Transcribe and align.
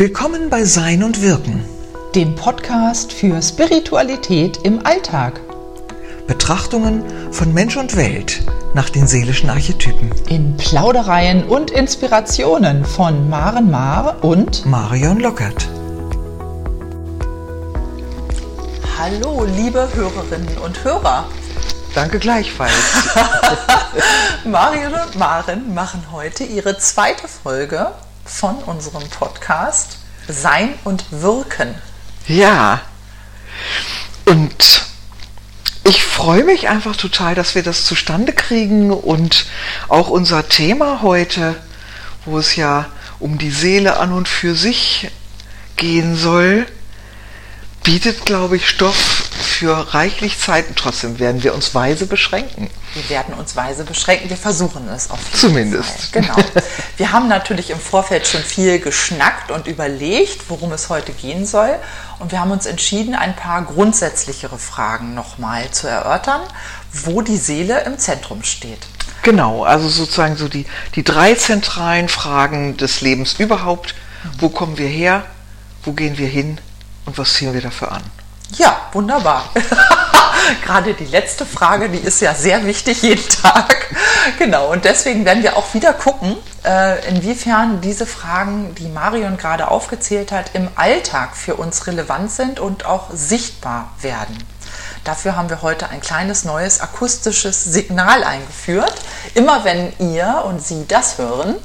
Willkommen 0.00 0.48
bei 0.48 0.64
Sein 0.64 1.02
und 1.02 1.20
Wirken, 1.20 1.62
dem 2.14 2.34
Podcast 2.34 3.12
für 3.12 3.42
Spiritualität 3.42 4.56
im 4.62 4.86
Alltag. 4.86 5.42
Betrachtungen 6.26 7.04
von 7.34 7.52
Mensch 7.52 7.76
und 7.76 7.94
Welt 7.96 8.40
nach 8.72 8.88
den 8.88 9.06
seelischen 9.06 9.50
Archetypen. 9.50 10.10
In 10.30 10.56
Plaudereien 10.56 11.46
und 11.46 11.70
Inspirationen 11.70 12.86
von 12.86 13.28
Maren 13.28 13.70
Maar 13.70 14.24
und 14.24 14.64
Marion 14.64 15.20
Lockert. 15.20 15.68
Hallo, 18.98 19.44
liebe 19.44 19.86
Hörerinnen 19.92 20.56
und 20.64 20.82
Hörer. 20.82 21.26
Danke 21.94 22.18
gleichfalls. 22.18 22.72
Marion 24.46 24.94
und 24.94 25.18
Maren 25.18 25.74
machen 25.74 26.02
heute 26.10 26.44
ihre 26.44 26.78
zweite 26.78 27.28
Folge 27.28 27.88
von 28.24 28.56
unserem 28.64 29.08
Podcast 29.08 29.98
Sein 30.28 30.74
und 30.84 31.04
Wirken. 31.10 31.74
Ja. 32.26 32.80
Und 34.24 34.82
ich 35.84 36.04
freue 36.04 36.44
mich 36.44 36.68
einfach 36.68 36.96
total, 36.96 37.34
dass 37.34 37.54
wir 37.54 37.62
das 37.62 37.84
zustande 37.84 38.32
kriegen 38.32 38.92
und 38.92 39.46
auch 39.88 40.08
unser 40.08 40.48
Thema 40.48 41.02
heute, 41.02 41.56
wo 42.24 42.38
es 42.38 42.56
ja 42.56 42.86
um 43.18 43.38
die 43.38 43.50
Seele 43.50 43.98
an 43.98 44.12
und 44.12 44.28
für 44.28 44.54
sich 44.54 45.10
gehen 45.76 46.16
soll, 46.16 46.66
bietet, 47.82 48.26
glaube 48.26 48.56
ich, 48.56 48.68
Stoff 48.68 49.29
für 49.60 49.92
reichlich 49.92 50.38
Zeit. 50.38 50.68
Und 50.68 50.76
trotzdem 50.76 51.18
werden 51.18 51.42
wir 51.42 51.54
uns 51.54 51.74
weise 51.74 52.06
beschränken. 52.06 52.70
Wir 52.94 53.10
werden 53.10 53.34
uns 53.34 53.56
weise 53.56 53.84
beschränken. 53.84 54.30
Wir 54.30 54.38
versuchen 54.38 54.88
es 54.88 55.10
auf 55.10 55.18
jeden 55.22 55.38
Zumindest. 55.38 56.12
Fall. 56.12 56.22
Genau. 56.22 56.36
Wir 56.96 57.12
haben 57.12 57.28
natürlich 57.28 57.68
im 57.68 57.78
Vorfeld 57.78 58.26
schon 58.26 58.40
viel 58.40 58.78
geschnackt 58.78 59.50
und 59.50 59.66
überlegt, 59.66 60.48
worum 60.48 60.72
es 60.72 60.88
heute 60.88 61.12
gehen 61.12 61.44
soll. 61.44 61.76
Und 62.20 62.32
wir 62.32 62.40
haben 62.40 62.52
uns 62.52 62.64
entschieden, 62.64 63.14
ein 63.14 63.36
paar 63.36 63.60
grundsätzlichere 63.62 64.58
Fragen 64.58 65.12
nochmal 65.14 65.70
zu 65.72 65.88
erörtern, 65.88 66.40
wo 66.92 67.20
die 67.20 67.36
Seele 67.36 67.82
im 67.84 67.98
Zentrum 67.98 68.42
steht. 68.42 68.86
Genau, 69.22 69.64
also 69.64 69.90
sozusagen 69.90 70.36
so 70.36 70.48
die, 70.48 70.64
die 70.94 71.04
drei 71.04 71.34
zentralen 71.34 72.08
Fragen 72.08 72.78
des 72.78 73.02
Lebens 73.02 73.34
überhaupt. 73.34 73.94
Wo 74.38 74.48
kommen 74.48 74.78
wir 74.78 74.88
her? 74.88 75.26
Wo 75.84 75.92
gehen 75.92 76.16
wir 76.16 76.28
hin? 76.28 76.56
Und 77.04 77.18
was 77.18 77.34
ziehen 77.34 77.52
wir 77.52 77.60
dafür 77.60 77.92
an? 77.92 78.02
Ja, 78.56 78.76
wunderbar. 78.92 79.50
Gerade 80.64 80.94
die 80.94 81.06
letzte 81.06 81.46
Frage, 81.46 81.88
die 81.88 81.98
ist 81.98 82.20
ja 82.20 82.34
sehr 82.34 82.64
wichtig 82.66 83.02
jeden 83.02 83.28
Tag. 83.28 83.94
Genau, 84.38 84.72
und 84.72 84.84
deswegen 84.84 85.24
werden 85.24 85.42
wir 85.42 85.56
auch 85.56 85.72
wieder 85.74 85.92
gucken, 85.92 86.36
äh, 86.64 87.08
inwiefern 87.08 87.80
diese 87.80 88.06
Fragen, 88.06 88.74
die 88.74 88.88
Marion 88.88 89.36
gerade 89.36 89.68
aufgezählt 89.68 90.32
hat, 90.32 90.50
im 90.54 90.68
Alltag 90.74 91.36
für 91.36 91.54
uns 91.54 91.86
relevant 91.86 92.30
sind 92.30 92.60
und 92.60 92.84
auch 92.84 93.08
sichtbar 93.12 93.92
werden. 94.00 94.36
Dafür 95.04 95.36
haben 95.36 95.48
wir 95.48 95.62
heute 95.62 95.88
ein 95.88 96.00
kleines 96.00 96.44
neues 96.44 96.80
akustisches 96.80 97.64
Signal 97.64 98.22
eingeführt. 98.22 98.94
Immer 99.34 99.64
wenn 99.64 99.92
ihr 99.98 100.42
und 100.46 100.62
Sie 100.62 100.86
das 100.86 101.18
hören, 101.18 101.56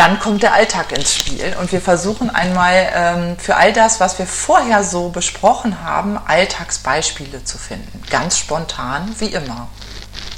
dann 0.00 0.18
kommt 0.18 0.42
der 0.42 0.54
Alltag 0.54 0.92
ins 0.92 1.14
Spiel 1.14 1.54
und 1.60 1.72
wir 1.72 1.80
versuchen 1.82 2.30
einmal 2.30 2.88
ähm, 2.94 3.36
für 3.38 3.56
all 3.56 3.74
das, 3.74 4.00
was 4.00 4.18
wir 4.18 4.26
vorher 4.26 4.82
so 4.82 5.10
besprochen 5.10 5.82
haben, 5.84 6.16
Alltagsbeispiele 6.16 7.44
zu 7.44 7.58
finden. 7.58 8.02
Ganz 8.08 8.38
spontan, 8.38 9.14
wie 9.18 9.26
immer. 9.26 9.68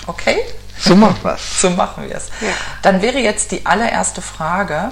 Okay? 0.09 0.39
So 0.81 0.97
machen 0.97 1.21
wir 1.23 1.35
es. 1.35 1.43
So 1.61 1.71
machen 1.71 2.09
wir 2.09 2.17
es. 2.17 2.31
Ja. 2.41 2.49
Dann 2.83 3.03
wäre 3.03 3.19
jetzt 3.19 3.53
die 3.53 3.65
allererste 3.65 4.21
Frage, 4.21 4.91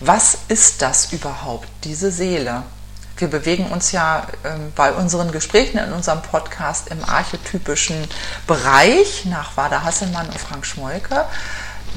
was 0.00 0.38
ist 0.48 0.80
das 0.80 1.12
überhaupt, 1.12 1.68
diese 1.84 2.10
Seele? 2.10 2.62
Wir 3.18 3.28
bewegen 3.28 3.66
uns 3.66 3.92
ja 3.92 4.26
ähm, 4.42 4.72
bei 4.74 4.92
unseren 4.92 5.32
Gesprächen 5.32 5.76
in 5.76 5.92
unserem 5.92 6.22
Podcast 6.22 6.88
im 6.88 7.04
archetypischen 7.04 8.08
Bereich 8.46 9.26
nach 9.26 9.58
Wada 9.58 9.82
Hasselmann 9.82 10.28
und 10.28 10.38
Frank 10.38 10.64
Schmolke. 10.64 11.26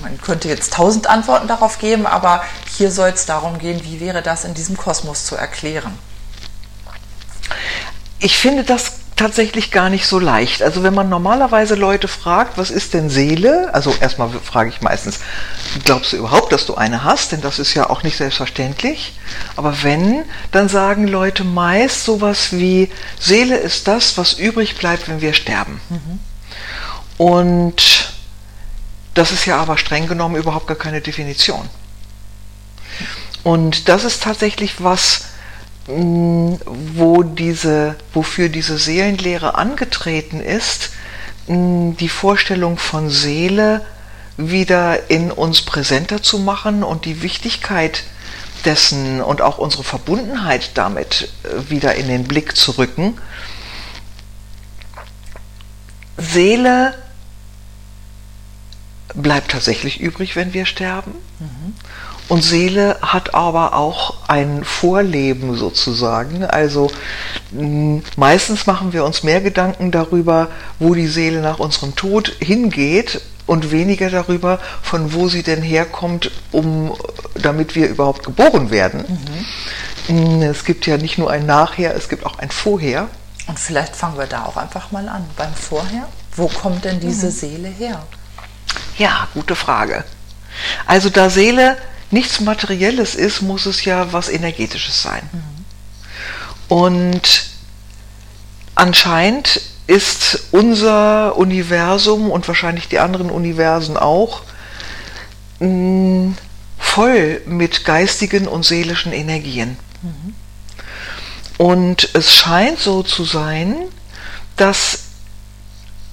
Man 0.02 0.20
könnte 0.22 0.48
jetzt 0.48 0.74
tausend 0.74 1.08
Antworten 1.08 1.48
darauf 1.48 1.80
geben, 1.80 2.06
aber 2.06 2.44
hier 2.78 2.92
soll 2.92 3.10
es 3.10 3.26
darum 3.26 3.60
gehen, 3.60 3.82
wie 3.84 4.00
wäre 4.00 4.22
das 4.22 4.46
in 4.46 4.54
diesem 4.54 4.78
Kosmos 4.78 5.26
zu 5.26 5.36
erklären. 5.36 5.98
Ich 8.20 8.38
finde 8.38 8.64
das 8.64 8.94
tatsächlich 9.22 9.70
gar 9.70 9.90
nicht 9.90 10.08
so 10.08 10.18
leicht. 10.18 10.64
Also 10.64 10.82
wenn 10.82 10.96
man 10.96 11.08
normalerweise 11.08 11.76
Leute 11.76 12.08
fragt, 12.08 12.58
was 12.58 12.72
ist 12.72 12.96
denn 12.96 13.10
Seele? 13.10 13.70
Also 13.72 13.94
erstmal 14.00 14.30
frage 14.30 14.70
ich 14.70 14.82
meistens, 14.82 15.20
glaubst 15.86 16.14
du 16.14 16.18
überhaupt, 16.18 16.52
dass 16.52 16.66
du 16.66 16.74
eine 16.74 17.04
hast? 17.04 17.32
Denn 17.32 17.42
das 17.42 17.60
ist 17.60 17.76
ja 17.76 17.90
auch 17.90 18.02
nicht 18.02 18.18
selbstverständlich. 18.18 19.14
Aber 19.56 19.84
wenn, 19.84 20.24
dann 20.52 20.70
sagen 20.70 21.08
Leute 21.08 21.44
meist 21.44 22.04
sowas 22.04 22.52
wie, 22.52 22.90
Seele 23.20 23.58
ist 23.58 23.88
das, 23.88 24.18
was 24.18 24.34
übrig 24.34 24.76
bleibt, 24.78 25.08
wenn 25.08 25.22
wir 25.22 25.34
sterben. 25.34 25.80
Mhm. 25.90 26.20
Und 27.18 28.11
das 29.14 29.32
ist 29.32 29.46
ja 29.46 29.58
aber 29.58 29.78
streng 29.78 30.08
genommen 30.08 30.36
überhaupt 30.36 30.68
gar 30.68 30.78
keine 30.78 31.02
Definition. 31.02 31.70
Und 33.44 33.90
das 33.90 34.04
ist 34.04 34.24
tatsächlich 34.24 34.84
was, 34.84 35.26
mm, 35.88 36.56
wo 36.96 37.24
diese, 37.24 37.96
wofür 38.14 38.50
diese 38.50 38.78
Seelenlehre 38.78 39.56
angetreten 39.56 40.40
ist, 40.40 40.92
mm, 41.48 41.94
die 41.94 42.10
Vorstellung 42.10 42.78
von 42.78 43.10
Seele 43.10 43.86
wieder 44.38 45.10
in 45.10 45.32
uns 45.32 45.62
präsenter 45.62 46.22
zu 46.22 46.40
machen 46.40 46.84
und 46.84 47.06
die 47.06 47.22
Wichtigkeit 47.22 48.04
dessen 48.66 49.22
und 49.22 49.42
auch 49.42 49.58
unsere 49.58 49.84
Verbundenheit 49.84 50.72
damit 50.76 51.30
äh, 51.44 51.70
wieder 51.70 51.96
in 51.96 52.08
den 52.08 52.26
Blick 52.26 52.56
zu 52.56 52.72
rücken. 52.78 53.18
Seele 56.18 56.94
bleibt 59.14 59.52
tatsächlich 59.52 60.00
übrig, 60.00 60.36
wenn 60.36 60.54
wir 60.54 60.66
sterben. 60.66 61.12
Mhm. 61.40 61.74
Und 62.28 62.44
Seele 62.44 62.98
hat 63.02 63.34
aber 63.34 63.76
auch 63.76 64.16
ein 64.30 64.64
Vorleben 64.64 65.58
sozusagen. 65.58 66.46
Also 66.46 66.90
meistens 68.16 68.68
machen 68.68 68.94
wir 68.94 69.04
uns 69.04 69.24
mehr 69.24 69.42
Gedanken 69.42 69.92
darüber, 69.92 70.48
wo 70.80 70.94
die 70.94 71.08
Seele 71.08 71.42
nach 71.42 71.60
unserem 71.60 71.94
Tod 71.96 72.34
hingeht 72.40 73.20
und 73.48 73.72
weniger 73.72 74.10
darüber, 74.10 74.60
von 74.82 75.14
wo 75.14 75.28
sie 75.28 75.44
denn 75.44 75.62
herkommt, 75.62 76.32
um, 76.54 76.96
damit 77.36 77.76
wir 77.76 77.90
überhaupt 77.90 78.26
geboren 78.26 78.72
werden. 78.72 79.04
Mhm. 80.08 80.42
Es 80.42 80.64
gibt 80.64 80.88
ja 80.88 80.96
nicht 80.96 81.18
nur 81.18 81.30
ein 81.30 81.46
Nachher, 81.46 81.96
es 81.96 82.08
gibt 82.08 82.26
auch 82.26 82.40
ein 82.40 82.50
Vorher. 82.50 83.10
Und 83.48 83.60
vielleicht 83.60 83.94
fangen 83.94 84.18
wir 84.18 84.28
da 84.28 84.46
auch 84.46 84.56
einfach 84.56 84.92
mal 84.92 85.10
an, 85.10 85.26
beim 85.36 85.54
Vorher. 85.54 86.08
Wo 86.38 86.48
kommt 86.48 86.86
denn 86.86 87.02
diese 87.02 87.26
mhm. 87.26 87.32
Seele 87.32 87.68
her? 87.68 88.02
Ja, 89.02 89.28
gute 89.34 89.56
Frage. 89.56 90.04
Also 90.86 91.10
da 91.10 91.32
Seele 91.32 91.76
nichts 92.12 92.40
Materielles 92.40 93.16
ist, 93.16 93.42
muss 93.42 93.66
es 93.66 93.84
ja 93.84 94.14
was 94.14 94.30
Energetisches 94.30 95.02
sein. 95.02 95.28
Mhm. 95.32 95.66
Und 96.68 97.50
anscheinend 98.76 99.60
ist 99.88 100.50
unser 100.52 101.36
Universum 101.36 102.30
und 102.30 102.48
wahrscheinlich 102.48 102.90
die 102.90 103.00
anderen 103.00 103.32
Universen 103.32 103.98
auch 103.98 104.44
mh, 105.60 105.68
mm, 105.68 106.38
voll 106.78 107.42
mit 107.48 107.86
geistigen 107.86 108.48
und 108.48 108.66
seelischen 108.66 109.14
Energien. 109.14 109.80
Mhm. 110.04 110.36
Und 111.58 112.10
es 112.14 112.36
scheint 112.36 112.78
so 112.78 113.02
zu 113.02 113.24
sein, 113.24 113.78
dass 114.58 115.11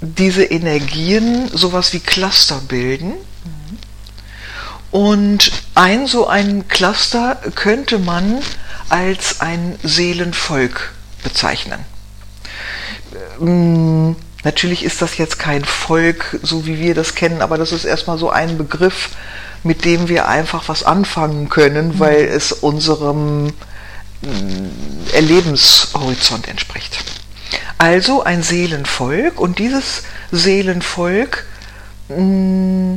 diese 0.01 0.45
Energien 0.45 1.49
sowas 1.49 1.93
wie 1.93 2.01
Cluster 2.01 2.61
bilden. 2.69 3.15
Und 4.91 5.53
ein 5.75 6.07
so 6.07 6.27
ein 6.27 6.67
Cluster 6.69 7.37
könnte 7.55 7.99
man 7.99 8.41
als 8.89 9.41
ein 9.41 9.79
Seelenvolk 9.83 10.93
bezeichnen. 11.23 11.85
Ähm, 13.41 14.17
natürlich 14.45 14.85
ist 14.85 15.03
das 15.03 15.19
jetzt 15.19 15.39
kein 15.39 15.65
Volk, 15.65 16.39
so 16.43 16.67
wie 16.67 16.79
wir 16.79 16.95
das 16.95 17.15
kennen, 17.15 17.43
aber 17.43 17.59
das 17.59 17.73
ist 17.73 17.85
erstmal 17.85 18.19
so 18.19 18.31
ein 18.31 18.57
Begriff, 18.57 19.11
mit 19.63 19.85
dem 19.85 20.09
wir 20.09 20.29
einfach 20.29 20.69
was 20.69 20.85
anfangen 20.85 21.49
können, 21.49 21.99
weil 21.99 22.25
es 22.25 22.53
unserem 22.53 23.49
mm, 24.23 25.13
Erlebenshorizont 25.13 26.49
entspricht. 26.49 27.18
Also 27.79 28.25
ein 28.25 28.43
Seelenvolk 28.43 29.41
und 29.41 29.61
dieses 29.61 30.03
Seelenvolk, 30.33 31.47
mm, 32.09 32.97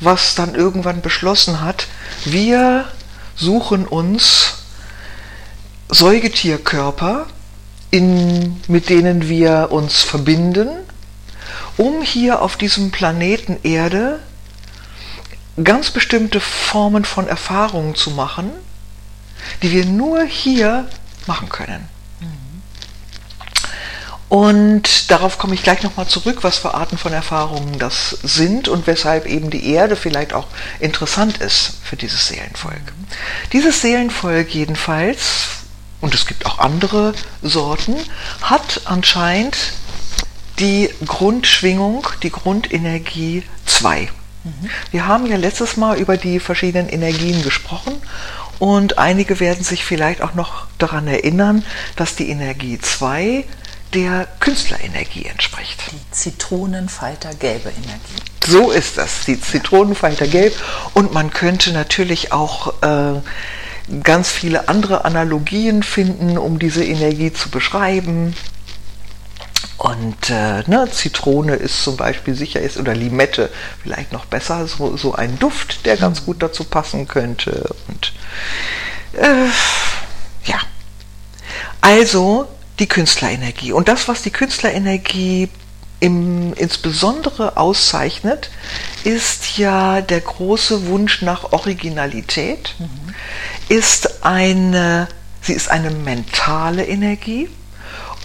was 0.00 0.34
dann 0.34 0.54
irgendwann 0.54 1.02
beschlossen 1.02 1.60
hat, 1.60 1.86
wir 2.24 2.86
suchen 3.34 3.86
uns 3.86 4.54
Säugetierkörper, 5.90 7.26
in, 7.90 8.60
mit 8.68 8.88
denen 8.88 9.28
wir 9.28 9.68
uns 9.70 10.02
verbinden, 10.02 10.68
um 11.76 12.02
hier 12.02 12.40
auf 12.40 12.56
diesem 12.56 12.90
Planeten 12.90 13.58
Erde 13.62 14.20
ganz 15.62 15.90
bestimmte 15.90 16.40
Formen 16.40 17.04
von 17.04 17.28
Erfahrungen 17.28 17.94
zu 17.94 18.10
machen, 18.10 18.50
die 19.62 19.72
wir 19.72 19.84
nur 19.84 20.24
hier 20.24 20.88
machen 21.26 21.50
können. 21.50 21.95
Und 24.28 25.10
darauf 25.10 25.38
komme 25.38 25.54
ich 25.54 25.62
gleich 25.62 25.82
nochmal 25.82 26.08
zurück, 26.08 26.38
was 26.42 26.58
für 26.58 26.74
Arten 26.74 26.98
von 26.98 27.12
Erfahrungen 27.12 27.78
das 27.78 28.10
sind 28.22 28.68
und 28.68 28.86
weshalb 28.88 29.26
eben 29.26 29.50
die 29.50 29.70
Erde 29.70 29.94
vielleicht 29.94 30.32
auch 30.32 30.48
interessant 30.80 31.38
ist 31.38 31.74
für 31.84 31.96
dieses 31.96 32.26
Seelenvolk. 32.26 32.92
Dieses 33.52 33.80
Seelenvolk 33.82 34.52
jedenfalls, 34.52 35.46
und 36.00 36.12
es 36.12 36.26
gibt 36.26 36.44
auch 36.44 36.58
andere 36.58 37.14
Sorten, 37.40 37.94
hat 38.42 38.80
anscheinend 38.84 39.56
die 40.58 40.90
Grundschwingung, 41.06 42.08
die 42.22 42.30
Grundenergie 42.30 43.44
2. 43.66 44.08
Wir 44.92 45.06
haben 45.06 45.26
ja 45.26 45.36
letztes 45.36 45.76
Mal 45.76 45.98
über 45.98 46.16
die 46.16 46.38
verschiedenen 46.40 46.88
Energien 46.88 47.42
gesprochen 47.42 47.94
und 48.58 48.96
einige 48.98 49.40
werden 49.40 49.64
sich 49.64 49.84
vielleicht 49.84 50.22
auch 50.22 50.34
noch 50.34 50.66
daran 50.78 51.08
erinnern, 51.08 51.64
dass 51.96 52.14
die 52.14 52.30
Energie 52.30 52.78
2 52.78 53.44
der 53.94 54.26
Künstlerenergie 54.40 55.26
entspricht. 55.26 55.80
Die 55.92 56.10
Zitronenfalter 56.10 57.34
gelbe 57.34 57.70
Energie. 57.70 58.22
So 58.46 58.70
ist 58.70 58.98
das, 58.98 59.24
die 59.24 59.40
Zitronenfalter 59.40 60.26
gelb. 60.26 60.54
Und 60.94 61.12
man 61.12 61.30
könnte 61.30 61.72
natürlich 61.72 62.32
auch 62.32 62.82
äh, 62.82 63.20
ganz 64.02 64.30
viele 64.30 64.68
andere 64.68 65.04
Analogien 65.04 65.82
finden, 65.82 66.38
um 66.38 66.58
diese 66.58 66.84
Energie 66.84 67.32
zu 67.32 67.50
beschreiben. 67.50 68.34
Und 69.78 70.30
äh, 70.30 70.62
ne, 70.66 70.88
Zitrone 70.90 71.54
ist 71.54 71.82
zum 71.82 71.96
Beispiel 71.96 72.34
sicher 72.34 72.60
ist, 72.60 72.78
oder 72.78 72.94
Limette 72.94 73.50
vielleicht 73.82 74.12
noch 74.12 74.24
besser, 74.24 74.66
so, 74.66 74.96
so 74.96 75.14
ein 75.14 75.38
Duft, 75.38 75.84
der 75.86 75.96
ganz 75.96 76.24
gut 76.24 76.42
dazu 76.42 76.64
passen 76.64 77.06
könnte. 77.06 77.74
Und 77.88 78.12
äh, 79.12 79.46
ja. 80.44 80.60
Also 81.80 82.48
die 82.78 82.86
Künstlerenergie. 82.86 83.72
Und 83.72 83.88
das, 83.88 84.08
was 84.08 84.22
die 84.22 84.30
Künstlerenergie 84.30 85.48
im, 86.00 86.52
insbesondere 86.54 87.56
auszeichnet, 87.56 88.50
ist 89.04 89.56
ja 89.56 90.02
der 90.02 90.20
große 90.20 90.86
Wunsch 90.86 91.22
nach 91.22 91.52
Originalität, 91.52 92.74
mhm. 92.78 93.14
ist 93.68 94.24
eine, 94.24 95.08
sie 95.40 95.54
ist 95.54 95.70
eine 95.70 95.90
mentale 95.90 96.86
Energie 96.86 97.48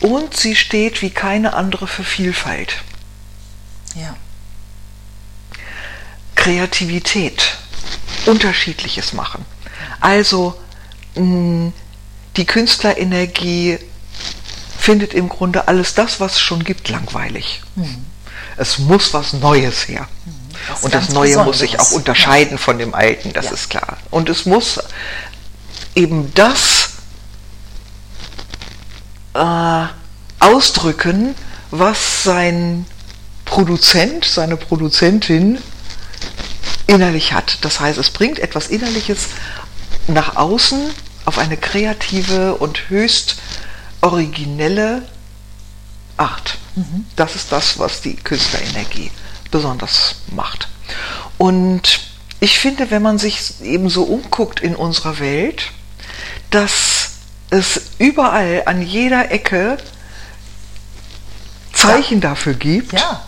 und 0.01 0.35
sie 0.35 0.55
steht 0.55 1.01
wie 1.01 1.11
keine 1.11 1.53
andere 1.53 1.87
für 1.87 2.03
Vielfalt. 2.03 2.83
Ja. 3.95 4.15
Kreativität, 6.35 7.57
unterschiedliches 8.25 9.13
machen. 9.13 9.45
Also 9.99 10.59
mh, 11.15 11.71
die 12.37 12.45
Künstlerenergie 12.45 13.77
findet 14.81 15.13
im 15.13 15.29
Grunde 15.29 15.67
alles 15.67 15.93
das, 15.93 16.19
was 16.19 16.33
es 16.33 16.41
schon 16.41 16.63
gibt, 16.63 16.89
langweilig. 16.89 17.61
Mhm. 17.75 18.03
Es 18.57 18.79
muss 18.79 19.13
was 19.13 19.33
Neues 19.33 19.87
her. 19.87 20.07
Mhm. 20.25 20.31
Das 20.67 20.83
und 20.83 20.93
das 20.93 21.09
Neue 21.09 21.29
Besonderes. 21.29 21.45
muss 21.45 21.59
sich 21.59 21.79
auch 21.79 21.91
unterscheiden 21.91 22.53
ja. 22.53 22.57
von 22.57 22.79
dem 22.79 22.95
Alten, 22.95 23.31
das 23.31 23.45
ja. 23.45 23.51
ist 23.51 23.69
klar. 23.69 23.97
Und 24.09 24.27
es 24.27 24.47
muss 24.47 24.79
eben 25.93 26.33
das 26.33 26.89
äh, 29.35 29.85
ausdrücken, 30.39 31.35
was 31.69 32.23
sein 32.23 32.85
Produzent, 33.45 34.25
seine 34.25 34.57
Produzentin 34.57 35.59
innerlich 36.87 37.33
hat. 37.33 37.59
Das 37.61 37.79
heißt, 37.79 37.99
es 37.99 38.09
bringt 38.09 38.39
etwas 38.39 38.67
Innerliches 38.67 39.27
nach 40.07 40.37
außen 40.37 40.89
auf 41.25 41.37
eine 41.37 41.55
kreative 41.55 42.55
und 42.55 42.89
höchst 42.89 43.35
originelle 44.01 45.03
Art. 46.17 46.57
Mhm. 46.75 47.05
Das 47.15 47.35
ist 47.35 47.51
das, 47.51 47.79
was 47.79 48.01
die 48.01 48.15
Künstlerenergie 48.15 49.11
besonders 49.49 50.15
macht. 50.31 50.67
Und 51.37 52.01
ich 52.39 52.59
finde, 52.59 52.91
wenn 52.91 53.01
man 53.01 53.19
sich 53.19 53.61
eben 53.61 53.89
so 53.89 54.03
umguckt 54.03 54.59
in 54.59 54.75
unserer 54.75 55.19
Welt, 55.19 55.71
dass 56.49 57.11
es 57.49 57.81
überall 57.97 58.63
an 58.65 58.81
jeder 58.81 59.31
Ecke 59.31 59.77
Zeichen 61.73 62.21
ja. 62.21 62.29
dafür 62.29 62.53
gibt, 62.53 62.93
ja. 62.93 63.25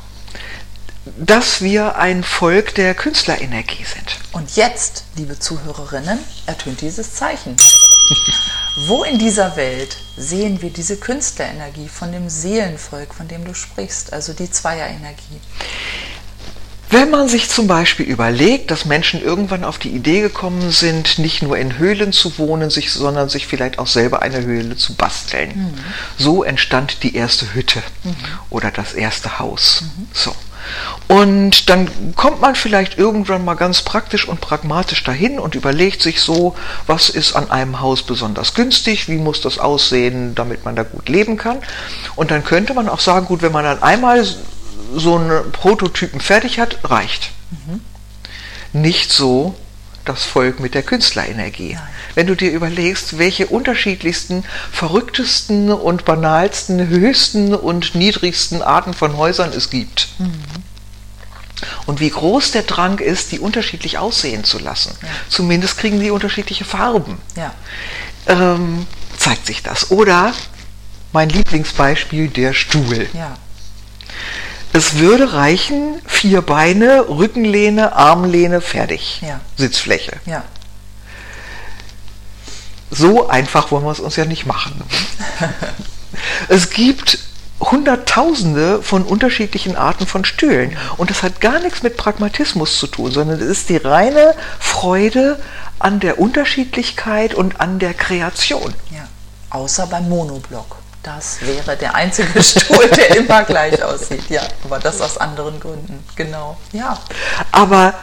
dass 1.18 1.62
wir 1.62 1.98
ein 1.98 2.24
Volk 2.24 2.75
der 2.75 2.94
Künstlerenergie 2.96 3.84
sind. 3.84 4.20
Und 4.31 4.56
jetzt, 4.56 5.06
liebe 5.16 5.40
Zuhörerinnen, 5.40 6.20
ertönt 6.46 6.81
dieses 6.81 7.14
Zeichen. 7.14 7.56
Wo 8.75 9.04
in 9.04 9.20
dieser 9.20 9.56
Welt 9.56 9.98
sehen 10.18 10.62
wir 10.62 10.72
diese 10.72 10.98
Künstlerenergie 10.98 11.88
von 11.88 12.12
dem 12.12 12.30
Seelenvolk, 12.30 13.14
von 13.14 13.28
dem 13.28 13.46
du 13.46 13.54
sprichst, 13.54 14.12
also 14.14 14.34
die 14.34 14.50
Zweierenergie? 14.50 15.40
Wenn 16.90 17.10
man 17.10 17.28
sich 17.28 17.50
zum 17.50 17.68
Beispiel 17.68 18.06
überlegt, 18.06 18.70
dass 18.70 18.86
Menschen 18.86 19.22
irgendwann 19.22 19.64
auf 19.64 19.80
die 19.80 19.90
Idee 19.90 20.22
gekommen 20.22 20.72
sind, 20.72 21.18
nicht 21.18 21.42
nur 21.42 21.58
in 21.58 21.78
Höhlen 21.80 22.14
zu 22.14 22.38
wohnen, 22.38 22.70
sich, 22.70 22.92
sondern 22.92 23.30
sich 23.30 23.48
vielleicht 23.48 23.80
auch 23.80 23.88
selber 23.88 24.22
eine 24.22 24.44
Höhle 24.44 24.75
zu 24.75 24.96
basteln. 24.96 25.50
Mhm. 25.56 25.74
So 26.18 26.44
entstand 26.44 27.02
die 27.02 27.16
erste 27.16 27.54
Hütte 27.54 27.81
mhm. 28.04 28.16
oder 28.52 28.70
das 28.70 28.94
erste 28.94 29.40
Haus. 29.40 29.81
Mhm. 29.81 30.08
So. 30.14 30.36
Und 31.07 31.69
dann 31.69 32.15
kommt 32.15 32.42
man 32.42 32.56
vielleicht 32.56 32.98
irgendwann 32.98 33.45
mal 33.45 33.56
ganz 33.56 33.81
praktisch 33.81 34.27
und 34.27 34.42
pragmatisch 34.42 35.04
dahin 35.04 35.39
und 35.39 35.56
überlegt 35.56 36.01
sich 36.01 36.21
so, 36.21 36.56
was 36.88 37.10
ist 37.10 37.36
an 37.36 37.51
einem 37.51 37.81
Haus 37.81 38.04
besonders 38.04 38.54
günstig, 38.54 39.07
wie 39.07 39.18
muss 39.18 39.42
das 39.42 39.60
aussehen, 39.60 40.36
damit 40.36 40.65
man 40.65 40.75
da 40.75 40.83
gut 40.83 41.10
leben 41.10 41.38
kann. 41.38 41.57
Und 42.15 42.31
dann 42.31 42.44
könnte 42.44 42.74
man 42.74 42.89
auch 42.89 43.00
sagen, 43.00 43.25
gut, 43.25 43.42
wenn 43.42 43.51
man 43.51 43.65
dann 43.65 43.83
einmal 43.83 44.25
so 44.95 45.18
einen 45.18 45.51
Prototypen 45.51 46.19
fertig 46.19 46.60
hat, 46.60 46.80
reicht. 46.83 47.31
Mhm. 47.51 47.81
Nicht 48.74 49.12
so 49.12 49.56
das 50.06 50.24
Volk 50.25 50.60
mit 50.60 50.74
der 50.74 50.83
Künstlerenergie. 50.83 51.74
Nein. 51.74 51.83
Wenn 52.15 52.27
du 52.27 52.36
dir 52.36 52.51
überlegst, 52.51 53.18
welche 53.18 53.48
unterschiedlichsten, 53.48 54.44
verrücktesten 54.71 55.71
und 55.71 56.06
banalsten, 56.06 56.88
höchsten 56.88 57.56
und 57.56 57.95
niedrigsten 57.95 58.62
Arten 58.62 58.94
von 58.94 59.18
Häusern 59.18 59.51
es 59.56 59.69
gibt. 59.69 60.10
Mhm. 60.19 60.33
Und 61.86 62.00
wie 62.00 62.10
groß 62.10 62.51
der 62.51 62.63
Drang 62.63 63.00
ist, 63.00 63.31
die 63.31 63.39
unterschiedlich 63.39 63.98
aussehen 63.98 64.44
zu 64.44 64.60
lassen. 64.60 64.95
Ja. 65.01 65.07
Zumindest 65.30 65.77
kriegen 65.77 66.00
die 66.00 66.12
unterschiedliche 66.12 66.65
Farben. 66.65 67.19
Ja. 67.36 67.54
Ähm, 68.27 68.88
zeigt 69.17 69.46
sich 69.46 69.63
das. 69.63 69.91
Oder 69.91 70.34
mein 71.12 71.29
Lieblingsbeispiel, 71.29 72.29
der 72.29 72.53
Stuhl. 72.53 73.08
Ja. 73.13 73.38
Es 74.74 74.98
würde 74.98 75.34
reichen, 75.34 76.01
vier 76.08 76.41
Beine, 76.41 77.08
Rückenlehne, 77.08 77.96
Armlehne, 77.96 78.60
fertig. 78.60 79.22
Ja. 79.22 79.39
Sitzfläche. 79.55 80.13
Ja. 80.25 80.43
So 82.89 83.29
einfach 83.29 83.72
wollen 83.72 83.86
wir 83.86 83.91
es 83.91 84.00
uns 84.00 84.15
ja 84.15 84.25
nicht 84.25 84.46
machen. 84.46 84.82
es 86.48 86.72
gibt 86.72 87.20
Hunderttausende 87.72 88.82
von 88.82 89.03
unterschiedlichen 89.03 89.75
Arten 89.75 90.08
von 90.08 90.25
Stühlen. 90.25 90.77
Und 90.98 91.10
das 91.10 91.24
hat 91.24 91.41
gar 91.41 91.60
nichts 91.60 91.84
mit 91.84 91.98
Pragmatismus 91.98 92.79
zu 92.79 92.88
tun, 92.88 93.12
sondern 93.12 93.39
es 93.39 93.48
ist 93.48 93.70
die 93.70 93.77
reine 93.77 94.36
Freude 94.60 95.39
an 95.79 96.00
der 96.00 96.20
Unterschiedlichkeit 96.20 97.34
und 97.34 97.60
an 97.60 97.79
der 97.79 97.93
Kreation. 97.93 98.74
Ja, 98.91 99.08
außer 99.50 99.88
beim 99.88 100.10
Monoblock. 100.10 100.77
Das 101.03 101.41
wäre 101.41 101.75
der 101.75 101.96
einzige 101.96 102.41
Stuhl, 102.43 102.88
der 102.88 103.17
immer 103.17 103.43
gleich 103.43 103.84
aussieht. 103.84 104.29
Ja, 104.29 104.41
aber 104.63 104.79
das 104.79 105.01
aus 105.01 105.17
anderen 105.17 105.60
Gründen. 105.60 106.03
Genau. 106.15 106.58
Ja. 106.72 106.98
Aber 107.51 107.93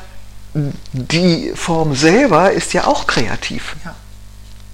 die 0.53 1.53
Form 1.55 1.95
selber 1.95 2.53
ist 2.53 2.73
ja 2.75 2.87
auch 2.87 3.07
kreativ. 3.07 3.77
Ja. 3.85 3.95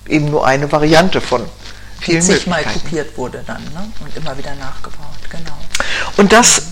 Eben 0.09 0.31
nur 0.31 0.47
eine 0.47 0.71
Variante 0.73 1.21
von 1.21 1.45
vielen 2.01 2.23
zigmal 2.23 2.65
kopiert 2.65 3.17
wurde 3.17 3.43
dann 3.47 3.63
ne? 3.65 3.91
und 4.01 4.17
immer 4.17 4.37
wieder 4.39 4.55
nachgebaut. 4.55 5.07
Genau. 5.31 5.57
Und 6.17 6.33
das 6.33 6.63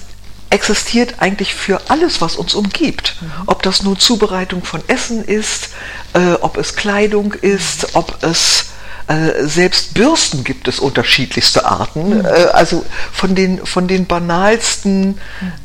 existiert 0.51 1.17
eigentlich 1.19 1.55
für 1.55 1.81
alles, 1.89 2.21
was 2.21 2.37
uns 2.37 2.55
umgibt. 2.55 3.17
Mhm. 3.21 3.31
Ob 3.47 3.63
das 3.63 3.83
nun 3.83 3.99
Zubereitung 3.99 4.65
von 4.65 4.83
Essen 4.87 5.25
ist, 5.25 5.71
äh, 6.13 6.35
ob 6.35 6.57
es 6.57 6.77
Kleidung 6.77 7.33
ist, 7.33 7.97
ob 7.97 8.23
es 8.23 8.67
äh, 9.09 9.45
selbst 9.45 9.95
Bürsten 9.95 10.45
gibt 10.45 10.69
es 10.69 10.79
unterschiedlichste 10.79 11.65
Arten. 11.65 12.19
Mhm. 12.19 12.25
Äh, 12.25 12.29
also 12.53 12.87
von 13.13 13.35
den, 13.35 13.67
von 13.67 13.89
den 13.89 14.07
banalsten 14.07 15.19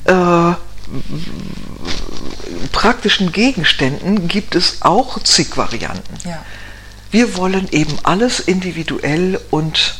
mhm. 0.05 0.55
praktischen 2.71 3.31
Gegenständen 3.31 4.27
gibt 4.27 4.55
es 4.55 4.81
auch 4.81 5.21
zig 5.21 5.55
Varianten. 5.55 6.17
Ja. 6.27 6.43
Wir 7.11 7.35
wollen 7.35 7.67
eben 7.71 7.97
alles 8.03 8.39
individuell 8.39 9.39
und 9.49 9.95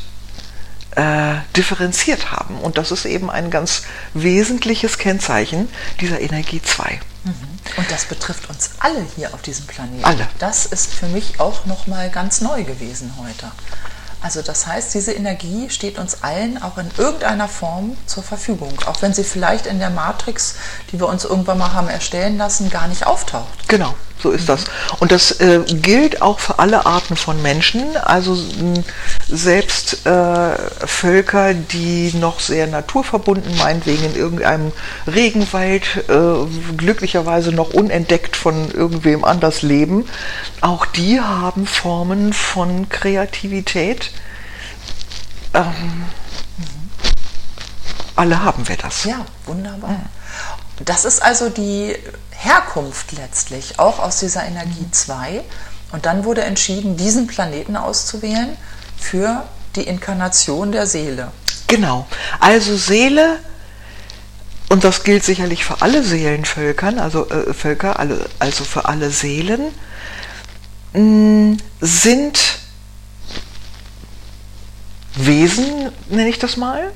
äh, 0.95 1.35
differenziert 1.55 2.31
haben. 2.31 2.59
Und 2.59 2.77
das 2.77 2.91
ist 2.91 3.05
eben 3.05 3.29
ein 3.29 3.49
ganz 3.49 3.83
wesentliches 4.13 4.97
Kennzeichen 4.97 5.69
dieser 6.01 6.19
Energie 6.19 6.61
2. 6.61 6.99
Mhm. 7.23 7.33
Und 7.77 7.91
das 7.91 8.05
betrifft 8.05 8.49
uns 8.49 8.71
alle 8.79 9.05
hier 9.15 9.33
auf 9.33 9.41
diesem 9.41 9.65
Planeten. 9.67 10.03
Alle. 10.03 10.27
Das 10.39 10.65
ist 10.65 10.93
für 10.93 11.07
mich 11.07 11.39
auch 11.39 11.65
nochmal 11.65 12.09
ganz 12.09 12.41
neu 12.41 12.63
gewesen 12.63 13.13
heute. 13.17 13.51
Also 14.21 14.41
das 14.41 14.67
heißt, 14.67 14.93
diese 14.93 15.13
Energie 15.13 15.69
steht 15.69 15.97
uns 15.97 16.23
allen 16.23 16.61
auch 16.61 16.77
in 16.77 16.89
irgendeiner 16.97 17.47
Form 17.47 17.95
zur 18.05 18.23
Verfügung, 18.23 18.73
auch 18.85 19.01
wenn 19.01 19.13
sie 19.13 19.23
vielleicht 19.23 19.65
in 19.65 19.79
der 19.79 19.89
Matrix, 19.89 20.55
die 20.91 20.99
wir 20.99 21.07
uns 21.07 21.23
irgendwann 21.23 21.57
mal 21.57 21.73
haben 21.73 21.87
erstellen 21.87 22.37
lassen, 22.37 22.69
gar 22.69 22.87
nicht 22.87 23.07
auftaucht. 23.07 23.47
Genau, 23.69 23.95
so 24.21 24.31
ist 24.31 24.49
das. 24.49 24.65
Und 24.99 25.13
das 25.13 25.39
äh, 25.39 25.61
gilt 25.65 26.21
auch 26.21 26.39
für 26.39 26.59
alle 26.59 26.85
Arten 26.85 27.15
von 27.15 27.41
Menschen, 27.41 27.95
also 27.95 28.37
selbst 29.29 30.05
äh, 30.05 30.55
Völker, 30.85 31.53
die 31.53 32.11
noch 32.15 32.41
sehr 32.41 32.67
naturverbunden, 32.67 33.57
meinetwegen 33.57 34.03
in 34.03 34.15
irgendeinem 34.15 34.73
Regenwald, 35.07 36.03
äh, 36.09 36.75
glücklicherweise 36.75 37.53
noch 37.53 37.73
unentdeckt 37.73 38.35
von 38.35 38.71
irgendwem 38.71 39.23
anders 39.23 39.61
leben, 39.61 40.05
auch 40.59 40.85
die 40.85 41.21
haben 41.21 41.65
Formen 41.65 42.33
von 42.33 42.89
Kreativität. 42.89 44.08
Ähm, 45.53 46.05
alle 48.15 48.43
haben 48.43 48.67
wir 48.67 48.77
das. 48.77 49.05
Ja, 49.05 49.25
wunderbar. 49.45 49.95
Das 50.83 51.05
ist 51.05 51.21
also 51.21 51.49
die 51.49 51.95
Herkunft 52.31 53.11
letztlich, 53.13 53.79
auch 53.79 53.99
aus 53.99 54.19
dieser 54.19 54.45
Energie 54.45 54.87
2. 54.91 55.41
Und 55.91 56.05
dann 56.05 56.23
wurde 56.23 56.43
entschieden, 56.43 56.97
diesen 56.97 57.27
Planeten 57.27 57.75
auszuwählen 57.75 58.55
für 58.97 59.43
die 59.75 59.83
Inkarnation 59.83 60.71
der 60.71 60.85
Seele. 60.85 61.31
Genau. 61.67 62.07
Also 62.39 62.75
Seele, 62.77 63.39
und 64.69 64.83
das 64.83 65.03
gilt 65.03 65.23
sicherlich 65.23 65.65
für 65.65 65.81
alle 65.81 66.03
Seelenvölkern, 66.03 66.99
also 66.99 67.29
äh, 67.29 67.53
Völker, 67.53 67.99
alle, 67.99 68.25
also 68.39 68.63
für 68.63 68.85
alle 68.85 69.09
Seelen, 69.09 69.73
mh, 70.93 71.57
sind 71.81 72.58
Wesen, 75.25 75.91
nenne 76.09 76.29
ich 76.29 76.39
das 76.39 76.57
mal, 76.57 76.91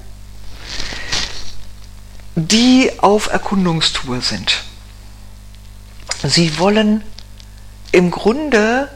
die 2.35 2.91
auf 2.99 3.27
Erkundungstour 3.27 4.21
sind. 4.21 4.63
Sie 6.23 6.57
wollen 6.57 7.03
im 7.91 8.11
Grunde 8.11 8.89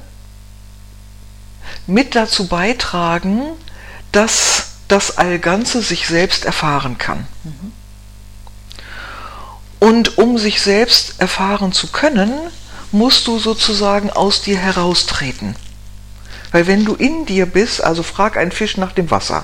mit 1.86 2.16
dazu 2.16 2.48
beitragen, 2.48 3.42
dass 4.12 4.68
das 4.88 5.18
Allganze 5.18 5.82
sich 5.82 6.08
selbst 6.08 6.46
erfahren 6.46 6.98
kann. 6.98 7.28
Und 9.80 10.18
um 10.18 10.38
sich 10.38 10.62
selbst 10.62 11.20
erfahren 11.20 11.74
zu 11.74 11.88
können, 11.88 12.34
musst 12.92 13.28
du 13.28 13.38
sozusagen 13.40 14.10
aus 14.10 14.42
dir 14.42 14.58
heraustreten. 14.58 15.56
Weil 16.52 16.68
wenn 16.68 16.86
du 16.86 16.96
in 16.96 17.26
dir 17.26 17.46
bist, 17.46 17.84
also 17.84 18.04
frag 18.04 18.38
einen 18.38 18.52
Fisch 18.52 18.78
nach 18.78 18.92
dem 18.92 19.12
Wasser, 19.12 19.44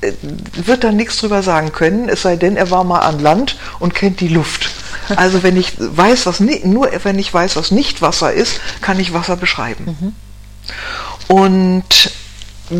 äh, 0.00 0.12
wird 0.54 0.84
da 0.84 0.92
nichts 0.92 1.18
drüber 1.18 1.42
sagen 1.42 1.72
können, 1.72 2.08
es 2.08 2.22
sei 2.22 2.36
denn, 2.36 2.56
er 2.56 2.70
war 2.70 2.84
mal 2.84 3.00
an 3.00 3.20
Land 3.20 3.56
und 3.78 3.94
kennt 3.94 4.20
die 4.20 4.28
Luft. 4.28 4.70
Also 5.14 5.44
wenn 5.44 5.56
ich 5.56 5.74
weiß, 5.78 6.26
was 6.26 6.40
nur 6.40 6.90
wenn 7.04 7.18
ich 7.20 7.32
weiß, 7.32 7.54
was 7.54 7.70
nicht 7.70 8.02
Wasser 8.02 8.32
ist, 8.32 8.60
kann 8.80 8.98
ich 8.98 9.12
Wasser 9.12 9.36
beschreiben. 9.36 10.16
Und 11.28 12.10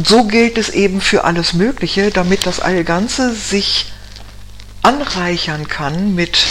so 0.04 0.24
gilt 0.24 0.58
es 0.58 0.68
eben 0.70 1.00
für 1.00 1.22
alles 1.22 1.52
Mögliche, 1.52 2.10
damit 2.10 2.46
das 2.46 2.58
Allganze 2.58 3.32
sich 3.32 3.92
anreichern 4.82 5.68
kann 5.68 6.16
mit 6.16 6.44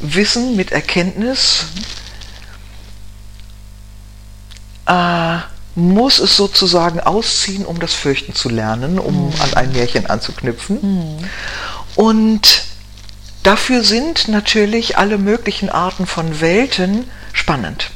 Wissen, 0.00 0.56
mit 0.56 0.72
Erkenntnis, 0.72 1.66
äh, 4.86 5.38
muss 5.74 6.18
es 6.18 6.36
sozusagen 6.36 7.00
ausziehen, 7.00 7.64
um 7.64 7.78
das 7.78 7.94
Fürchten 7.94 8.34
zu 8.34 8.48
lernen, 8.48 8.98
um 8.98 9.32
an 9.40 9.54
ein 9.54 9.72
Märchen 9.72 10.06
anzuknüpfen. 10.06 11.28
Und 11.94 12.62
dafür 13.42 13.84
sind 13.84 14.28
natürlich 14.28 14.98
alle 14.98 15.18
möglichen 15.18 15.68
Arten 15.68 16.06
von 16.06 16.40
Welten 16.40 17.08
spannend. 17.32 17.90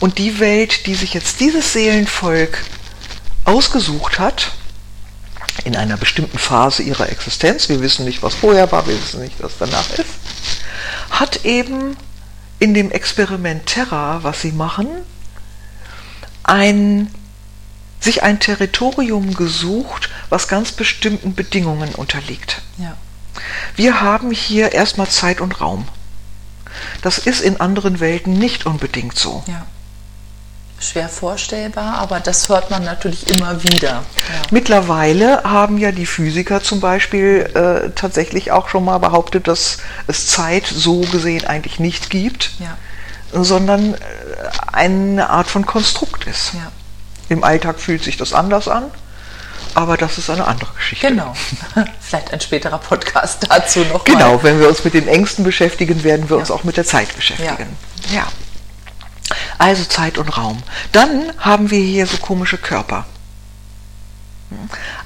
Und 0.00 0.18
die 0.18 0.38
Welt, 0.38 0.86
die 0.86 0.94
sich 0.94 1.14
jetzt 1.14 1.40
dieses 1.40 1.72
Seelenvolk 1.72 2.58
ausgesucht 3.44 4.18
hat, 4.18 4.52
in 5.64 5.76
einer 5.76 5.96
bestimmten 5.96 6.38
Phase 6.38 6.82
ihrer 6.82 7.08
Existenz, 7.08 7.68
wir 7.68 7.80
wissen 7.80 8.04
nicht, 8.04 8.22
was 8.22 8.34
vorher 8.34 8.70
war, 8.72 8.86
wir 8.86 9.00
wissen 9.00 9.22
nicht, 9.22 9.36
was 9.40 9.52
danach 9.58 9.88
ist, 9.90 10.10
hat 11.10 11.44
eben 11.44 11.96
in 12.58 12.74
dem 12.74 12.90
Experiment 12.90 13.66
Terra, 13.66 14.20
was 14.22 14.40
sie 14.40 14.52
machen, 14.52 14.88
ein, 16.44 17.12
sich 18.00 18.22
ein 18.22 18.38
Territorium 18.38 19.34
gesucht, 19.34 20.10
was 20.28 20.48
ganz 20.48 20.72
bestimmten 20.72 21.34
Bedingungen 21.34 21.94
unterliegt. 21.94 22.62
Ja. 22.78 22.96
Wir 23.76 24.00
haben 24.00 24.30
hier 24.30 24.72
erstmal 24.72 25.08
Zeit 25.08 25.40
und 25.40 25.60
Raum. 25.60 25.88
Das 27.02 27.18
ist 27.18 27.40
in 27.40 27.60
anderen 27.60 28.00
Welten 28.00 28.34
nicht 28.34 28.66
unbedingt 28.66 29.18
so. 29.18 29.42
ja. 29.46 29.66
Schwer 30.80 31.08
vorstellbar, 31.08 31.98
aber 31.98 32.20
das 32.20 32.48
hört 32.48 32.70
man 32.70 32.84
natürlich 32.84 33.28
immer 33.28 33.62
wieder. 33.62 33.88
Ja. 33.88 34.02
Mittlerweile 34.50 35.42
haben 35.44 35.78
ja 35.78 35.92
die 35.92 36.04
Physiker 36.04 36.62
zum 36.62 36.80
Beispiel 36.80 37.48
äh, 37.54 37.90
tatsächlich 37.94 38.50
auch 38.52 38.68
schon 38.68 38.84
mal 38.84 38.98
behauptet, 38.98 39.48
dass 39.48 39.78
es 40.08 40.26
Zeit 40.26 40.66
so 40.66 41.00
gesehen 41.00 41.46
eigentlich 41.46 41.78
nicht 41.78 42.10
gibt, 42.10 42.50
Ja. 42.58 42.76
Sondern 43.42 43.94
äh, 43.94 43.98
eine 44.72 45.28
Art 45.30 45.48
von 45.48 45.66
Konstrukt 45.66 46.26
ist. 46.26 46.54
Ja. 46.54 46.70
Im 47.28 47.42
Alltag 47.42 47.80
fühlt 47.80 48.04
sich 48.04 48.16
das 48.16 48.32
anders 48.32 48.68
an, 48.68 48.84
aber 49.74 49.96
das 49.96 50.18
ist 50.18 50.30
eine 50.30 50.46
andere 50.46 50.72
Geschichte. 50.74 51.08
Genau. 51.08 51.34
Vielleicht 52.00 52.32
ein 52.32 52.40
späterer 52.40 52.78
Podcast 52.78 53.46
dazu 53.48 53.80
noch. 53.92 54.04
Genau, 54.04 54.42
wenn 54.42 54.60
wir 54.60 54.68
uns 54.68 54.84
mit 54.84 54.94
den 54.94 55.08
Ängsten 55.08 55.42
beschäftigen, 55.44 56.04
werden 56.04 56.28
wir 56.28 56.36
uns 56.36 56.48
Ja. 56.50 56.54
auch 56.54 56.64
mit 56.64 56.76
der 56.76 56.84
Zeit 56.84 57.14
beschäftigen. 57.16 57.76
Ja. 58.12 58.26
Also 59.58 59.84
Zeit 59.84 60.18
und 60.18 60.28
Raum. 60.36 60.62
Dann 60.92 61.32
haben 61.38 61.70
wir 61.70 61.80
hier 61.80 62.06
so 62.06 62.18
komische 62.18 62.58
Körper. 62.58 63.06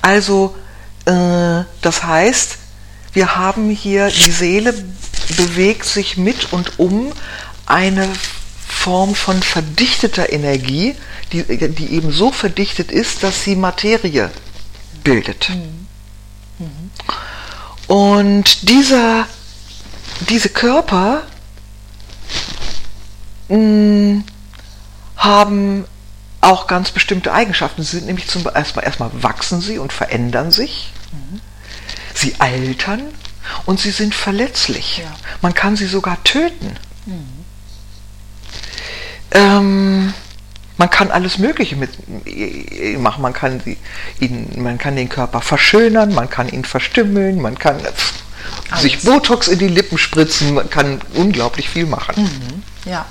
Also, 0.02 0.56
äh, 1.06 1.62
das 1.80 2.02
heißt, 2.02 2.58
wir 3.12 3.36
haben 3.36 3.70
hier, 3.70 4.08
die 4.08 4.30
Seele 4.30 4.74
bewegt 5.36 5.84
sich 5.84 6.16
mit 6.16 6.52
und 6.52 6.78
um 6.78 7.12
eine 7.68 8.08
Form 8.66 9.14
von 9.14 9.42
verdichteter 9.42 10.32
Energie, 10.32 10.94
die, 11.32 11.44
die 11.44 11.92
eben 11.92 12.10
so 12.10 12.32
verdichtet 12.32 12.90
ist, 12.90 13.22
dass 13.22 13.44
sie 13.44 13.56
Materie 13.56 14.30
bildet. 15.04 15.50
Und 17.86 18.68
dieser, 18.68 19.26
diese 20.28 20.48
Körper 20.48 21.22
mh, 23.48 24.22
haben 25.16 25.84
auch 26.40 26.66
ganz 26.66 26.90
bestimmte 26.90 27.32
Eigenschaften. 27.32 27.82
Sie 27.82 27.96
sind 27.96 28.06
nämlich 28.06 28.28
zum 28.28 28.46
erstmal 28.46 28.84
erstmal 28.84 29.10
wachsen 29.22 29.60
sie 29.60 29.78
und 29.78 29.92
verändern 29.92 30.50
sich. 30.50 30.92
Sie 32.14 32.34
altern 32.38 33.02
und 33.64 33.80
sie 33.80 33.90
sind 33.90 34.14
verletzlich. 34.14 34.98
Ja. 34.98 35.14
Man 35.40 35.54
kann 35.54 35.76
sie 35.76 35.86
sogar 35.86 36.22
töten. 36.24 36.76
Ähm, 39.30 40.12
man 40.76 40.90
kann 40.90 41.10
alles 41.10 41.38
Mögliche 41.38 41.76
mit 41.76 41.90
ihr 42.24 42.98
machen. 42.98 43.22
Man 43.22 43.32
kann, 43.32 43.60
ihn, 44.20 44.62
man 44.62 44.78
kann 44.78 44.96
den 44.96 45.08
Körper 45.08 45.40
verschönern, 45.40 46.14
man 46.14 46.30
kann 46.30 46.48
ihn 46.48 46.64
verstümmeln, 46.64 47.40
man 47.40 47.58
kann 47.58 47.80
pff, 47.80 48.12
sich. 48.80 49.00
Botox 49.02 49.48
in 49.48 49.58
die 49.58 49.68
Lippen 49.68 49.98
spritzen, 49.98 50.54
man 50.54 50.70
kann 50.70 51.00
unglaublich 51.14 51.68
viel 51.68 51.86
machen. 51.86 52.62
Ja. 52.84 53.06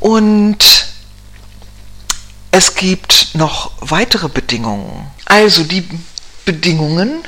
Und 0.00 0.58
es 2.50 2.74
gibt 2.74 3.30
noch 3.34 3.72
weitere 3.80 4.28
Bedingungen. 4.28 5.06
Also 5.24 5.64
die 5.64 5.88
Bedingungen, 6.44 7.24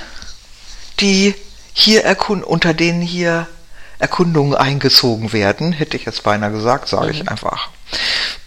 die 1.00 1.35
hier 1.73 2.05
unter 2.45 2.75
denen 2.75 3.00
hier 3.00 3.47
Erkundungen 3.98 4.54
eingezogen 4.54 5.32
werden, 5.32 5.72
hätte 5.72 5.96
ich 5.96 6.04
jetzt 6.04 6.22
beinahe 6.22 6.50
gesagt, 6.50 6.88
sage 6.88 7.10
ich 7.10 7.28
einfach. 7.28 7.68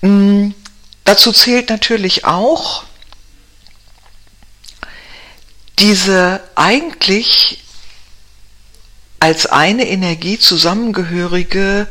Mm, 0.01 0.51
Dazu 1.07 1.31
zählt 1.31 1.69
natürlich 1.69 2.25
auch 2.25 2.83
diese 5.79 6.41
eigentlich 6.55 7.63
als 9.21 9.45
eine 9.45 9.87
Energie 9.87 10.37
zusammengehörige 10.37 11.87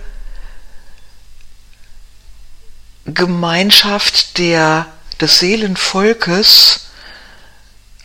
Gemeinschaft 3.07 4.37
der, 4.37 4.87
des 5.19 5.39
Seelenvolkes 5.39 6.86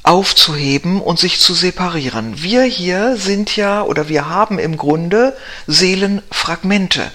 aufzuheben 0.03 1.01
und 1.01 1.19
sich 1.19 1.39
zu 1.39 1.53
separieren. 1.53 2.41
Wir 2.41 2.63
hier 2.63 3.17
sind 3.17 3.55
ja 3.55 3.83
oder 3.83 4.09
wir 4.09 4.27
haben 4.27 4.57
im 4.57 4.77
Grunde 4.77 5.35
Seelenfragmente. 5.67 7.11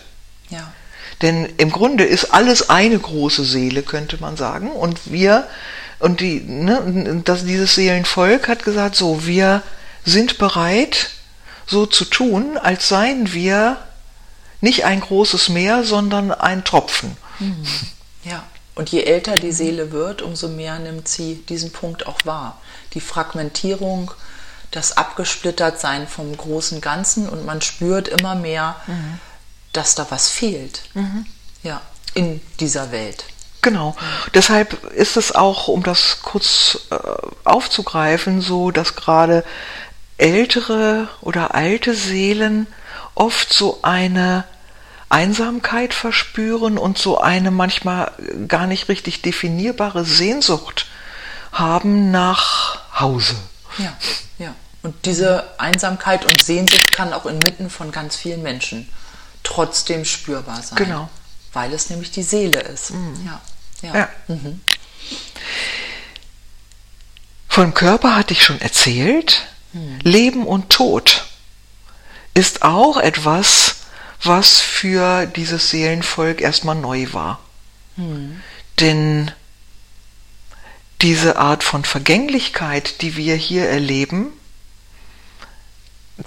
Denn 1.23 1.47
im 1.57 1.71
Grunde 1.71 2.05
ist 2.05 2.33
alles 2.33 2.69
eine 2.71 2.99
große 2.99 3.45
Seele, 3.45 3.83
könnte 3.83 4.19
man 4.21 4.37
sagen. 4.37 4.71
Und 4.71 5.01
wir, 5.11 5.47
und 5.99 6.21
die, 6.21 6.41
ne, 6.41 7.23
das, 7.25 7.45
dieses 7.45 7.75
Seelenvolk 7.75 8.49
hat 8.49 8.65
gesagt, 8.65 8.97
so, 8.97 9.27
wir 9.27 9.63
sind 10.05 10.39
bereit, 10.39 11.11
so 11.67 11.87
zu 11.87 12.05
tun, 12.05 12.59
als 12.59 12.89
seien 12.89 13.33
wir 13.33 13.79
nicht 14.61 14.85
ein 14.85 15.01
großes 15.01 15.49
Meer, 15.49 15.85
sondern 15.85 16.31
ein 16.31 16.65
Tropfen. 16.65 17.17
Mhm. 17.39 17.67
Ja. 18.25 18.45
Und 18.75 18.91
je 18.91 19.05
älter 19.05 19.37
die 19.37 19.53
Seele 19.53 19.91
wird, 19.91 20.21
umso 20.21 20.49
mehr 20.49 20.79
nimmt 20.79 21.09
sie 21.09 21.37
diesen 21.49 21.73
Punkt 21.73 22.07
auch 22.07 22.19
wahr. 22.25 22.61
Die 22.97 23.01
Fragmentierung, 23.01 24.11
das 24.73 24.97
Abgesplittertsein 24.97 26.09
vom 26.09 26.37
großen 26.37 26.81
Ganzen 26.81 27.29
und 27.29 27.47
man 27.47 27.63
spürt 27.63 28.09
immer 28.09 28.35
mehr, 28.35 28.75
mhm. 28.89 29.21
dass 29.73 29.95
da 29.95 30.07
was 30.11 30.29
fehlt. 30.29 30.83
Mhm. 30.95 31.27
Ja, 31.63 31.81
in 32.15 32.41
dieser 32.59 32.91
Welt. 32.91 33.25
Genau. 33.63 33.95
Deshalb 34.33 34.85
ist 34.93 35.17
es 35.17 35.35
auch, 35.35 35.69
um 35.69 35.83
das 35.83 36.23
kurz 36.23 36.79
äh, 36.91 36.97
aufzugreifen, 37.45 38.41
so, 38.41 38.71
dass 38.71 38.97
gerade 38.97 39.45
ältere 40.19 41.09
oder 41.21 41.55
alte 41.55 41.95
Seelen 41.95 42.67
oft 43.15 43.53
so 43.53 43.81
eine 43.83 44.45
Einsamkeit 45.09 45.95
verspüren 45.95 46.79
und 46.79 46.99
so 46.99 47.19
eine 47.19 47.51
manchmal 47.51 48.13
gar 48.49 48.67
nicht 48.67 48.89
richtig 48.89 49.23
definierbare 49.23 50.05
Sehnsucht 50.05 50.87
haben 51.53 52.11
nach 52.11 52.86
Hause. 52.99 53.37
Ja, 53.79 53.97
ja. 54.39 54.55
Und 54.83 55.05
diese 55.05 55.59
Einsamkeit 55.59 56.25
und 56.25 56.43
Sehnsucht 56.43 56.93
kann 56.93 57.13
auch 57.13 57.27
inmitten 57.27 57.71
von 57.71 57.93
ganz 57.93 58.17
vielen 58.17 58.43
Menschen 58.43 58.89
trotzdem 59.43 60.05
spürbar 60.05 60.63
sein. 60.63 60.77
Genau. 60.77 61.09
Weil 61.53 61.73
es 61.73 61.91
nämlich 61.91 62.11
die 62.11 62.23
Seele 62.23 62.61
ist. 62.61 62.91
Mhm. 62.91 63.27
Ja. 63.27 63.41
ja. 63.83 63.97
ja. 63.97 64.09
Mhm. 64.29 64.61
Vom 67.49 67.75
Körper 67.75 68.15
hatte 68.15 68.33
ich 68.33 68.45
schon 68.45 68.61
erzählt. 68.61 69.47
Mhm. 69.73 69.99
Leben 70.03 70.47
und 70.47 70.71
Tod 70.71 71.27
ist 72.35 72.63
auch 72.63 72.99
etwas, 72.99 73.77
was 74.23 74.61
für 74.61 75.27
dieses 75.27 75.71
Seelenvolk 75.71 76.41
erstmal 76.41 76.75
neu 76.75 77.13
war. 77.13 77.41
Hm. 77.97 78.43
Denn 78.81 79.33
diese 81.03 81.37
Art 81.37 81.63
von 81.63 81.85
Vergänglichkeit, 81.85 83.03
die 83.03 83.17
wir 83.17 83.37
hier 83.37 83.69
erleben, 83.69 84.33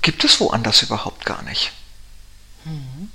gibt 0.01 0.23
es 0.23 0.39
woanders 0.39 0.81
überhaupt 0.81 1.25
gar 1.25 1.41
nicht. 1.43 1.71
Hm. 2.63 3.11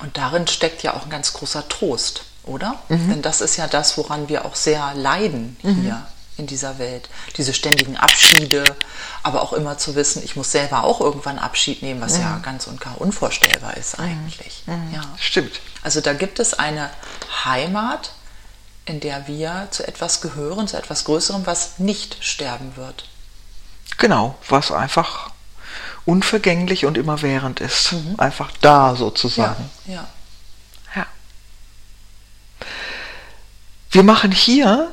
Und 0.00 0.16
darin 0.16 0.46
steckt 0.46 0.82
ja 0.82 0.94
auch 0.94 1.04
ein 1.04 1.10
ganz 1.10 1.32
großer 1.32 1.68
Trost, 1.68 2.24
oder? 2.44 2.82
Mhm. 2.88 3.10
Denn 3.10 3.22
das 3.22 3.40
ist 3.40 3.56
ja 3.56 3.66
das, 3.66 3.98
woran 3.98 4.28
wir 4.28 4.44
auch 4.44 4.54
sehr 4.54 4.94
leiden 4.94 5.56
mhm. 5.62 5.82
hier 5.82 6.06
in 6.38 6.46
dieser 6.46 6.78
Welt. 6.78 7.08
Diese 7.36 7.52
ständigen 7.52 7.98
Abschiede, 7.98 8.64
aber 9.22 9.42
auch 9.42 9.52
immer 9.52 9.76
zu 9.76 9.94
wissen, 9.94 10.22
ich 10.24 10.36
muss 10.36 10.52
selber 10.52 10.84
auch 10.84 11.00
irgendwann 11.00 11.38
Abschied 11.38 11.82
nehmen, 11.82 12.00
was 12.00 12.14
mhm. 12.14 12.22
ja 12.22 12.38
ganz 12.38 12.66
und 12.66 12.80
gar 12.80 12.98
unvorstellbar 12.98 13.76
ist 13.76 13.98
mhm. 13.98 14.04
eigentlich. 14.04 14.62
Mhm. 14.66 14.94
Ja. 14.94 15.02
Stimmt. 15.18 15.60
Also 15.82 16.00
da 16.00 16.14
gibt 16.14 16.38
es 16.38 16.54
eine 16.54 16.90
Heimat, 17.44 18.12
in 18.90 19.00
der 19.00 19.26
wir 19.28 19.68
zu 19.70 19.86
etwas 19.86 20.20
gehören, 20.20 20.68
zu 20.68 20.76
etwas 20.76 21.04
Größerem, 21.04 21.46
was 21.46 21.78
nicht 21.78 22.18
sterben 22.20 22.76
wird. 22.76 23.04
Genau, 23.98 24.36
was 24.48 24.72
einfach 24.72 25.30
unvergänglich 26.04 26.86
und 26.86 26.98
immerwährend 26.98 27.60
ist. 27.60 27.92
Mhm. 27.92 28.14
Einfach 28.18 28.50
da 28.60 28.96
sozusagen. 28.96 29.70
Ja, 29.86 29.94
ja. 29.94 30.06
ja. 30.96 31.06
Wir 33.90 34.02
machen 34.02 34.32
hier 34.32 34.92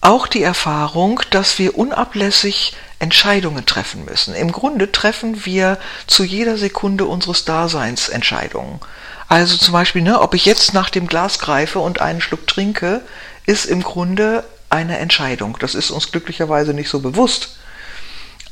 auch 0.00 0.26
die 0.26 0.42
Erfahrung, 0.42 1.20
dass 1.30 1.58
wir 1.58 1.78
unablässig 1.78 2.76
Entscheidungen 2.98 3.64
treffen 3.64 4.04
müssen. 4.04 4.34
Im 4.34 4.52
Grunde 4.52 4.92
treffen 4.92 5.46
wir 5.46 5.78
zu 6.06 6.24
jeder 6.24 6.58
Sekunde 6.58 7.06
unseres 7.06 7.44
Daseins 7.44 8.08
Entscheidungen. 8.08 8.80
Also 9.28 9.56
zum 9.56 9.72
Beispiel, 9.72 10.02
ne, 10.02 10.20
ob 10.20 10.34
ich 10.34 10.44
jetzt 10.44 10.74
nach 10.74 10.90
dem 10.90 11.06
Glas 11.06 11.38
greife 11.38 11.78
und 11.78 12.00
einen 12.00 12.20
Schluck 12.20 12.46
trinke, 12.46 13.00
ist 13.46 13.66
im 13.66 13.82
Grunde 13.82 14.44
eine 14.70 14.98
Entscheidung. 14.98 15.56
Das 15.60 15.74
ist 15.74 15.90
uns 15.90 16.10
glücklicherweise 16.10 16.74
nicht 16.74 16.88
so 16.88 17.00
bewusst. 17.00 17.56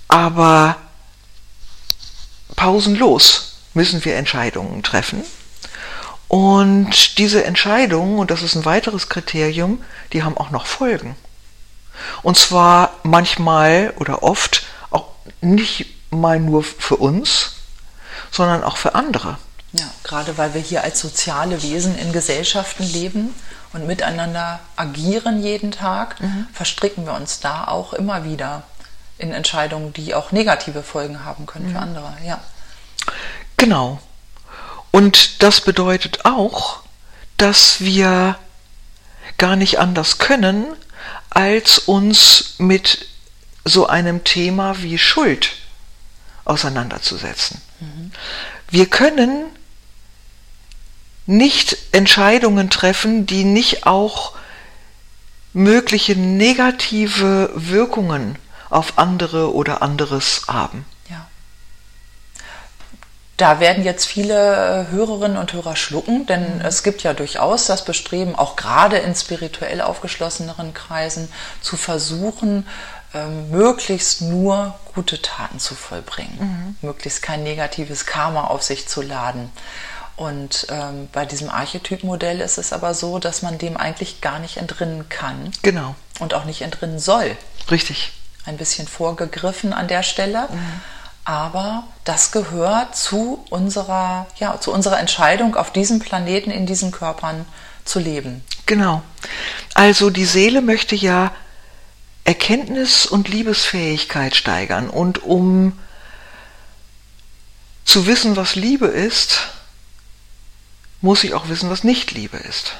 Aber 0.08 0.76
pausenlos 2.56 3.54
müssen 3.74 4.04
wir 4.04 4.16
Entscheidungen 4.16 4.82
treffen. 4.82 5.24
Und 6.28 7.18
diese 7.18 7.44
Entscheidungen, 7.44 8.18
und 8.18 8.30
das 8.30 8.42
ist 8.42 8.54
ein 8.54 8.64
weiteres 8.64 9.08
Kriterium, 9.08 9.82
die 10.12 10.22
haben 10.22 10.36
auch 10.36 10.50
noch 10.50 10.66
Folgen. 10.66 11.16
Und 12.22 12.36
zwar 12.38 12.94
manchmal 13.02 13.92
oder 13.96 14.22
oft 14.22 14.64
auch 14.90 15.08
nicht 15.40 15.86
mal 16.10 16.40
nur 16.40 16.62
für 16.64 16.96
uns, 16.96 17.52
sondern 18.30 18.64
auch 18.64 18.76
für 18.76 18.94
andere. 18.94 19.38
Ja, 19.72 19.90
gerade 20.04 20.36
weil 20.36 20.52
wir 20.54 20.60
hier 20.60 20.84
als 20.84 21.00
soziale 21.00 21.62
Wesen 21.62 21.96
in 21.96 22.12
Gesellschaften 22.12 22.84
leben 22.84 23.34
und 23.72 23.86
miteinander 23.86 24.60
agieren 24.76 25.42
jeden 25.42 25.72
Tag, 25.72 26.20
mhm. 26.20 26.46
verstricken 26.52 27.06
wir 27.06 27.14
uns 27.14 27.40
da 27.40 27.66
auch 27.66 27.94
immer 27.94 28.24
wieder 28.24 28.64
in 29.16 29.32
Entscheidungen, 29.32 29.92
die 29.92 30.14
auch 30.14 30.32
negative 30.32 30.82
Folgen 30.82 31.24
haben 31.24 31.46
können 31.46 31.68
mhm. 31.68 31.72
für 31.72 31.78
andere. 31.78 32.12
Ja. 32.24 32.40
Genau. 33.56 34.00
Und 34.90 35.42
das 35.42 35.62
bedeutet 35.62 36.24
auch, 36.24 36.80
dass 37.38 37.80
wir 37.80 38.36
gar 39.38 39.56
nicht 39.56 39.78
anders 39.78 40.18
können, 40.18 40.66
als 41.30 41.78
uns 41.78 42.54
mit 42.58 43.06
so 43.64 43.86
einem 43.86 44.24
Thema 44.24 44.82
wie 44.82 44.98
Schuld 44.98 45.52
auseinanderzusetzen. 46.44 47.60
Mhm. 47.80 48.12
Wir 48.68 48.86
können 48.86 49.46
nicht 51.26 51.76
Entscheidungen 51.92 52.70
treffen, 52.70 53.26
die 53.26 53.44
nicht 53.44 53.86
auch 53.86 54.32
mögliche 55.52 56.16
negative 56.16 57.50
Wirkungen 57.54 58.36
auf 58.70 58.98
andere 58.98 59.54
oder 59.54 59.82
anderes 59.82 60.42
haben. 60.48 60.84
Da 63.42 63.58
werden 63.58 63.82
jetzt 63.82 64.06
viele 64.06 64.86
äh, 64.86 64.92
Hörerinnen 64.92 65.36
und 65.36 65.52
Hörer 65.52 65.74
schlucken, 65.74 66.26
denn 66.26 66.58
mhm. 66.58 66.60
es 66.60 66.84
gibt 66.84 67.02
ja 67.02 67.12
durchaus 67.12 67.66
das 67.66 67.84
Bestreben, 67.84 68.36
auch 68.36 68.54
gerade 68.54 68.98
in 68.98 69.16
spirituell 69.16 69.80
aufgeschlosseneren 69.80 70.74
Kreisen, 70.74 71.28
zu 71.60 71.76
versuchen, 71.76 72.68
ähm, 73.14 73.50
möglichst 73.50 74.22
nur 74.22 74.78
gute 74.94 75.20
Taten 75.20 75.58
zu 75.58 75.74
vollbringen, 75.74 76.76
mhm. 76.80 76.86
möglichst 76.86 77.20
kein 77.20 77.42
negatives 77.42 78.06
Karma 78.06 78.44
auf 78.44 78.62
sich 78.62 78.86
zu 78.86 79.02
laden. 79.02 79.50
Und 80.16 80.66
ähm, 80.70 81.08
bei 81.12 81.24
diesem 81.24 81.48
Archetypmodell 81.48 82.40
ist 82.40 82.58
es 82.58 82.72
aber 82.72 82.94
so, 82.94 83.18
dass 83.18 83.42
man 83.42 83.58
dem 83.58 83.76
eigentlich 83.76 84.20
gar 84.20 84.38
nicht 84.38 84.56
entrinnen 84.56 85.08
kann. 85.08 85.52
Genau. 85.62 85.94
Und 86.20 86.34
auch 86.34 86.44
nicht 86.44 86.62
entrinnen 86.62 86.98
soll. 86.98 87.36
Richtig. 87.70 88.12
Ein 88.44 88.56
bisschen 88.56 88.86
vorgegriffen 88.86 89.72
an 89.72 89.88
der 89.88 90.02
Stelle. 90.02 90.48
Mhm 90.50 90.80
aber 91.24 91.84
das 92.04 92.32
gehört 92.32 92.96
zu 92.96 93.44
unserer, 93.50 94.26
ja, 94.38 94.60
zu 94.60 94.72
unserer 94.72 94.98
Entscheidung, 94.98 95.54
auf 95.54 95.72
diesem 95.72 96.00
Planeten, 96.00 96.50
in 96.50 96.66
diesen 96.66 96.90
Körpern 96.90 97.46
zu 97.84 98.00
leben. 98.00 98.42
Genau. 98.66 99.02
Also 99.74 100.10
die 100.10 100.24
Seele 100.24 100.62
möchte 100.62 100.96
ja 100.96 101.32
Erkenntnis 102.24 103.06
und 103.06 103.28
Liebesfähigkeit 103.28 104.34
steigern. 104.34 104.90
Und 104.90 105.22
um 105.22 105.78
zu 107.84 108.06
wissen, 108.06 108.36
was 108.36 108.54
Liebe 108.56 108.86
ist, 108.86 109.48
muss 111.02 111.24
ich 111.24 111.34
auch 111.34 111.48
wissen, 111.48 111.68
was 111.68 111.84
nicht 111.84 112.12
Liebe 112.12 112.38
ist. 112.38 112.72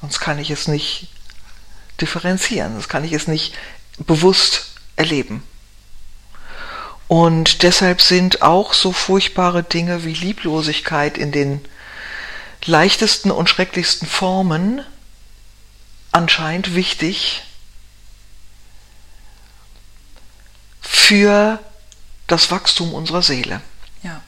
Sonst 0.00 0.20
kann 0.20 0.38
ich 0.38 0.50
es 0.50 0.68
nicht 0.68 1.08
differenzieren, 2.00 2.72
sonst 2.72 2.88
kann 2.88 3.04
ich 3.04 3.12
es 3.12 3.26
nicht 3.26 3.54
bewusst 3.98 4.66
erleben. 4.96 5.42
Und 7.08 7.62
deshalb 7.62 8.00
sind 8.00 8.42
auch 8.42 8.72
so 8.72 8.92
furchtbare 8.92 9.62
Dinge 9.62 10.04
wie 10.04 10.14
Lieblosigkeit 10.14 11.18
in 11.18 11.32
den 11.32 11.60
leichtesten 12.64 13.30
und 13.30 13.50
schrecklichsten 13.50 14.08
Formen 14.08 14.84
anscheinend 16.12 16.74
wichtig 16.74 17.42
für 20.80 21.58
das 22.26 22.50
Wachstum 22.50 22.94
unserer 22.94 23.22
Seele. 23.22 23.60
Ja. 24.02 24.22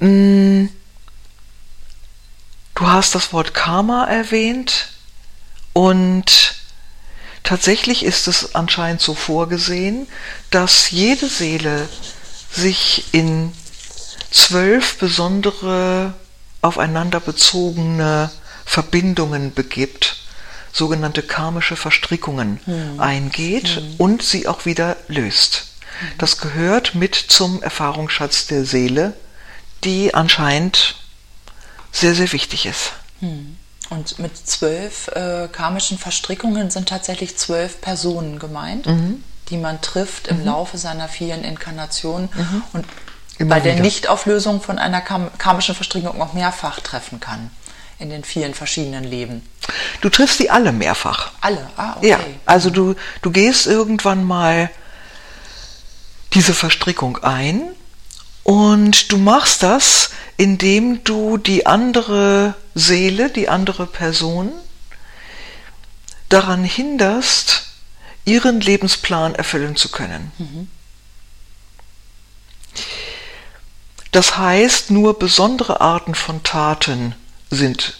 Mm. 0.00 0.68
Du 2.74 2.86
hast 2.86 3.14
das 3.14 3.32
Wort 3.32 3.54
Karma 3.54 4.04
erwähnt 4.04 4.88
und 5.72 6.54
Tatsächlich 7.44 8.04
ist 8.04 8.26
es 8.26 8.54
anscheinend 8.54 9.02
so 9.02 9.14
vorgesehen, 9.14 10.08
dass 10.50 10.90
jede 10.90 11.28
Seele 11.28 11.86
sich 12.50 13.04
in 13.12 13.52
zwölf 14.30 14.96
besondere 14.98 16.14
aufeinander 16.62 17.20
bezogene 17.20 18.30
Verbindungen 18.64 19.52
begibt, 19.52 20.16
sogenannte 20.72 21.22
karmische 21.22 21.76
Verstrickungen 21.76 22.60
hm. 22.64 22.98
eingeht 22.98 23.76
hm. 23.76 23.94
und 23.98 24.22
sie 24.22 24.48
auch 24.48 24.64
wieder 24.64 24.96
löst. 25.08 25.66
Das 26.16 26.38
gehört 26.38 26.94
mit 26.94 27.14
zum 27.14 27.62
Erfahrungsschatz 27.62 28.46
der 28.46 28.64
Seele, 28.64 29.12
die 29.84 30.14
anscheinend 30.14 30.96
sehr, 31.94 32.14
sehr 32.14 32.30
wichtig 32.32 32.66
ist. 32.66 32.92
Hm. 33.20 33.56
Und 33.90 34.18
mit 34.18 34.36
zwölf 34.36 35.08
äh, 35.08 35.48
karmischen 35.50 35.98
Verstrickungen 35.98 36.70
sind 36.70 36.88
tatsächlich 36.88 37.36
zwölf 37.36 37.80
Personen 37.80 38.38
gemeint, 38.38 38.86
mhm. 38.86 39.22
die 39.50 39.58
man 39.58 39.80
trifft 39.82 40.28
im 40.28 40.40
mhm. 40.40 40.46
Laufe 40.46 40.78
seiner 40.78 41.06
vielen 41.08 41.44
Inkarnationen 41.44 42.28
mhm. 42.34 42.62
und 42.72 42.86
Immer 43.38 43.56
bei 43.56 43.60
der 43.60 43.80
Nichtauflösung 43.80 44.60
von 44.60 44.78
einer 44.78 45.00
karmischen 45.00 45.74
Verstrickung 45.74 46.20
auch 46.20 46.32
mehrfach 46.32 46.80
treffen 46.80 47.20
kann 47.20 47.50
in 47.98 48.10
den 48.10 48.24
vielen 48.24 48.54
verschiedenen 48.54 49.04
Leben. 49.04 49.48
Du 50.00 50.08
triffst 50.08 50.38
sie 50.38 50.50
alle 50.50 50.72
mehrfach. 50.72 51.30
Alle, 51.40 51.70
ah, 51.76 51.94
okay. 51.96 52.08
Ja, 52.08 52.20
also 52.44 52.70
du, 52.70 52.94
du 53.22 53.30
gehst 53.30 53.66
irgendwann 53.66 54.24
mal 54.24 54.70
diese 56.32 56.54
Verstrickung 56.54 57.18
ein 57.22 57.62
und 58.44 59.10
du 59.10 59.16
machst 59.18 59.62
das, 59.62 60.10
indem 60.36 61.02
du 61.02 61.38
die 61.38 61.66
andere 61.66 62.54
Seele, 62.74 63.30
die 63.30 63.48
andere 63.48 63.86
Person 63.86 64.52
daran 66.28 66.62
hinderst, 66.62 67.66
ihren 68.24 68.60
Lebensplan 68.60 69.34
erfüllen 69.34 69.76
zu 69.76 69.90
können. 69.90 70.32
Mhm. 70.38 70.70
Das 74.12 74.36
heißt, 74.36 74.90
nur 74.90 75.18
besondere 75.18 75.80
Arten 75.80 76.14
von 76.14 76.42
Taten 76.42 77.14
sind 77.50 77.98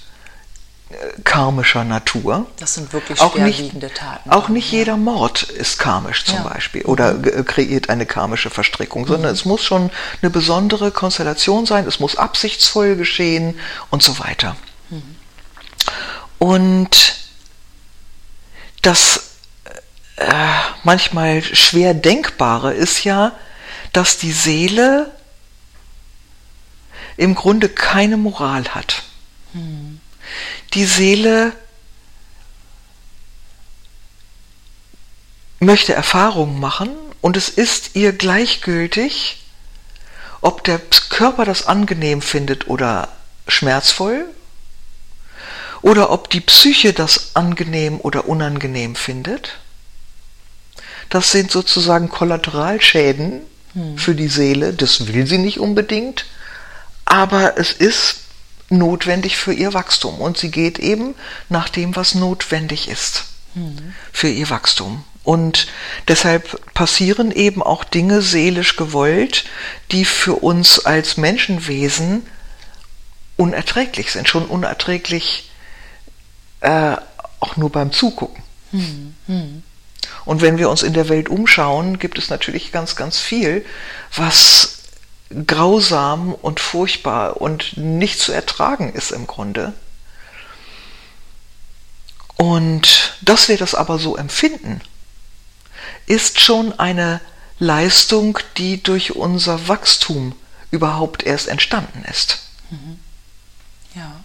karmischer 1.25 1.85
Natur. 1.85 2.47
Das 2.59 2.75
sind 2.75 2.93
wirklich 2.93 3.19
schwerwiegende 3.19 3.93
Taten. 3.93 4.31
Auch 4.31 4.49
nicht 4.49 4.71
ja. 4.73 4.79
jeder 4.81 4.97
Mord 4.97 5.43
ist 5.43 5.79
karmisch 5.79 6.25
zum 6.25 6.37
ja. 6.37 6.43
Beispiel 6.43 6.83
oder 6.83 7.15
mhm. 7.15 7.45
kreiert 7.45 7.89
eine 7.89 8.07
karmische 8.07 8.51
Verstrickung, 8.51 9.07
sondern 9.07 9.31
mhm. 9.31 9.35
es 9.35 9.45
muss 9.45 9.63
schon 9.65 9.91
eine 10.23 10.31
besondere 10.31 10.91
Konstellation 10.91 11.67
sein, 11.67 11.87
es 11.87 12.01
muss 12.01 12.17
absichtsvoll 12.17 12.97
geschehen 12.97 13.59
und 13.91 14.03
so 14.03 14.19
weiter. 14.19 14.57
Mhm. 14.91 15.17
Und 16.39 17.17
das 18.83 19.39
äh, 20.17 20.33
manchmal 20.85 21.43
schwer 21.43 21.95
denkbare 21.95 22.73
ist 22.73 23.05
ja, 23.05 23.33
dass 23.93 24.19
die 24.19 24.33
Seele 24.33 25.11
im 27.17 27.35
Grunde 27.35 27.69
keine 27.69 28.17
Moral 28.17 28.69
hat. 28.75 29.03
Hm. 29.53 29.94
Die 30.75 30.85
Seele 30.85 31.53
möchte 35.61 35.95
Erfahrungen 35.95 36.59
machen 36.59 36.91
und 37.21 37.37
es 37.37 37.49
ist 37.49 37.95
ihr 37.95 38.13
gleichgültig, 38.13 39.45
ob 40.41 40.65
der 40.65 40.81
Körper 41.09 41.45
das 41.45 41.69
angenehm 41.69 42.21
findet 42.23 42.67
oder 42.67 43.09
schmerzvoll 43.47 44.27
oder 45.81 46.11
ob 46.11 46.29
die 46.31 46.41
Psyche 46.41 46.93
das 46.93 47.37
angenehm 47.37 48.01
oder 48.01 48.29
unangenehm 48.29 48.97
findet. 48.97 49.59
Das 51.09 51.31
sind 51.31 51.53
sozusagen 51.53 52.09
Kollateralschäden 52.09 53.43
hm. 53.75 53.97
für 53.97 54.17
die 54.17 54.29
Seele, 54.29 54.73
das 54.73 55.07
will 55.07 55.27
sie 55.27 55.39
nicht 55.39 55.61
unbedingt, 55.61 56.27
aber 57.05 57.59
es 57.59 57.73
ist 57.73 58.24
notwendig 58.79 59.37
für 59.37 59.53
ihr 59.53 59.75
Wachstum 59.75 60.21
und 60.21 60.37
sie 60.37 60.51
geht 60.51 60.79
eben 60.79 61.15
nach 61.49 61.69
dem, 61.69 61.97
was 61.97 62.15
notwendig 62.15 62.89
ist 62.89 63.25
mhm. 63.55 63.95
für 64.13 64.29
ihr 64.29 64.51
Wachstum. 64.51 65.05
Und 65.23 65.69
deshalb 66.09 66.75
passieren 66.75 67.31
eben 67.31 67.63
auch 67.63 67.83
Dinge 67.85 68.21
seelisch 68.21 68.77
gewollt, 68.77 69.45
die 69.91 70.05
für 70.05 70.35
uns 70.35 70.85
als 70.85 71.17
Menschenwesen 71.17 72.27
unerträglich 73.37 74.13
sind, 74.13 74.29
schon 74.29 74.45
unerträglich 74.45 75.51
äh, 76.61 76.97
auch 77.41 77.57
nur 77.57 77.71
beim 77.71 77.91
Zugucken. 77.91 78.43
Mhm. 78.73 79.63
Und 80.25 80.43
wenn 80.43 80.59
wir 80.59 80.69
uns 80.71 80.83
in 80.83 80.93
der 80.93 81.09
Welt 81.09 81.29
umschauen, 81.29 81.99
gibt 81.99 82.19
es 82.19 82.29
natürlich 82.29 82.73
ganz, 82.73 82.97
ganz 82.97 83.19
viel, 83.19 83.65
was 84.15 84.74
grausam 85.47 86.35
und 86.35 86.61
furchtbar 86.61 87.41
und 87.41 87.77
nicht 87.77 88.21
zu 88.21 88.33
ertragen 88.33 88.93
ist 88.93 89.11
im 89.11 89.27
Grunde. 89.27 89.73
Und 92.37 93.17
dass 93.23 93.49
wir 93.49 93.57
das 93.57 93.75
aber 93.75 93.99
so 93.99 94.17
empfinden, 94.17 94.81
ist 96.07 96.41
schon 96.41 96.79
eine 96.79 97.21
Leistung, 97.59 98.39
die 98.57 98.83
durch 98.83 99.15
unser 99.15 99.69
Wachstum 99.69 100.35
überhaupt 100.71 101.23
erst 101.23 101.49
entstanden 101.49 102.05
ist. 102.11 102.41
Mhm. 102.71 102.99
Ja, 103.95 104.25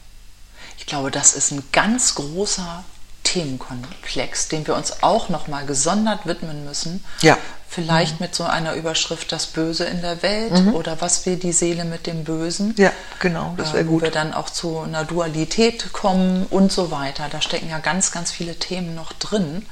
ich 0.78 0.88
glaube, 0.88 1.12
das 1.12 1.34
ist 1.34 1.52
ein 1.52 1.64
ganz 1.72 2.16
großer 2.16 2.84
Themenkomplex, 3.30 4.48
dem 4.48 4.66
wir 4.66 4.76
uns 4.76 5.04
auch 5.04 5.30
nochmal 5.30 5.66
gesondert 5.66 6.26
widmen 6.26 6.66
müssen. 6.66 7.04
Ja. 7.22 7.38
Vielleicht 7.68 8.20
mhm. 8.20 8.26
mit 8.26 8.36
so 8.36 8.46
einer 8.46 8.74
Überschrift 8.74 9.32
Das 9.32 9.46
Böse 9.46 9.86
in 9.86 10.02
der 10.02 10.24
Welt 10.24 10.54
mhm. 10.54 10.74
oder 10.74 11.00
Was 11.02 11.28
will 11.28 11.36
die 11.36 11.52
Seele 11.52 11.86
mit 11.86 12.08
dem 12.08 12.24
Bösen? 12.24 12.74
Ja, 12.78 12.92
genau, 13.20 13.54
das 13.58 13.74
wäre 13.74 13.84
äh, 13.84 13.86
gut. 13.86 14.02
Wo 14.02 14.06
wir 14.06 14.12
dann 14.12 14.34
auch 14.34 14.50
zu 14.50 14.80
einer 14.80 15.06
Dualität 15.06 15.94
kommen 15.94 16.48
und 16.50 16.72
so 16.72 16.90
weiter. 16.90 17.28
Da 17.30 17.42
stecken 17.42 17.70
ja 17.70 17.78
ganz, 17.78 18.12
ganz 18.12 18.32
viele 18.32 18.56
Themen 18.56 18.96
noch 18.96 19.14
drin. 19.14 19.68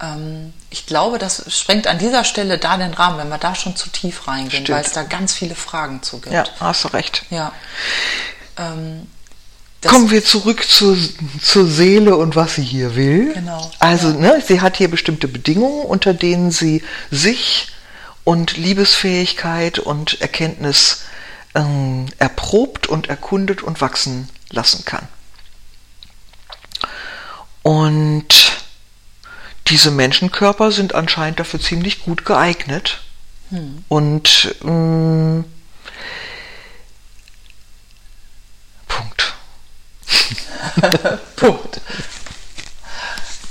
Ähm, 0.00 0.54
ich 0.70 0.86
glaube, 0.86 1.18
das 1.18 1.44
sprengt 1.54 1.86
an 1.86 1.98
dieser 1.98 2.24
Stelle 2.24 2.56
da 2.56 2.78
den 2.78 2.94
Rahmen, 2.94 3.18
wenn 3.18 3.28
wir 3.28 3.38
da 3.38 3.54
schon 3.54 3.76
zu 3.76 3.90
tief 3.90 4.26
reingehen, 4.26 4.66
weil 4.68 4.82
es 4.82 4.92
da 4.92 5.02
ganz 5.02 5.34
viele 5.34 5.54
Fragen 5.54 6.02
zu 6.02 6.20
gibt. 6.20 6.34
Ja, 6.34 6.44
hast 6.60 6.84
du 6.84 6.88
recht. 6.88 7.26
Ja. 7.28 7.52
Ähm, 8.56 9.06
Kommen 9.88 10.10
wir 10.10 10.24
zurück 10.24 10.64
zur, 10.68 10.96
zur 11.40 11.66
Seele 11.66 12.16
und 12.16 12.36
was 12.36 12.56
sie 12.56 12.62
hier 12.62 12.96
will. 12.96 13.34
Genau. 13.34 13.70
Also, 13.78 14.08
ja. 14.08 14.14
ne, 14.14 14.42
sie 14.46 14.60
hat 14.60 14.76
hier 14.76 14.88
bestimmte 14.88 15.28
Bedingungen, 15.28 15.84
unter 15.84 16.14
denen 16.14 16.50
sie 16.50 16.82
sich 17.10 17.68
und 18.24 18.56
Liebesfähigkeit 18.56 19.78
und 19.78 20.20
Erkenntnis 20.20 21.02
ähm, 21.54 22.06
erprobt 22.18 22.86
und 22.86 23.08
erkundet 23.08 23.62
und 23.62 23.80
wachsen 23.80 24.28
lassen 24.50 24.84
kann. 24.84 25.06
Und 27.62 28.52
diese 29.68 29.90
Menschenkörper 29.90 30.72
sind 30.72 30.94
anscheinend 30.94 31.40
dafür 31.40 31.60
ziemlich 31.60 32.04
gut 32.04 32.24
geeignet. 32.24 33.00
Hm. 33.50 33.84
Und 33.88 34.54
ähm, 34.64 35.44
Punkt. 41.36 41.80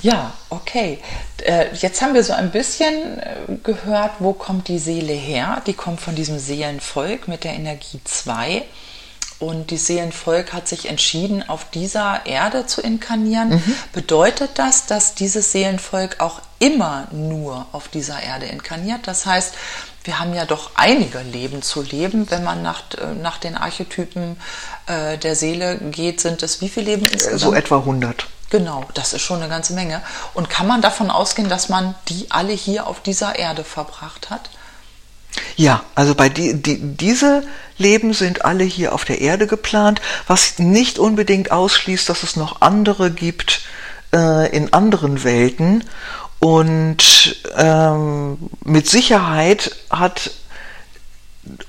Ja, 0.01 0.33
okay. 0.49 0.99
Äh, 1.43 1.73
jetzt 1.75 2.01
haben 2.01 2.13
wir 2.13 2.23
so 2.23 2.33
ein 2.33 2.51
bisschen 2.51 3.19
äh, 3.19 3.35
gehört, 3.63 4.15
wo 4.19 4.33
kommt 4.33 4.67
die 4.67 4.79
Seele 4.79 5.13
her? 5.13 5.61
Die 5.65 5.73
kommt 5.73 6.01
von 6.01 6.13
diesem 6.13 6.39
Seelenvolk 6.39 7.29
mit 7.29 7.45
der 7.45 7.53
Energie 7.53 8.01
2. 8.03 8.63
Und 9.39 9.71
die 9.71 9.77
Seelenvolk 9.77 10.53
hat 10.53 10.67
sich 10.67 10.89
entschieden, 10.89 11.47
auf 11.47 11.69
dieser 11.71 12.25
Erde 12.25 12.65
zu 12.65 12.81
inkarnieren. 12.81 13.49
Mhm. 13.49 13.75
Bedeutet 13.91 14.51
das, 14.55 14.85
dass 14.85 15.15
dieses 15.15 15.51
Seelenvolk 15.51 16.19
auch 16.19 16.41
immer 16.59 17.07
nur 17.11 17.65
auf 17.71 17.87
dieser 17.87 18.21
Erde 18.21 18.45
inkarniert? 18.45 19.01
Das 19.05 19.25
heißt, 19.25 19.53
wir 20.03 20.19
haben 20.19 20.33
ja 20.33 20.45
doch 20.45 20.71
einige 20.75 21.19
Leben 21.19 21.61
zu 21.61 21.81
leben. 21.81 22.29
Wenn 22.29 22.43
man 22.43 22.61
nach, 22.61 22.83
äh, 22.97 23.13
nach 23.21 23.37
den 23.37 23.55
Archetypen 23.55 24.37
äh, 24.87 25.17
der 25.17 25.35
Seele 25.35 25.77
geht, 25.77 26.21
sind 26.21 26.43
es 26.43 26.61
wie 26.61 26.69
viele 26.69 26.87
Leben 26.87 27.05
insgesamt? 27.05 27.39
So 27.39 27.53
etwa 27.53 27.77
100. 27.77 28.27
Genau, 28.49 28.85
das 28.93 29.13
ist 29.13 29.21
schon 29.21 29.39
eine 29.39 29.49
ganze 29.49 29.73
Menge. 29.73 30.01
Und 30.33 30.49
kann 30.49 30.67
man 30.67 30.81
davon 30.81 31.09
ausgehen, 31.09 31.49
dass 31.49 31.69
man 31.69 31.95
die 32.09 32.27
alle 32.29 32.53
hier 32.53 32.85
auf 32.85 33.01
dieser 33.01 33.37
Erde 33.39 33.63
verbracht 33.63 34.29
hat? 34.29 34.49
Ja, 35.55 35.83
also 35.95 36.13
bei 36.13 36.29
die, 36.29 36.61
die, 36.61 36.79
diese 36.79 37.43
Leben 37.77 38.13
sind 38.13 38.45
alle 38.45 38.63
hier 38.63 38.93
auf 38.93 39.05
der 39.05 39.21
Erde 39.21 39.47
geplant, 39.47 40.01
was 40.27 40.59
nicht 40.59 40.99
unbedingt 40.99 41.51
ausschließt, 41.51 42.07
dass 42.07 42.21
es 42.21 42.35
noch 42.35 42.61
andere 42.61 43.09
gibt 43.09 43.61
äh, 44.13 44.55
in 44.55 44.71
anderen 44.73 45.23
Welten. 45.23 45.83
Und 46.39 47.41
ähm, 47.55 48.37
mit 48.63 48.87
Sicherheit 48.87 49.75
hat 49.89 50.31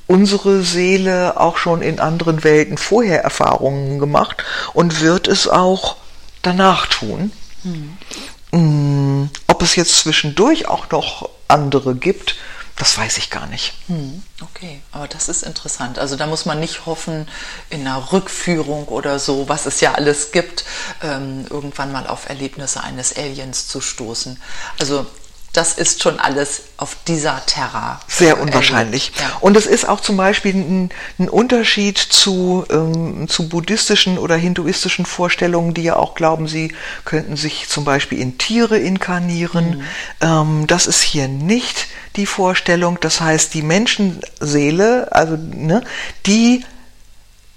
unsere 0.07 0.63
Seele 0.63 1.41
auch 1.41 1.57
schon 1.57 1.83
in 1.83 2.01
anderen 2.01 2.45
Welten 2.45 2.79
vorher 2.79 3.23
Erfahrungen 3.23 3.99
gemacht 3.99 4.45
und 4.73 5.01
wird 5.01 5.29
es 5.29 5.49
auch 5.49 5.97
danach 6.43 6.87
tun. 6.87 7.33
Hm. 7.63 9.31
Ob 9.49 9.63
es 9.63 9.75
jetzt 9.75 9.99
zwischendurch 9.99 10.69
auch 10.69 10.91
noch 10.91 11.29
andere 11.49 11.95
gibt, 11.97 12.37
Das 12.77 12.99
weiß 12.99 13.19
ich 13.19 13.31
gar 13.31 13.47
nicht. 13.47 13.75
Hm, 13.87 14.23
okay, 14.43 14.83
aber 14.91 15.07
das 15.07 15.29
ist 15.29 15.45
interessant. 15.45 15.99
Also 16.01 16.17
da 16.17 16.27
muss 16.27 16.45
man 16.45 16.59
nicht 16.59 16.87
hoffen, 16.87 17.29
in 17.71 17.83
einer 17.83 18.13
Rückführung 18.13 18.89
oder 18.89 19.21
so, 19.21 19.49
was 19.49 19.67
es 19.67 19.81
ja 19.81 19.93
alles 19.95 20.33
gibt, 20.33 20.65
ähm, 21.01 21.47
irgendwann 21.51 21.93
mal 21.93 22.07
auf 22.09 22.29
Erlebnisse 22.29 22.83
eines 22.83 23.17
Aliens 23.17 23.69
zu 23.69 23.81
stoßen. 23.81 24.41
Also 24.81 25.07
das 25.55 25.75
ist 25.75 26.03
schon 26.03 26.19
alles 26.19 26.63
auf 26.77 26.97
dieser 27.07 27.41
Terra. 27.47 28.01
Sehr 28.09 28.41
unwahrscheinlich. 28.41 29.13
Ja. 29.17 29.39
Und 29.41 29.57
es 29.57 29.67
ist 29.67 29.89
auch 29.89 30.01
zum 30.01 30.17
Beispiel 30.17 30.53
ein, 30.55 30.91
ein 31.19 31.29
Unterschied 31.29 31.97
zu, 31.97 32.65
ähm, 32.71 33.29
zu 33.29 33.49
buddhistischen 33.49 34.19
oder 34.19 34.35
hinduistischen 34.35 35.07
Vorstellungen, 35.07 35.73
die 35.73 35.85
ja 35.85 35.95
auch 35.95 36.17
glauben, 36.17 36.49
sie 36.49 36.75
könnten 37.05 37.37
sich 37.37 37.69
zum 37.69 37.85
Beispiel 37.85 38.19
in 38.19 38.37
Tiere 38.37 38.79
inkarnieren. 38.79 39.79
Mhm. 39.79 39.85
Ähm, 40.21 40.67
das 40.67 40.89
ist 40.89 41.03
hier 41.03 41.29
nicht 41.29 41.87
die 42.17 42.27
Vorstellung. 42.27 42.99
Das 43.01 43.21
heißt, 43.21 43.55
die 43.55 43.63
Menschenseele, 43.63 45.13
also 45.13 45.37
ne, 45.37 45.85
die 46.27 46.65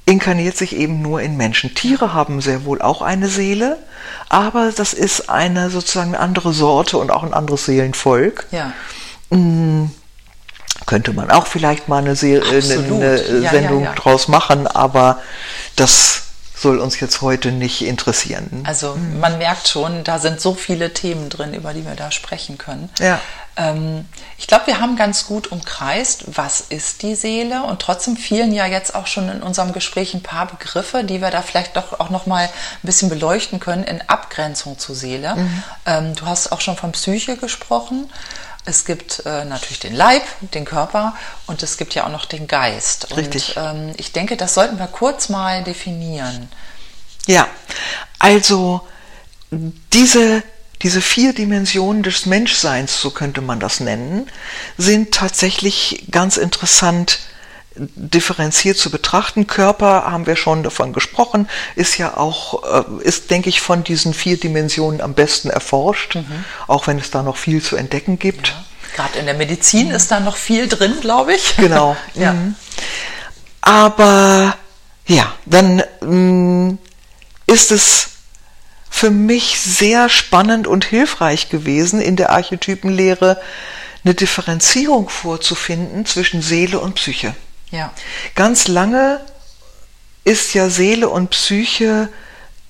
inkarniert 0.07 0.57
sich 0.57 0.75
eben 0.75 1.01
nur 1.01 1.21
in 1.21 1.35
Menschen. 1.35 1.75
Tiere 1.75 2.13
haben 2.13 2.39
sehr 2.41 2.63
wohl 2.63 2.81
auch 2.81 3.01
eine 3.01 3.27
Seele, 3.27 3.77
aber 4.29 4.71
das 4.75 4.93
ist 4.93 5.29
eine 5.29 5.69
sozusagen 5.69 6.15
eine 6.15 6.23
andere 6.23 6.53
Sorte 6.53 6.97
und 6.97 7.11
auch 7.11 7.23
ein 7.23 7.33
anderes 7.33 7.65
Seelenvolk. 7.65 8.47
Ja. 8.51 8.71
Hm, 9.31 9.91
könnte 10.85 11.11
man 11.11 11.29
auch 11.29 11.45
vielleicht 11.45 11.89
mal 11.89 11.97
eine, 11.97 12.15
Se 12.15 12.41
Absolut. 12.41 13.03
eine 13.03 13.17
Sendung 13.49 13.83
ja, 13.83 13.89
ja, 13.89 13.95
draus 13.95 14.29
machen, 14.29 14.65
aber 14.65 15.19
das 15.75 16.21
soll 16.55 16.79
uns 16.79 16.99
jetzt 17.01 17.21
heute 17.21 17.51
nicht 17.51 17.85
interessieren. 17.85 18.63
Also 18.65 18.97
man 19.19 19.37
merkt 19.37 19.67
schon, 19.67 20.05
da 20.05 20.19
sind 20.19 20.39
so 20.39 20.55
viele 20.55 20.93
Themen 20.93 21.27
drin, 21.27 21.53
über 21.53 21.73
die 21.73 21.85
wir 21.85 21.95
da 21.95 22.11
sprechen 22.11 22.57
können. 22.57 22.89
Ja. 22.99 23.19
Ähm, 23.57 24.05
ich 24.37 24.47
glaube, 24.47 24.67
wir 24.67 24.79
haben 24.79 24.95
ganz 24.95 25.25
gut 25.25 25.51
umkreist, 25.51 26.25
was 26.27 26.61
ist 26.61 27.01
die 27.01 27.15
Seele 27.15 27.63
und 27.63 27.81
trotzdem 27.81 28.15
fielen 28.15 28.53
ja 28.53 28.65
jetzt 28.67 28.93
auch 28.95 29.07
schon 29.07 29.29
in 29.29 29.41
unserem 29.41 29.73
Gespräch 29.73 30.13
ein 30.13 30.23
paar 30.23 30.45
Begriffe, 30.45 31.03
die 31.03 31.21
wir 31.21 31.31
da 31.31 31.41
vielleicht 31.41 31.75
doch 31.75 31.99
auch 31.99 32.09
noch 32.09 32.27
mal 32.27 32.45
ein 32.45 32.51
bisschen 32.83 33.09
beleuchten 33.09 33.59
können 33.59 33.83
in 33.83 34.01
Abgrenzung 34.07 34.77
zur 34.77 34.95
Seele. 34.95 35.35
Mhm. 35.35 35.63
Ähm, 35.85 36.15
du 36.15 36.25
hast 36.25 36.51
auch 36.51 36.61
schon 36.61 36.77
von 36.77 36.91
Psyche 36.91 37.35
gesprochen. 37.35 38.09
Es 38.65 38.85
gibt 38.85 39.25
äh, 39.25 39.45
natürlich 39.45 39.79
den 39.79 39.95
Leib, 39.95 40.23
den 40.41 40.65
Körper 40.65 41.15
und 41.47 41.63
es 41.63 41.77
gibt 41.77 41.95
ja 41.95 42.05
auch 42.05 42.11
noch 42.11 42.25
den 42.25 42.47
Geist. 42.47 43.15
Richtig. 43.15 43.57
Und 43.57 43.63
ähm, 43.63 43.93
ich 43.97 44.11
denke, 44.11 44.37
das 44.37 44.53
sollten 44.53 44.77
wir 44.77 44.87
kurz 44.87 45.29
mal 45.29 45.63
definieren. 45.63 46.49
Ja, 47.27 47.47
also 48.19 48.85
diese, 49.51 50.43
diese 50.81 51.01
vier 51.01 51.33
Dimensionen 51.33 52.03
des 52.03 52.25
Menschseins, 52.25 53.01
so 53.01 53.09
könnte 53.09 53.41
man 53.41 53.59
das 53.59 53.79
nennen, 53.79 54.29
sind 54.77 55.11
tatsächlich 55.11 56.05
ganz 56.11 56.37
interessant 56.37 57.19
differenziert 57.79 58.77
zu 58.77 58.89
betrachten. 58.89 59.47
Körper, 59.47 60.05
haben 60.11 60.25
wir 60.25 60.35
schon 60.35 60.63
davon 60.63 60.93
gesprochen, 60.93 61.47
ist 61.75 61.97
ja 61.97 62.17
auch, 62.17 62.63
äh, 62.63 63.03
ist, 63.03 63.29
denke 63.31 63.49
ich, 63.49 63.61
von 63.61 63.83
diesen 63.83 64.13
vier 64.13 64.39
Dimensionen 64.39 65.01
am 65.01 65.13
besten 65.13 65.49
erforscht, 65.49 66.15
mhm. 66.15 66.45
auch 66.67 66.87
wenn 66.87 66.97
es 66.97 67.11
da 67.11 67.23
noch 67.23 67.37
viel 67.37 67.61
zu 67.61 67.75
entdecken 67.75 68.19
gibt. 68.19 68.49
Ja. 68.49 68.63
Gerade 68.95 69.19
in 69.19 69.25
der 69.25 69.35
Medizin 69.35 69.89
mhm. 69.89 69.95
ist 69.95 70.09
da 70.11 70.19
noch 70.19 70.37
viel 70.37 70.67
drin, 70.67 70.95
glaube 71.01 71.35
ich. 71.35 71.55
Genau. 71.57 71.95
ja. 72.15 72.33
Mhm. 72.33 72.55
Aber 73.61 74.55
ja, 75.05 75.33
dann 75.45 75.83
mh, 76.01 76.07
mm, 76.11 76.77
ist 77.47 77.71
es 77.71 78.09
für 78.97 79.11
mich 79.11 79.59
sehr 79.59 80.09
spannend 80.09 80.65
und 80.65 80.83
hilfreich 80.83 81.49
gewesen, 81.49 82.01
in 82.01 82.15
der 82.15 82.31
Archetypenlehre 82.31 83.39
eine 84.03 84.15
Differenzierung 84.15 85.07
vorzufinden 85.07 86.07
zwischen 86.07 86.41
Seele 86.41 86.79
und 86.79 86.95
Psyche. 86.95 87.35
Ja. 87.69 87.93
Ganz 88.33 88.67
lange 88.67 89.21
ist 90.23 90.55
ja 90.55 90.69
Seele 90.69 91.09
und 91.09 91.29
Psyche, 91.29 92.09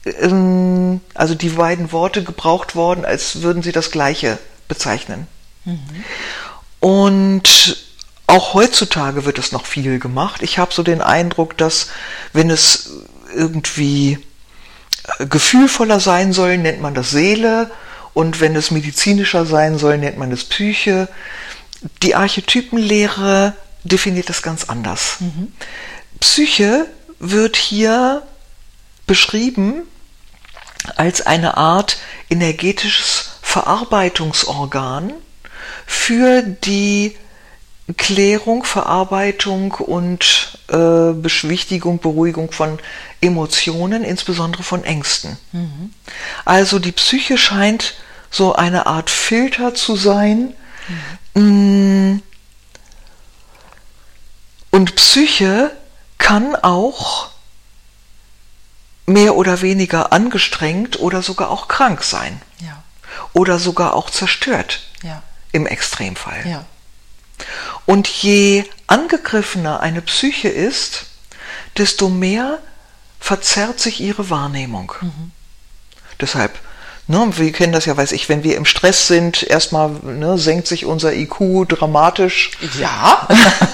ähm, 0.06 1.00
also 1.13 1.34
die 1.34 1.50
beiden 1.50 1.94
Worte 1.94 2.26
gebraucht 2.26 2.76
worden, 2.76 3.06
als 3.06 3.42
würden 3.42 3.63
sie 3.63 3.72
das 3.72 3.90
Gleiche 3.92 4.38
bezeichnen. 4.68 5.28
Mhm. 5.63 5.80
Und 6.82 7.78
auch 8.28 8.54
heutzutage 8.54 9.24
wird 9.24 9.40
es 9.40 9.54
noch 9.54 9.66
viel 9.66 9.98
gemacht. 10.00 10.42
Ich 10.44 10.60
habe 10.60 10.74
so 10.74 10.84
den 10.84 11.02
Eindruck, 11.02 11.58
dass 11.58 11.88
wenn 12.34 12.50
es 12.50 12.92
irgendwie 13.34 14.20
gefühlvoller 15.20 16.00
sein 16.00 16.34
soll, 16.34 16.58
nennt 16.58 16.82
man 16.82 16.93
das 16.93 17.12
Seele. 17.12 17.72
Und 18.13 18.39
wenn 18.39 18.56
es 18.56 18.72
medizinischer 18.72 19.46
sein 19.46 19.78
soll, 19.78 19.98
nennt 19.98 20.17
man 20.17 20.32
es 20.32 20.43
Psyche. 20.43 21.08
Die 22.02 22.15
Archetypenlehre 22.15 23.54
definiert 23.84 24.30
das 24.30 24.41
ganz 24.41 24.65
anders. 24.65 25.17
Mhm. 25.20 25.52
Psyche 26.20 26.88
wird 27.20 27.56
hier 27.56 28.24
beschrieben 29.06 29.84
als 30.96 31.22
eine 31.26 31.58
Art 31.58 31.98
energetisches 32.30 33.30
Verarbeitungsorgan 33.41 35.13
für 35.86 36.41
die 36.41 37.15
Klärung, 37.95 38.65
Verarbeitung 38.65 39.71
und 39.71 40.60
äh, 40.67 41.13
Beschwichtigung, 41.13 42.00
Beruhigung 42.00 42.52
von 42.52 42.80
Emotionen, 43.21 44.04
insbesondere 44.04 44.63
von 44.63 44.84
Ängsten. 44.84 45.38
Mhm. 45.54 45.93
Also 46.43 46.80
die 46.80 46.91
Psyche 46.91 47.38
scheint 47.38 47.95
so 48.30 48.54
eine 48.54 48.88
Art 48.88 49.10
Filter 49.10 49.73
zu 49.73 49.95
sein. 49.95 50.54
Mhm. 51.34 52.13
Mm, 52.13 52.23
und 54.71 54.95
Psyche 54.95 55.71
kann 56.17 56.56
auch 56.56 57.30
mehr 59.06 59.36
oder 59.36 59.62
weniger 59.62 60.12
angestrengt 60.12 61.00
oder 61.00 61.21
sogar 61.21 61.50
auch 61.50 61.69
krank 61.69 62.04
sein. 62.04 62.41
Ja. 62.60 62.84
Oder 63.32 63.60
sogar 63.60 63.93
auch 63.93 64.10
zerstört. 64.10 64.82
Ja. 65.04 65.23
Im 65.54 65.65
Extremfall. 65.65 66.45
Ja. 66.45 66.65
Und 67.86 68.08
je 68.08 68.65
angegriffener 68.88 69.80
eine 69.80 70.02
Psyche 70.02 70.50
ist, 70.50 71.06
desto 71.78 72.10
mehr 72.10 72.60
verzerrt 73.19 73.80
sich 73.80 74.00
ihre 74.00 74.30
Wahrnehmung. 74.30 74.93
Mhm. 75.02 75.32
Deshalb 76.19 76.60
Ne, 77.10 77.26
wir 77.38 77.54
kennen 77.54 77.71
das 77.71 77.86
ja, 77.86 77.95
weiß 77.95 78.12
ich, 78.12 78.28
wenn 78.28 78.43
wir 78.43 78.58
im 78.58 78.65
Stress 78.65 79.08
sind, 79.08 79.41
erstmal 79.41 79.91
ne, 80.04 80.38
senkt 80.38 80.67
sich 80.67 80.86
unser 80.86 81.13
IQ 81.13 81.65
dramatisch. 81.69 82.52
Ja. 82.78 83.26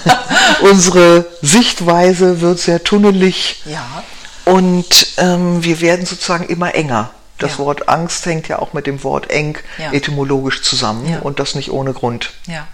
Unsere 0.60 1.26
Sichtweise 1.42 2.40
wird 2.40 2.60
sehr 2.60 2.84
tunnelig. 2.84 3.60
Ja. 3.64 4.04
Und 4.44 5.14
ähm, 5.16 5.64
wir 5.64 5.80
werden 5.80 6.06
sozusagen 6.06 6.44
immer 6.44 6.76
enger. 6.76 7.10
Das 7.38 7.52
ja. 7.52 7.58
Wort 7.58 7.88
Angst 7.88 8.24
hängt 8.26 8.46
ja 8.46 8.60
auch 8.60 8.72
mit 8.72 8.86
dem 8.86 9.02
Wort 9.02 9.30
eng 9.32 9.58
ja. 9.78 9.92
etymologisch 9.92 10.62
zusammen 10.62 11.08
ja. 11.08 11.18
und 11.18 11.40
das 11.40 11.56
nicht 11.56 11.72
ohne 11.72 11.92
Grund. 11.92 12.34
Ja. 12.46 12.68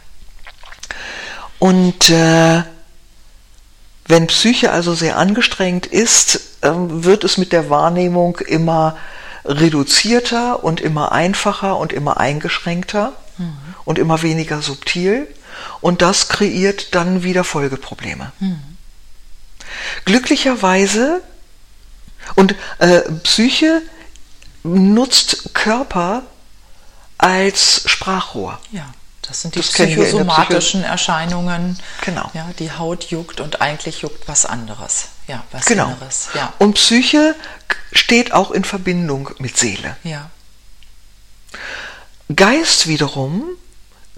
Und 1.61 2.11
äh, 2.11 2.63
wenn 4.07 4.27
Psyche 4.27 4.73
also 4.73 4.95
sehr 4.95 5.17
angestrengt 5.17 5.87
ist, 5.87 6.41
äh, 6.63 6.71
wird 6.73 7.23
es 7.23 7.39
mit 7.39 7.53
der 7.53 7.71
Wahrnehmung 7.71 8.39
immer 8.39 8.97
reduzierter 9.45 10.65
und 10.65 10.81
immer 10.81 11.13
einfacher 11.13 11.77
und 11.77 11.93
immer 11.93 12.17
eingeschränkter 12.17 13.13
mhm. 13.39 13.53
und 13.85 13.99
immer 13.99 14.23
weniger 14.23 14.63
subtil. 14.63 15.29
Und 15.81 16.03
das 16.03 16.29
kreiert 16.29 16.95
dann 16.95 17.23
wieder 17.23 17.45
Folgeprobleme. 17.45 18.33
Mhm. 18.41 18.77
Glücklicherweise, 20.07 21.21
und 22.37 22.55
äh, 22.79 23.03
Psyche 23.23 23.83
nutzt 24.63 25.55
Körper 25.55 26.23
als 27.19 27.83
Sprachrohr. 27.87 28.59
Ja. 28.73 28.87
Das 29.31 29.43
sind 29.43 29.55
die 29.55 29.61
das 29.61 29.69
psychosomatischen 29.69 30.81
Psycho 30.81 30.93
Erscheinungen. 30.93 31.79
Genau. 32.01 32.29
Ja, 32.35 32.51
die 32.59 32.73
Haut 32.73 33.05
juckt 33.13 33.41
und 33.41 33.61
eigentlich 33.61 34.03
juckt 34.03 34.27
was 34.27 34.45
anderes. 34.45 35.07
Ja, 35.29 35.45
was 35.53 35.67
genau. 35.67 35.87
Inneres. 35.87 36.31
Ja. 36.35 36.53
Und 36.59 36.75
Psyche 36.75 37.37
steht 37.93 38.33
auch 38.33 38.51
in 38.51 38.65
Verbindung 38.65 39.31
mit 39.39 39.57
Seele. 39.57 39.97
Ja. 40.03 40.31
Geist 42.35 42.89
wiederum 42.89 43.45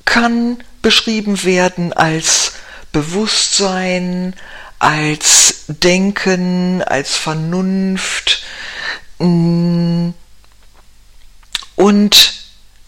kann 0.06 0.64
beschrieben 0.80 1.44
werden 1.44 1.92
als 1.92 2.52
Bewusstsein, 2.92 4.34
als 4.78 5.64
Denken, 5.68 6.82
als 6.82 7.16
Vernunft. 7.16 8.44
Mm. 9.18 10.10
Und 11.76 12.41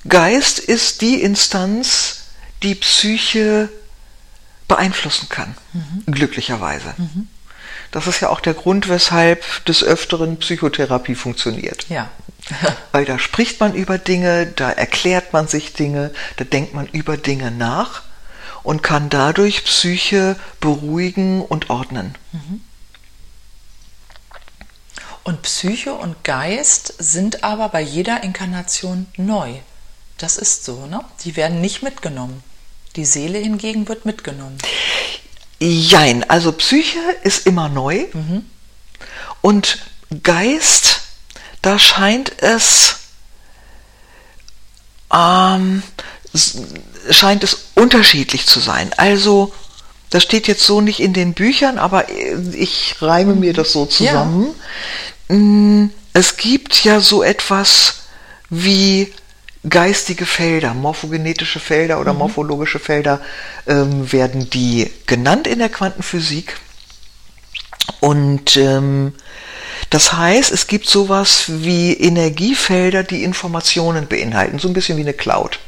Geist 0.08 0.58
ist 0.58 1.00
die 1.00 1.22
Instanz, 1.22 2.24
die 2.62 2.74
Psyche 2.74 3.68
beeinflussen 4.68 5.28
kann, 5.28 5.54
mhm. 5.72 6.12
glücklicherweise. 6.12 6.94
Mhm. 6.96 7.28
Das 7.90 8.06
ist 8.06 8.20
ja 8.20 8.28
auch 8.28 8.40
der 8.40 8.54
Grund, 8.54 8.88
weshalb 8.88 9.64
des 9.66 9.84
Öfteren 9.84 10.38
Psychotherapie 10.38 11.14
funktioniert. 11.14 11.86
Ja. 11.88 12.10
Weil 12.92 13.04
da 13.04 13.18
spricht 13.18 13.60
man 13.60 13.74
über 13.74 13.98
Dinge, 13.98 14.46
da 14.46 14.70
erklärt 14.70 15.32
man 15.32 15.46
sich 15.46 15.74
Dinge, 15.74 16.10
da 16.36 16.44
denkt 16.44 16.74
man 16.74 16.86
über 16.88 17.16
Dinge 17.16 17.50
nach 17.50 18.02
und 18.62 18.82
kann 18.82 19.10
dadurch 19.10 19.64
Psyche 19.64 20.36
beruhigen 20.60 21.42
und 21.42 21.70
ordnen. 21.70 22.16
Und 25.22 25.42
Psyche 25.42 25.94
und 25.94 26.22
Geist 26.24 26.94
sind 26.98 27.44
aber 27.44 27.68
bei 27.68 27.80
jeder 27.80 28.22
Inkarnation 28.24 29.06
neu. 29.16 29.54
Das 30.24 30.38
ist 30.38 30.64
so, 30.64 30.87
ne? 30.87 31.04
Die 31.26 31.37
werden 31.37 31.60
nicht 31.60 31.82
mitgenommen. 31.82 32.42
Die 32.96 33.04
Seele 33.04 33.37
hingegen 33.37 33.88
wird 33.88 34.06
mitgenommen. 34.06 34.56
Jein, 35.60 36.24
also 36.30 36.50
Psyche 36.52 36.98
ist 37.24 37.46
immer 37.46 37.68
neu 37.68 38.06
und 39.42 39.80
Geist, 40.22 41.02
da 41.60 41.78
scheint 41.78 42.40
es 42.42 43.00
ähm, 45.12 45.82
scheint 47.10 47.44
es 47.44 47.66
unterschiedlich 47.74 48.46
zu 48.46 48.60
sein. 48.60 48.94
Also 48.96 49.52
das 50.08 50.22
steht 50.22 50.48
jetzt 50.48 50.64
so 50.64 50.80
nicht 50.80 51.00
in 51.00 51.12
den 51.12 51.34
Büchern, 51.34 51.76
aber 51.78 52.08
äh, 52.08 52.34
ich 52.54 52.96
reime 53.02 53.34
mir 53.34 53.52
das 53.52 53.72
so 53.72 53.84
zusammen. 53.84 54.54
Mm, 55.28 55.88
Es 56.14 56.38
gibt 56.38 56.82
ja 56.82 57.00
so 57.00 57.22
etwas 57.22 57.96
wie 58.48 59.12
geistige 59.68 60.27
Felder, 60.27 60.74
morphogenetische 60.74 61.61
Felder 61.61 62.00
oder 62.00 62.12
morphologische 62.12 62.79
Felder 62.79 63.20
ähm, 63.66 64.12
werden 64.12 64.50
die 64.50 64.90
genannt 65.07 65.46
in 65.46 65.59
der 65.59 65.68
Quantenphysik. 65.68 66.59
Und 68.00 68.57
ähm, 68.57 69.14
das 69.90 70.12
heißt, 70.12 70.50
es 70.50 70.66
gibt 70.66 70.88
sowas 70.88 71.44
wie 71.46 71.92
Energiefelder, 71.92 73.03
die 73.03 73.22
Informationen 73.24 74.07
beinhalten, 74.07 74.59
so 74.59 74.68
ein 74.68 74.74
bisschen 74.74 74.96
wie 74.96 75.03
eine 75.03 75.12
Cloud. 75.12 75.59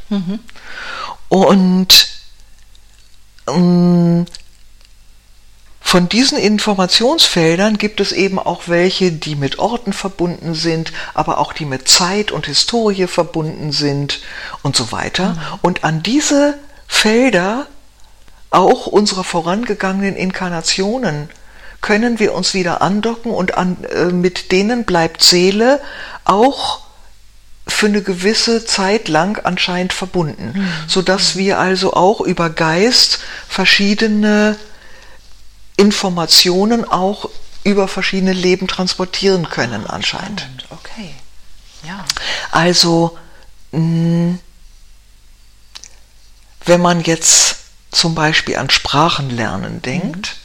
Und 1.28 2.08
ähm, 3.48 4.26
von 5.86 6.08
diesen 6.08 6.36
Informationsfeldern 6.36 7.78
gibt 7.78 8.00
es 8.00 8.10
eben 8.10 8.40
auch 8.40 8.62
welche, 8.66 9.12
die 9.12 9.36
mit 9.36 9.60
Orten 9.60 9.92
verbunden 9.92 10.52
sind, 10.52 10.92
aber 11.14 11.38
auch 11.38 11.52
die 11.52 11.64
mit 11.64 11.86
Zeit 11.86 12.32
und 12.32 12.46
Historie 12.46 13.06
verbunden 13.06 13.70
sind 13.70 14.18
und 14.62 14.74
so 14.74 14.90
weiter. 14.90 15.36
Und 15.62 15.84
an 15.84 16.02
diese 16.02 16.58
Felder 16.88 17.68
auch 18.50 18.88
unserer 18.88 19.22
vorangegangenen 19.22 20.16
Inkarnationen 20.16 21.30
können 21.82 22.18
wir 22.18 22.34
uns 22.34 22.52
wieder 22.52 22.82
andocken 22.82 23.30
und 23.30 23.56
an, 23.56 23.76
äh, 23.84 24.06
mit 24.06 24.50
denen 24.50 24.86
bleibt 24.86 25.22
Seele 25.22 25.80
auch 26.24 26.80
für 27.68 27.86
eine 27.86 28.02
gewisse 28.02 28.64
Zeit 28.66 29.06
lang 29.06 29.38
anscheinend 29.44 29.92
verbunden, 29.92 30.68
sodass 30.88 31.36
wir 31.36 31.60
also 31.60 31.92
auch 31.92 32.20
über 32.20 32.50
Geist 32.50 33.20
verschiedene 33.48 34.56
Informationen 35.76 36.84
auch 36.84 37.28
über 37.64 37.88
verschiedene 37.88 38.32
Leben 38.32 38.68
transportieren 38.68 39.48
können 39.48 39.86
anscheinend. 39.86 40.46
Okay. 40.70 41.14
Ja. 41.86 42.04
Also, 42.50 43.18
mh, 43.72 44.38
wenn 46.64 46.80
man 46.80 47.02
jetzt 47.02 47.56
zum 47.90 48.14
Beispiel 48.14 48.56
an 48.56 48.70
Sprachenlernen 48.70 49.82
denkt, 49.82 50.36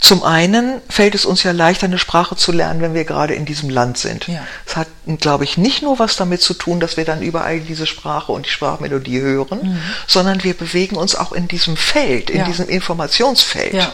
zum 0.00 0.22
einen 0.22 0.80
fällt 0.88 1.14
es 1.14 1.24
uns 1.24 1.42
ja 1.42 1.52
leichter, 1.52 1.86
eine 1.86 1.98
Sprache 1.98 2.36
zu 2.36 2.52
lernen, 2.52 2.80
wenn 2.80 2.94
wir 2.94 3.04
gerade 3.04 3.34
in 3.34 3.44
diesem 3.44 3.68
Land 3.68 3.98
sind. 3.98 4.28
Ja. 4.28 4.46
Es 4.66 4.76
hat, 4.76 4.86
glaube 5.18 5.44
ich, 5.44 5.56
nicht 5.58 5.82
nur 5.82 5.98
was 5.98 6.16
damit 6.16 6.40
zu 6.40 6.54
tun, 6.54 6.78
dass 6.80 6.96
wir 6.96 7.04
dann 7.04 7.20
überall 7.22 7.60
diese 7.60 7.86
Sprache 7.86 8.30
und 8.32 8.46
die 8.46 8.50
Sprachmelodie 8.50 9.20
hören, 9.20 9.80
sondern 10.06 10.44
wir 10.44 10.54
bewegen 10.54 10.96
uns 10.96 11.16
auch 11.16 11.32
in 11.32 11.48
diesem 11.48 11.76
Feld, 11.76 12.30
in 12.30 12.38
Ja. 12.38 12.44
diesem 12.44 12.68
Informationsfeld. 12.68 13.74
Ja. 13.74 13.92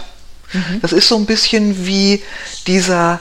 Das 0.83 0.93
ist 0.93 1.09
so 1.09 1.17
ein 1.17 1.27
bisschen 1.27 1.87
wie 1.87 2.23
dieser 2.67 3.21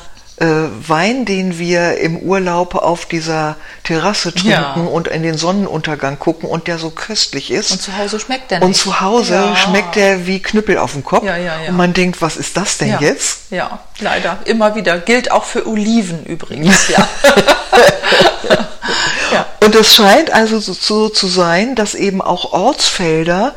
Wein, 0.88 1.26
den 1.26 1.58
wir 1.60 1.98
im 2.00 2.18
Urlaub 2.18 2.76
auf 2.76 3.06
dieser 3.06 3.56
Terrasse 3.84 4.32
trinken 4.34 4.50
Ja. 4.50 4.74
und 4.74 5.08
in 5.08 5.24
den 5.24 5.38
Sonnenuntergang 5.38 6.20
gucken 6.20 6.50
und 6.50 6.68
der 6.68 6.78
so 6.78 6.90
köstlich 6.90 7.52
ist. 7.52 7.72
Und 7.72 7.82
zu 7.82 7.98
Hause 7.98 8.20
schmeckt 8.20 8.52
der 8.52 8.62
Und 8.62 8.70
nicht. 8.70 8.80
zu 8.82 9.00
Hause 9.02 9.34
Ja. 9.36 9.56
schmeckt 9.56 9.96
der 9.96 10.26
wie 10.28 10.42
Knüppel 10.42 10.78
auf 10.78 10.94
dem 10.94 11.04
Kopf. 11.04 11.24
Ja, 11.24 11.38
ja, 11.38 11.62
ja. 11.62 11.70
Und 11.70 11.78
man 11.78 11.94
denkt, 11.94 12.22
was 12.22 12.38
ist 12.38 12.58
das 12.58 12.78
denn 12.78 12.90
ja. 12.90 13.00
jetzt? 13.02 13.52
Ja, 13.52 13.80
leider. 14.00 14.40
Immer 14.46 14.76
wieder. 14.76 14.98
Gilt 15.00 15.32
auch 15.32 15.44
für 15.46 15.68
Oliven 15.68 16.26
übrigens, 16.26 16.90
ja. 16.90 17.08
ja. 19.32 19.46
Und 19.64 19.76
es 19.76 19.96
scheint 19.96 20.32
also 20.32 20.60
so, 20.60 21.10
zu 21.10 21.28
sein, 21.28 21.76
dass 21.76 21.96
eben 21.96 22.22
auch 22.22 22.52
Ortsfelder 22.52 23.56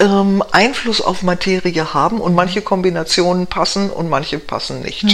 ähm, 0.00 0.42
Einfluss 0.50 1.00
auf 1.00 1.22
Materie 1.22 1.94
haben 1.94 2.20
und 2.20 2.34
manche 2.34 2.60
Kombinationen 2.60 3.46
passen 3.46 3.90
und 3.90 4.08
manche 4.08 4.38
passen 4.38 4.82
nicht, 4.82 5.06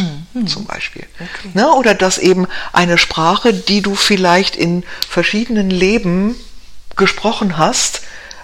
zum 0.46 0.64
Beispiel. 0.64 1.04
Ne? 1.52 1.70
Oder 1.72 1.94
dass 1.94 2.16
eben 2.18 2.46
eine 2.72 2.96
Sprache, 2.96 3.52
die 3.52 3.82
du 3.82 3.94
vielleicht 3.94 4.56
in 4.56 4.84
verschiedenen 5.06 5.68
Leben 5.68 6.36
gesprochen 6.96 7.58
hast, 7.58 8.02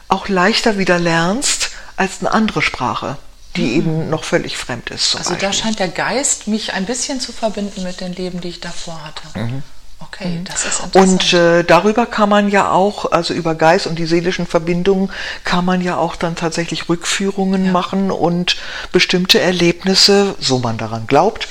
auch 0.08 0.28
leichter 0.28 0.78
wieder 0.78 0.98
lernst 0.98 1.70
als 1.96 2.20
eine 2.20 2.30
andere 2.30 2.60
Sprache, 2.60 3.16
die 3.56 3.74
eben 3.74 4.10
noch 4.10 4.24
völlig 4.24 4.58
fremd 4.58 4.90
ist. 4.90 5.16
Also 5.16 5.30
da 5.30 5.46
Beispiel. 5.46 5.64
scheint 5.64 5.78
der 5.78 5.88
Geist 5.88 6.46
mich 6.46 6.74
ein 6.74 6.84
bisschen 6.84 7.20
zu 7.20 7.32
verbinden 7.32 7.82
mit 7.82 8.00
den 8.00 8.12
Leben, 8.12 8.40
die 8.40 8.48
ich 8.48 8.60
davor 8.60 9.02
hatte. 9.02 9.62
Okay, 9.98 10.42
das 10.44 10.64
ist 10.64 10.80
interessant. 10.84 10.94
Mhm. 10.94 11.00
Und 11.02 11.32
äh, 11.32 11.64
darüber 11.64 12.06
kann 12.06 12.28
man 12.28 12.48
ja 12.48 12.70
auch, 12.70 13.10
also 13.12 13.32
über 13.34 13.54
Geist 13.54 13.86
und 13.86 13.98
die 13.98 14.06
seelischen 14.06 14.46
Verbindungen, 14.46 15.10
kann 15.44 15.64
man 15.64 15.80
ja 15.80 15.96
auch 15.96 16.16
dann 16.16 16.36
tatsächlich 16.36 16.88
Rückführungen 16.88 17.66
Ja. 17.66 17.72
machen 17.72 18.10
und 18.10 18.56
bestimmte 18.92 19.40
Erlebnisse, 19.40 20.34
so 20.38 20.58
man 20.58 20.76
daran 20.78 21.06
glaubt, 21.06 21.48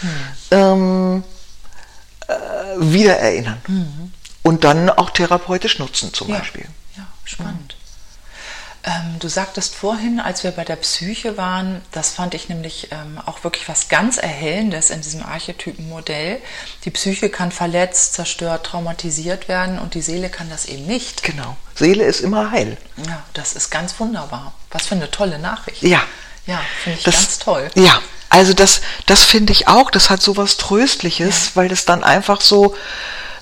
ähm, 0.51 1.23
äh, 2.27 2.33
wieder 2.77 3.17
erinnern. 3.17 3.61
Und 4.43 4.63
dann 4.63 4.89
auch 4.89 5.09
therapeutisch 5.09 5.79
nutzen 5.79 6.13
zum 6.13 6.29
ja. 6.29 6.37
Beispiel. 6.37 6.65
Ja, 6.97 7.07
spannend. 7.23 7.75
Ähm, 8.85 9.17
du 9.19 9.27
sagtest 9.27 9.73
vorhin, 9.73 10.19
als 10.19 10.43
wir 10.43 10.51
bei 10.51 10.63
der 10.63 10.75
Psyche 10.75 11.37
waren, 11.37 11.81
das 11.91 12.11
fand 12.11 12.35
ich 12.35 12.49
nämlich 12.49 12.89
ähm, 12.91 13.19
auch 13.25 13.43
wirklich 13.43 13.67
was 13.67 13.89
ganz 13.89 14.17
Erhellendes 14.17 14.91
in 14.91 15.01
diesem 15.01 15.23
Archetypenmodell. 15.23 16.39
Die 16.83 16.91
Psyche 16.91 17.29
kann 17.29 17.51
verletzt, 17.51 18.13
zerstört, 18.13 18.67
traumatisiert 18.67 19.47
werden 19.47 19.79
und 19.79 19.95
die 19.95 20.01
Seele 20.01 20.29
kann 20.29 20.51
das 20.51 20.65
eben 20.65 20.85
nicht. 20.85 21.23
Genau. 21.23 21.57
Seele 21.73 22.03
ist 22.03 22.19
immer 22.19 22.51
heil. 22.51 22.77
Ja, 23.07 23.23
das 23.33 23.53
ist 23.53 23.71
ganz 23.71 23.99
wunderbar. 23.99 24.53
Was 24.69 24.85
für 24.85 24.95
eine 24.95 25.09
tolle 25.09 25.39
Nachricht. 25.39 25.81
Ja. 25.81 26.03
Ja, 26.45 26.61
finde 26.83 26.99
ich 26.99 27.03
Das, 27.05 27.15
ganz 27.15 27.39
toll. 27.39 27.71
Ja, 27.73 27.99
also 28.29 28.53
das, 28.53 28.81
das 29.07 29.23
finde 29.23 29.51
ich 29.51 29.67
auch, 29.67 29.89
das 29.89 30.11
hat 30.11 30.21
so 30.21 30.37
was 30.37 30.57
Tröstliches, 30.57 31.55
weil 31.55 31.69
das 31.69 31.85
dann 31.85 32.03
einfach 32.03 32.41
so, 32.41 32.75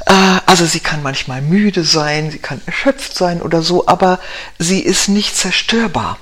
also 0.05 0.65
sie 0.65 0.79
kann 0.79 1.01
manchmal 1.01 1.41
müde 1.41 1.83
sein, 1.83 2.29
sie 2.31 2.39
kann 2.39 2.61
erschöpft 2.65 3.15
sein 3.15 3.41
oder 3.41 3.61
so, 3.61 3.87
aber 3.87 4.19
sie 4.59 4.81
ist 4.81 5.07
nicht 5.07 5.35
zerstörbar. 5.35 6.17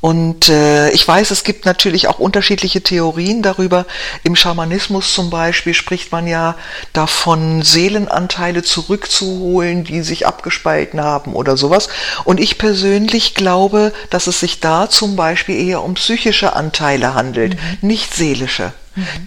Und 0.00 0.48
äh, 0.48 0.90
ich 0.90 1.06
weiß, 1.06 1.32
es 1.32 1.42
gibt 1.42 1.64
natürlich 1.64 2.06
auch 2.06 2.20
unterschiedliche 2.20 2.82
Theorien 2.82 3.42
darüber. 3.42 3.84
Im 4.22 4.36
Schamanismus 4.36 5.12
zum 5.12 5.28
Beispiel 5.28 5.74
spricht 5.74 6.12
man 6.12 6.28
ja 6.28 6.54
davon, 6.92 7.62
Seelenanteile 7.62 8.62
zurückzuholen, 8.62 9.82
die 9.82 10.02
sich 10.02 10.24
abgespalten 10.24 11.00
haben 11.00 11.34
oder 11.34 11.56
sowas. 11.56 11.88
Und 12.24 12.38
ich 12.38 12.58
persönlich 12.58 13.34
glaube, 13.34 13.92
dass 14.10 14.28
es 14.28 14.38
sich 14.38 14.60
da 14.60 14.88
zum 14.88 15.16
Beispiel 15.16 15.56
eher 15.56 15.82
um 15.82 15.94
psychische 15.94 16.54
Anteile 16.54 17.14
handelt, 17.14 17.58
nicht 17.82 18.14
seelische. 18.14 18.72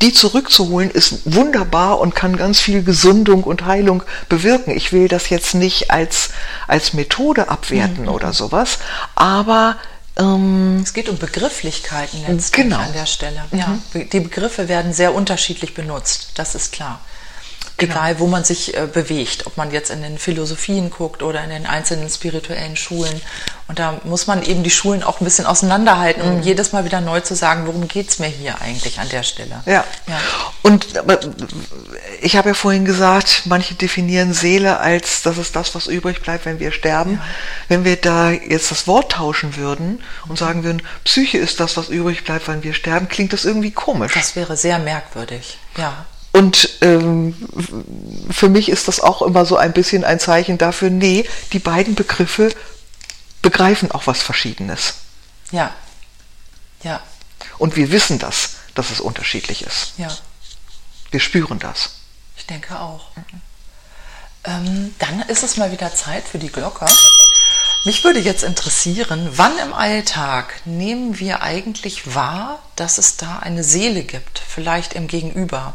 Die 0.01 0.13
zurückzuholen 0.13 0.89
ist 0.91 1.19
wunderbar 1.25 1.99
und 1.99 2.15
kann 2.15 2.37
ganz 2.37 2.59
viel 2.59 2.83
Gesundung 2.83 3.43
und 3.43 3.65
Heilung 3.65 4.03
bewirken. 4.29 4.71
Ich 4.75 4.91
will 4.93 5.07
das 5.07 5.29
jetzt 5.29 5.53
nicht 5.55 5.91
als, 5.91 6.29
als 6.67 6.93
Methode 6.93 7.49
abwerten 7.49 8.07
oder 8.07 8.33
sowas, 8.33 8.79
aber 9.15 9.77
ähm, 10.17 10.79
Es 10.83 10.93
geht 10.93 11.07
um 11.09 11.17
Begrifflichkeiten 11.17 12.19
letztlich 12.27 12.51
Genau. 12.63 12.79
an 12.79 12.93
der 12.93 13.05
Stelle. 13.05 13.43
Ja, 13.51 13.77
be- 13.93 14.05
die 14.05 14.19
Begriffe 14.19 14.67
werden 14.67 14.93
sehr 14.93 15.13
unterschiedlich 15.15 15.73
benutzt, 15.73 16.31
das 16.35 16.53
ist 16.55 16.71
klar. 16.73 16.99
Egal, 17.83 18.19
wo 18.19 18.27
man 18.27 18.43
sich 18.43 18.75
äh, 18.75 18.87
bewegt, 18.87 19.47
ob 19.47 19.57
man 19.57 19.71
jetzt 19.71 19.89
in 19.89 20.01
den 20.01 20.17
Philosophien 20.17 20.89
guckt 20.89 21.23
oder 21.23 21.43
in 21.43 21.49
den 21.49 21.65
einzelnen 21.65 22.09
spirituellen 22.09 22.75
Schulen. 22.75 23.21
Und 23.67 23.79
da 23.79 24.01
muss 24.03 24.27
man 24.27 24.43
eben 24.43 24.63
die 24.63 24.69
Schulen 24.69 25.01
auch 25.01 25.21
ein 25.21 25.23
bisschen 25.23 25.45
auseinanderhalten, 25.45 26.21
um 26.23 26.41
jedes 26.41 26.73
Mal 26.73 26.83
wieder 26.83 26.99
neu 26.99 27.21
zu 27.21 27.35
sagen, 27.35 27.67
worum 27.67 27.87
geht's 27.87 28.19
mir 28.19 28.27
hier 28.27 28.61
eigentlich 28.61 28.99
an 28.99 29.07
der 29.09 29.23
Stelle. 29.23 29.61
Ja. 29.65 29.85
ja. 30.07 30.19
Und 30.61 30.87
ich 32.21 32.35
habe 32.35 32.49
ja 32.49 32.53
vorhin 32.53 32.83
gesagt, 32.83 33.43
manche 33.45 33.75
definieren 33.75 34.33
Seele 34.33 34.79
als, 34.79 35.21
das 35.21 35.37
ist 35.37 35.55
das, 35.55 35.73
was 35.73 35.87
übrig 35.87 36.21
bleibt, 36.21 36.45
wenn 36.45 36.59
wir 36.59 36.71
sterben. 36.71 37.21
Wenn 37.69 37.85
wir 37.85 37.95
da 37.95 38.31
jetzt 38.31 38.71
das 38.71 38.87
Wort 38.87 39.13
tauschen 39.13 39.55
würden 39.55 40.03
und 40.27 40.37
sagen 40.37 40.63
würden, 40.63 40.81
Psyche 41.05 41.37
ist 41.37 41.59
das, 41.59 41.77
was 41.77 41.89
übrig 41.89 42.23
bleibt, 42.25 42.47
wenn 42.47 42.63
wir 42.63 42.73
sterben, 42.73 43.07
klingt 43.07 43.31
das 43.31 43.45
irgendwie 43.45 43.71
komisch. 43.71 44.13
Das 44.13 44.35
wäre 44.35 44.57
sehr 44.57 44.79
merkwürdig. 44.79 45.57
Ja. 45.77 46.05
Und 46.31 46.69
ähm, 46.81 47.35
für 48.29 48.47
mich 48.47 48.69
ist 48.69 48.87
das 48.87 49.01
auch 49.01 49.21
immer 49.21 49.45
so 49.45 49.57
ein 49.57 49.73
bisschen 49.73 50.05
ein 50.05 50.19
Zeichen 50.19 50.57
dafür, 50.57 50.89
nee, 50.89 51.27
die 51.51 51.59
beiden 51.59 51.95
Begriffe 51.95 52.53
begreifen 53.41 53.91
auch 53.91 54.07
was 54.07 54.21
Verschiedenes. 54.21 54.95
Ja. 55.51 55.73
Ja. 56.83 57.01
Und 57.57 57.75
wir 57.75 57.91
wissen 57.91 58.19
das, 58.19 58.55
dass 58.75 58.91
es 58.91 59.01
unterschiedlich 59.01 59.63
ist. 59.63 59.93
Ja. 59.97 60.07
Wir 61.11 61.19
spüren 61.19 61.59
das. 61.59 61.91
Ich 62.37 62.45
denke 62.45 62.79
auch. 62.79 63.07
Ähm, 64.43 64.95
dann 64.99 65.21
ist 65.23 65.43
es 65.43 65.57
mal 65.57 65.71
wieder 65.71 65.93
Zeit 65.93 66.27
für 66.27 66.39
die 66.39 66.51
Glocke. 66.51 66.85
Mich 67.83 68.03
würde 68.03 68.19
jetzt 68.19 68.43
interessieren, 68.43 69.29
wann 69.33 69.57
im 69.57 69.73
Alltag 69.73 70.61
nehmen 70.65 71.19
wir 71.19 71.41
eigentlich 71.41 72.15
wahr, 72.15 72.59
dass 72.75 72.97
es 72.97 73.17
da 73.17 73.39
eine 73.39 73.63
Seele 73.63 74.03
gibt, 74.03 74.39
vielleicht 74.39 74.93
im 74.93 75.07
Gegenüber, 75.07 75.73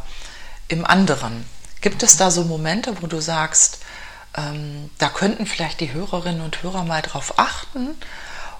im 0.68 0.84
anderen? 0.84 1.44
Gibt 1.80 2.02
es 2.02 2.16
da 2.16 2.30
so 2.30 2.44
Momente, 2.44 3.00
wo 3.00 3.06
du 3.06 3.20
sagst, 3.20 3.78
ähm, 4.36 4.90
da 4.98 5.08
könnten 5.08 5.46
vielleicht 5.46 5.80
die 5.80 5.92
Hörerinnen 5.92 6.40
und 6.40 6.62
Hörer 6.62 6.84
mal 6.84 7.02
drauf 7.02 7.38
achten? 7.38 7.90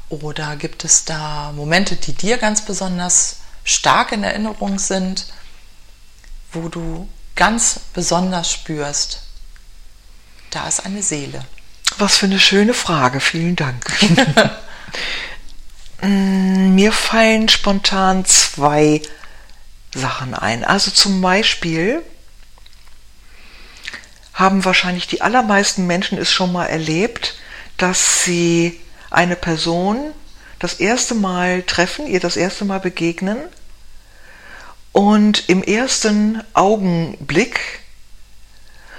Oder 0.08 0.56
gibt 0.56 0.84
es 0.84 1.04
da 1.04 1.52
Momente, 1.52 1.96
die 1.96 2.12
dir 2.12 2.38
ganz 2.38 2.62
besonders 2.64 3.38
stark 3.64 4.12
in 4.12 4.22
Erinnerung 4.22 4.78
sind, 4.78 5.26
wo 6.52 6.68
du 6.68 7.08
ganz 7.34 7.80
besonders 7.92 8.50
spürst, 8.50 9.22
da 10.50 10.68
ist 10.68 10.86
eine 10.86 11.02
Seele? 11.02 11.44
Was 11.98 12.18
für 12.18 12.26
eine 12.26 12.38
schöne 12.38 12.74
Frage, 12.74 13.20
vielen 13.20 13.56
Dank. 13.56 13.84
Mm, 16.02 16.74
mir 16.74 16.92
fallen 16.92 17.48
spontan 17.48 18.26
zwei 18.26 19.00
Sachen 19.94 20.34
ein. 20.34 20.64
Also 20.64 20.90
zum 20.90 21.20
Beispiel 21.20 22.02
haben 24.34 24.64
wahrscheinlich 24.64 25.06
die 25.06 25.22
allermeisten 25.22 25.86
Menschen 25.86 26.18
es 26.18 26.30
schon 26.30 26.52
mal 26.52 26.66
erlebt, 26.66 27.38
dass 27.78 28.24
sie 28.24 28.78
eine 29.10 29.36
Person 29.36 30.12
das 30.58 30.74
erste 30.74 31.14
Mal 31.14 31.62
treffen, 31.62 32.06
ihr 32.06 32.20
das 32.20 32.36
erste 32.36 32.64
Mal 32.64 32.80
begegnen 32.80 33.38
und 34.92 35.48
im 35.48 35.62
ersten 35.62 36.42
Augenblick 36.54 37.80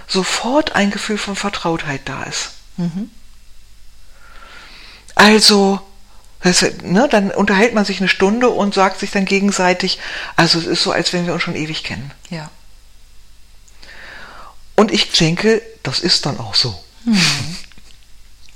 sofort 0.08 0.76
ein 0.76 0.92
Gefühl 0.92 1.18
von 1.18 1.36
Vertrautheit 1.36 2.02
da 2.06 2.24
ist. 2.24 2.52
Mhm. 2.78 3.10
Also, 5.16 5.82
das, 6.42 6.66
ne, 6.84 7.08
dann 7.10 7.32
unterhält 7.32 7.74
man 7.74 7.86
sich 7.86 8.00
eine 8.00 8.08
Stunde 8.08 8.50
und 8.50 8.74
sagt 8.74 9.00
sich 9.00 9.12
dann 9.12 9.26
gegenseitig, 9.26 10.00
also 10.36 10.60
es 10.60 10.66
ist 10.66 10.84
so, 10.84 10.92
als 10.92 11.14
wenn 11.14 11.26
wir 11.26 11.34
uns 11.34 11.44
schon 11.44 11.56
ewig 11.56 11.84
kennen. 11.84 12.12
Ja. 12.30 12.50
Und 14.76 14.92
ich 14.92 15.12
denke, 15.12 15.62
das 15.82 16.00
ist 16.00 16.26
dann 16.26 16.40
auch 16.40 16.54
so. 16.54 16.80
Mhm. 17.06 17.58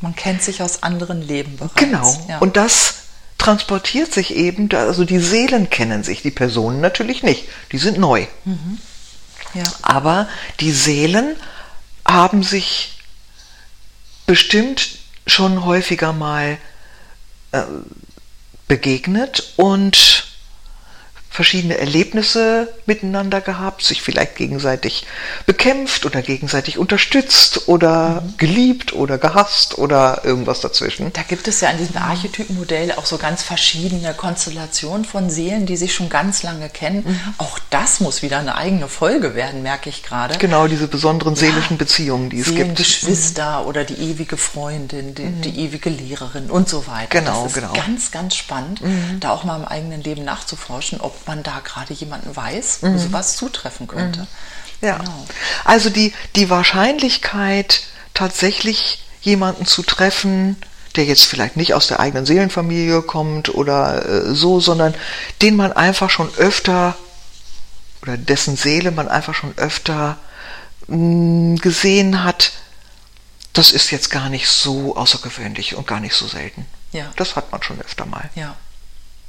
Man 0.02 0.16
kennt 0.16 0.44
sich 0.44 0.62
aus 0.62 0.84
anderen 0.84 1.22
Leben 1.22 1.58
bereits. 1.58 1.76
Genau. 1.76 2.26
Ja. 2.28 2.40
Und 2.40 2.58
das 2.58 2.96
transportiert 3.38 4.14
sich 4.14 4.36
eben, 4.36 4.70
also 4.74 5.04
die 5.04 5.20
Seelen 5.20 5.70
kennen 5.72 6.04
sich, 6.04 6.22
die 6.22 6.32
Personen 6.32 6.80
natürlich 6.80 7.24
nicht. 7.24 7.46
Die 7.72 7.80
sind 7.80 7.98
neu. 7.98 8.28
Mhm. 8.46 8.80
Ja. 9.56 9.64
Aber 9.82 10.30
die 10.60 10.72
Seelen 10.72 11.36
haben 12.06 12.44
sich 12.44 13.00
bestimmt 14.28 15.00
schon 15.26 15.66
häufiger 15.66 16.14
mal 16.14 16.58
begegnet 18.68 19.54
und 19.58 20.31
verschiedene 21.32 21.78
Erlebnisse 21.78 22.68
miteinander 22.86 23.40
gehabt, 23.40 23.84
sich 23.84 24.02
vielleicht 24.02 24.36
gegenseitig 24.36 25.06
bekämpft 25.46 26.06
oder 26.06 26.22
gegenseitig 26.22 26.78
unterstützt 26.78 27.70
oder 27.70 28.22
mhm. 28.22 28.38
geliebt 28.38 28.94
oder 28.94 29.18
gehasst 29.18 29.78
oder 29.78 30.26
irgendwas 30.26 30.60
dazwischen. 30.60 31.14
Da 31.14 31.22
gibt 31.22 31.48
es 31.48 31.62
ja 31.62 31.70
in 31.70 31.78
diesem 31.78 31.96
Archetypenmodell 31.96 32.92
auch 32.92 33.06
so 33.06 33.18
ganz 33.18 33.44
verschiedene 33.44 34.14
Konstellationen 34.14 35.06
von 35.06 35.30
Seelen, 35.30 35.66
die 35.66 35.78
sich 35.78 35.94
schon 35.94 36.10
ganz 36.10 36.44
lange 36.44 36.68
kennen. 36.70 37.04
Mhm. 37.08 37.20
Auch 37.38 37.60
das 37.70 38.02
muss 38.02 38.22
wieder 38.22 38.40
eine 38.40 38.56
eigene 38.56 38.90
Folge 38.90 39.34
werden, 39.34 39.64
merke 39.64 39.90
ich 39.90 40.04
gerade. 40.04 40.38
Genau, 40.38 40.68
diese 40.68 40.90
besonderen 40.90 41.38
seelischen 41.38 41.78
ja, 41.78 41.78
Beziehungen, 41.78 42.30
die 42.30 42.42
es 42.42 42.54
gibt. 42.54 42.76
Geschwister 42.76 43.62
mhm. 43.62 43.68
oder 43.68 43.86
die 43.86 43.96
ewige 43.96 44.36
Freundin, 44.36 45.16
die, 45.16 45.24
mhm. 45.24 45.42
die, 45.42 45.60
ewige 45.62 45.90
Lehrerin 45.90 46.52
und 46.52 46.68
so 46.68 46.88
weiter. 46.88 47.22
Genau, 47.22 47.44
das 47.44 47.54
ist 47.54 47.62
genau. 47.62 47.74
ganz, 47.74 48.12
ganz 48.12 48.36
spannend, 48.36 48.82
mhm. 48.82 49.22
da 49.22 49.30
auch 49.30 49.46
mal 49.46 49.56
im 49.56 49.66
eigenen 49.66 50.04
Leben 50.04 50.26
nachzuforschen, 50.26 51.00
ob 51.00 51.21
man 51.28 51.44
da 51.44 51.62
gerade 51.64 51.94
jemanden 51.94 52.36
weiß, 52.36 52.80
wo 52.82 52.88
mhm. 52.88 53.00
sowas 53.00 53.36
zutreffen 53.36 53.88
könnte. 53.88 54.22
Mhm. 54.22 54.28
Ja. 54.82 54.98
Genau. 54.98 55.26
Also 55.64 55.90
die, 55.90 56.14
die 56.36 56.50
Wahrscheinlichkeit, 56.50 57.84
tatsächlich 58.14 59.04
jemanden 59.22 59.66
zu 59.66 59.84
treffen, 59.84 60.58
der 60.96 61.06
jetzt 61.06 61.26
vielleicht 61.26 61.56
nicht 61.56 61.74
aus 61.74 61.88
der 61.88 62.00
eigenen 62.00 62.26
Seelenfamilie 62.26 63.02
kommt 63.02 63.54
oder 63.54 64.06
äh, 64.06 64.36
so, 64.36 64.60
sondern 64.60 64.94
den 65.42 65.56
man 65.56 65.72
einfach 65.72 66.10
schon 66.10 66.34
öfter 66.36 66.96
oder 68.02 68.18
dessen 68.18 68.58
Seele 68.58 68.92
man 68.92 69.08
einfach 69.08 69.36
schon 69.36 69.58
öfter 69.58 70.18
mh, 70.88 70.98
mm, 70.98 71.56
gesehen 71.58 72.24
hat, 72.24 72.52
das 73.54 73.72
ist 73.72 73.92
jetzt 73.92 74.10
gar 74.10 74.30
nicht 74.30 74.48
so 74.48 74.96
außergewöhnlich 74.96 75.76
und 75.76 75.88
gar 75.88 76.00
nicht 76.00 76.16
so 76.16 76.28
selten. 76.28 76.66
Ja. 76.92 77.12
Das 77.16 77.36
hat 77.36 77.52
man 77.52 77.62
schon 77.64 77.80
öfter 77.82 78.06
mal. 78.06 78.30
Ja. 78.36 78.56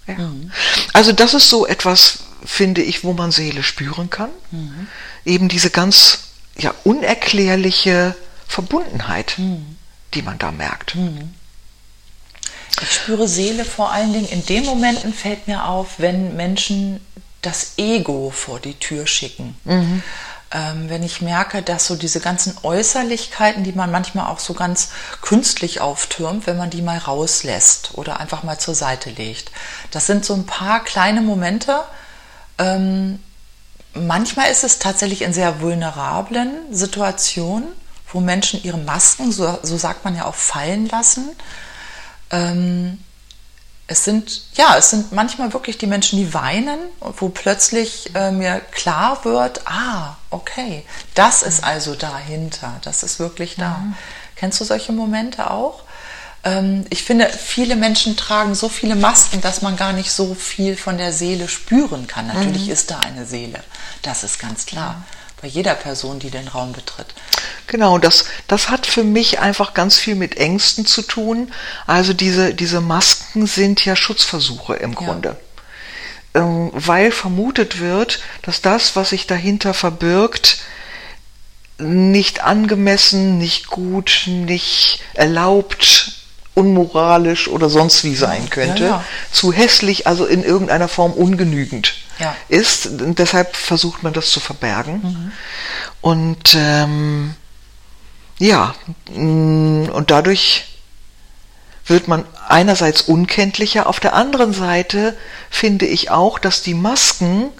Ja. 0.06 0.14
Mhm. 0.14 0.50
Also 0.92 1.12
das 1.12 1.34
ist 1.34 1.48
so 1.48 1.66
etwas, 1.66 2.20
finde 2.44 2.82
ich, 2.82 3.04
wo 3.04 3.12
man 3.12 3.30
Seele 3.30 3.62
spüren 3.62 4.10
kann. 4.10 4.30
Mhm. 4.50 4.88
Eben 5.24 5.48
diese 5.48 5.70
ganz 5.70 6.20
ja, 6.58 6.74
unerklärliche 6.84 8.14
Verbundenheit, 8.46 9.34
mhm. 9.38 9.76
die 10.14 10.22
man 10.22 10.38
da 10.38 10.50
merkt. 10.52 10.94
Mhm. 10.94 11.34
Ich 12.80 12.92
spüre 12.92 13.28
Seele 13.28 13.64
vor 13.64 13.92
allen 13.92 14.12
Dingen 14.12 14.28
in 14.28 14.44
den 14.46 14.64
Momenten, 14.64 15.12
fällt 15.12 15.46
mir 15.46 15.66
auf, 15.66 15.98
wenn 15.98 16.36
Menschen 16.36 17.00
das 17.42 17.74
Ego 17.76 18.30
vor 18.34 18.60
die 18.60 18.74
Tür 18.74 19.06
schicken. 19.06 19.56
Ähm, 20.54 20.90
wenn 20.90 21.02
ich 21.02 21.22
merke, 21.22 21.62
dass 21.62 21.86
so 21.86 21.96
diese 21.96 22.20
ganzen 22.20 22.54
Äußerlichkeiten, 22.62 23.64
die 23.64 23.72
man 23.72 23.90
manchmal 23.90 24.26
auch 24.26 24.38
so 24.38 24.52
ganz 24.52 24.90
künstlich 25.22 25.80
auftürmt, 25.80 26.46
wenn 26.46 26.58
man 26.58 26.68
die 26.68 26.82
mal 26.82 26.98
rauslässt 26.98 27.92
oder 27.94 28.20
einfach 28.20 28.42
mal 28.42 28.58
zur 28.58 28.74
Seite 28.74 29.10
legt. 29.10 29.50
Das 29.90 30.06
sind 30.06 30.24
so 30.24 30.34
ein 30.34 30.44
paar 30.44 30.84
kleine 30.84 31.22
Momente. 31.22 31.80
Ähm, 32.58 33.18
manchmal 33.94 34.50
ist 34.50 34.62
es 34.62 34.78
tatsächlich 34.78 35.22
in 35.22 35.32
sehr 35.32 35.62
vulnerablen 35.62 36.50
Situationen, 36.70 37.68
wo 38.12 38.20
Menschen 38.20 38.62
ihre 38.62 38.78
Masken, 38.78 39.32
so, 39.32 39.58
so 39.62 39.78
sagt 39.78 40.04
man 40.04 40.14
ja 40.14 40.26
auch, 40.26 40.34
fallen 40.34 40.86
lassen. 40.88 41.30
Ähm, 42.30 42.98
es 43.92 44.04
sind, 44.04 44.42
ja, 44.54 44.76
es 44.76 44.90
sind 44.90 45.12
manchmal 45.12 45.52
wirklich 45.52 45.78
die 45.78 45.86
Menschen, 45.86 46.18
die 46.18 46.34
weinen, 46.34 46.78
wo 47.00 47.28
plötzlich 47.28 48.14
äh, 48.14 48.32
mir 48.32 48.60
klar 48.72 49.24
wird, 49.24 49.66
ah, 49.66 50.16
okay, 50.30 50.84
das 51.14 51.42
ist 51.42 51.62
also 51.62 51.94
dahinter, 51.94 52.80
das 52.82 53.02
ist 53.02 53.18
wirklich 53.18 53.56
da. 53.56 53.78
Mhm. 53.78 53.94
Kennst 54.36 54.60
du 54.60 54.64
solche 54.64 54.92
Momente 54.92 55.50
auch? 55.50 55.82
Ähm, 56.42 56.86
ich 56.90 57.04
finde, 57.04 57.28
viele 57.28 57.76
Menschen 57.76 58.16
tragen 58.16 58.54
so 58.54 58.68
viele 58.68 58.96
Masken, 58.96 59.40
dass 59.40 59.62
man 59.62 59.76
gar 59.76 59.92
nicht 59.92 60.10
so 60.10 60.34
viel 60.34 60.76
von 60.76 60.96
der 60.96 61.12
Seele 61.12 61.46
spüren 61.48 62.06
kann. 62.06 62.26
Natürlich 62.26 62.66
mhm. 62.66 62.72
ist 62.72 62.90
da 62.90 62.98
eine 63.00 63.26
Seele, 63.26 63.62
das 64.00 64.24
ist 64.24 64.38
ganz 64.38 64.66
klar. 64.66 64.94
Mhm 64.94 65.21
bei 65.42 65.48
jeder 65.48 65.74
Person, 65.74 66.20
die 66.20 66.30
den 66.30 66.46
Raum 66.46 66.72
betritt. 66.72 67.08
Genau, 67.66 67.98
das, 67.98 68.26
das 68.46 68.70
hat 68.70 68.86
für 68.86 69.02
mich 69.02 69.40
einfach 69.40 69.74
ganz 69.74 69.98
viel 69.98 70.14
mit 70.14 70.36
Ängsten 70.36 70.86
zu 70.86 71.02
tun. 71.02 71.52
Also 71.84 72.12
diese, 72.12 72.54
diese 72.54 72.80
Masken 72.80 73.48
sind 73.48 73.84
ja 73.84 73.96
Schutzversuche 73.96 74.74
im 74.74 74.94
Grunde. 74.94 75.36
Ja. 76.34 76.42
Ähm, 76.42 76.70
weil 76.72 77.10
vermutet 77.10 77.80
wird, 77.80 78.20
dass 78.42 78.62
das, 78.62 78.94
was 78.94 79.10
sich 79.10 79.26
dahinter 79.26 79.74
verbirgt, 79.74 80.58
nicht 81.78 82.44
angemessen, 82.44 83.38
nicht 83.38 83.66
gut, 83.66 84.24
nicht 84.26 85.00
erlaubt, 85.14 86.12
unmoralisch 86.54 87.48
oder 87.48 87.68
sonst 87.68 88.04
wie 88.04 88.14
sein 88.14 88.48
könnte, 88.48 88.84
ja, 88.84 88.88
ja. 88.90 89.04
zu 89.32 89.52
hässlich, 89.52 90.06
also 90.06 90.24
in 90.24 90.44
irgendeiner 90.44 90.88
Form 90.88 91.12
ungenügend 91.12 91.94
ja. 92.18 92.34
ist. 92.48 92.86
Und 92.86 93.18
deshalb 93.18 93.56
versucht 93.56 94.02
man 94.02 94.12
das 94.12 94.30
zu 94.30 94.40
verbergen. 94.40 95.00
Mhm. 95.02 95.32
Und 96.00 96.54
ähm, 96.56 97.34
ja, 98.38 98.74
mm, 99.10 99.88
und 99.90 100.10
dadurch 100.10 100.64
wird 101.86 102.08
man 102.08 102.24
einerseits 102.48 103.02
unkenntlicher, 103.02 103.86
auf 103.86 104.00
der 104.00 104.14
anderen 104.14 104.52
Seite 104.52 105.16
finde 105.50 105.86
ich 105.86 106.10
auch, 106.10 106.38
dass 106.38 106.62
die 106.62 106.74
Masken 106.74 107.50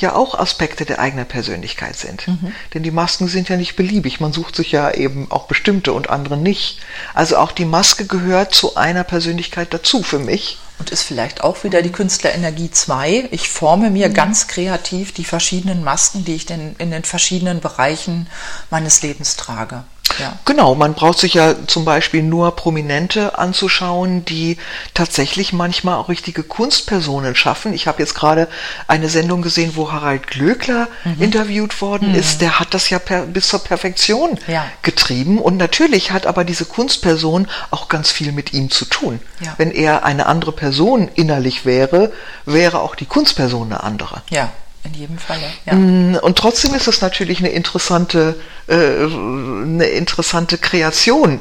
ja 0.00 0.14
auch 0.14 0.38
Aspekte 0.38 0.84
der 0.84 0.98
eigenen 0.98 1.26
Persönlichkeit 1.26 1.96
sind. 1.96 2.28
Mhm. 2.28 2.52
Denn 2.74 2.82
die 2.82 2.90
Masken 2.90 3.28
sind 3.28 3.48
ja 3.48 3.56
nicht 3.56 3.76
beliebig. 3.76 4.20
Man 4.20 4.32
sucht 4.32 4.56
sich 4.56 4.72
ja 4.72 4.90
eben 4.90 5.30
auch 5.30 5.46
bestimmte 5.46 5.92
und 5.92 6.10
andere 6.10 6.36
nicht. 6.36 6.78
Also 7.14 7.36
auch 7.36 7.52
die 7.52 7.64
Maske 7.64 8.06
gehört 8.06 8.54
zu 8.54 8.76
einer 8.76 9.04
Persönlichkeit 9.04 9.72
dazu 9.72 10.02
für 10.02 10.18
mich. 10.18 10.58
Und 10.78 10.90
ist 10.90 11.02
vielleicht 11.02 11.42
auch 11.42 11.62
wieder 11.62 11.82
die 11.82 11.92
Künstlerenergie 11.92 12.70
2. 12.70 13.28
Ich 13.30 13.50
forme 13.50 13.90
mir 13.90 14.08
mhm. 14.08 14.14
ganz 14.14 14.48
kreativ 14.48 15.12
die 15.12 15.24
verschiedenen 15.24 15.84
Masken, 15.84 16.24
die 16.24 16.34
ich 16.34 16.46
denn 16.46 16.74
in 16.78 16.90
den 16.90 17.04
verschiedenen 17.04 17.60
Bereichen 17.60 18.28
meines 18.70 19.02
Lebens 19.02 19.36
trage. 19.36 19.84
Ja. 20.20 20.38
Genau, 20.44 20.74
man 20.74 20.94
braucht 20.94 21.18
sich 21.18 21.34
ja 21.34 21.54
zum 21.66 21.84
Beispiel 21.84 22.22
nur 22.22 22.54
Prominente 22.56 23.38
anzuschauen, 23.38 24.24
die 24.24 24.58
tatsächlich 24.94 25.52
manchmal 25.52 25.96
auch 25.96 26.08
richtige 26.08 26.42
Kunstpersonen 26.42 27.34
schaffen. 27.34 27.72
Ich 27.72 27.86
habe 27.86 28.00
jetzt 28.00 28.14
gerade 28.14 28.48
eine 28.86 29.08
Sendung 29.08 29.42
gesehen, 29.42 29.72
wo 29.74 29.90
Harald 29.92 30.26
Glöckler 30.26 30.88
Mhm. 31.04 31.22
interviewt 31.22 31.80
worden 31.80 32.14
ist. 32.14 32.40
Der 32.40 32.60
hat 32.60 32.74
das 32.74 32.90
ja 32.90 32.98
per, 32.98 33.22
bis 33.22 33.48
zur 33.48 33.60
Perfektion 33.64 34.38
Ja. 34.46 34.64
getrieben. 34.82 35.38
Und 35.38 35.56
natürlich 35.56 36.10
hat 36.12 36.26
aber 36.26 36.44
diese 36.44 36.64
Kunstperson 36.64 37.48
auch 37.70 37.88
ganz 37.88 38.10
viel 38.10 38.32
mit 38.32 38.52
ihm 38.52 38.70
zu 38.70 38.84
tun. 38.84 39.20
Ja. 39.40 39.54
Wenn 39.56 39.70
er 39.70 40.04
eine 40.04 40.26
andere 40.26 40.52
Person 40.52 41.08
innerlich 41.14 41.64
wäre, 41.64 42.12
wäre 42.44 42.80
auch 42.80 42.94
die 42.94 43.06
Kunstperson 43.06 43.72
eine 43.72 43.82
andere. 43.82 44.22
Ja, 44.30 44.50
in 44.84 44.94
jedem 44.94 45.18
Falle. 45.18 45.42
Ja. 45.66 45.74
Mm, 45.74 46.16
Und 46.22 46.38
trotzdem 46.38 46.74
ist 46.74 46.88
es 46.88 47.00
natürlich 47.00 47.38
eine 47.40 47.50
interessante, 47.50 48.40
äh, 48.66 48.74
eine 49.04 49.84
interessante 49.86 50.56
Kreation, 50.58 51.40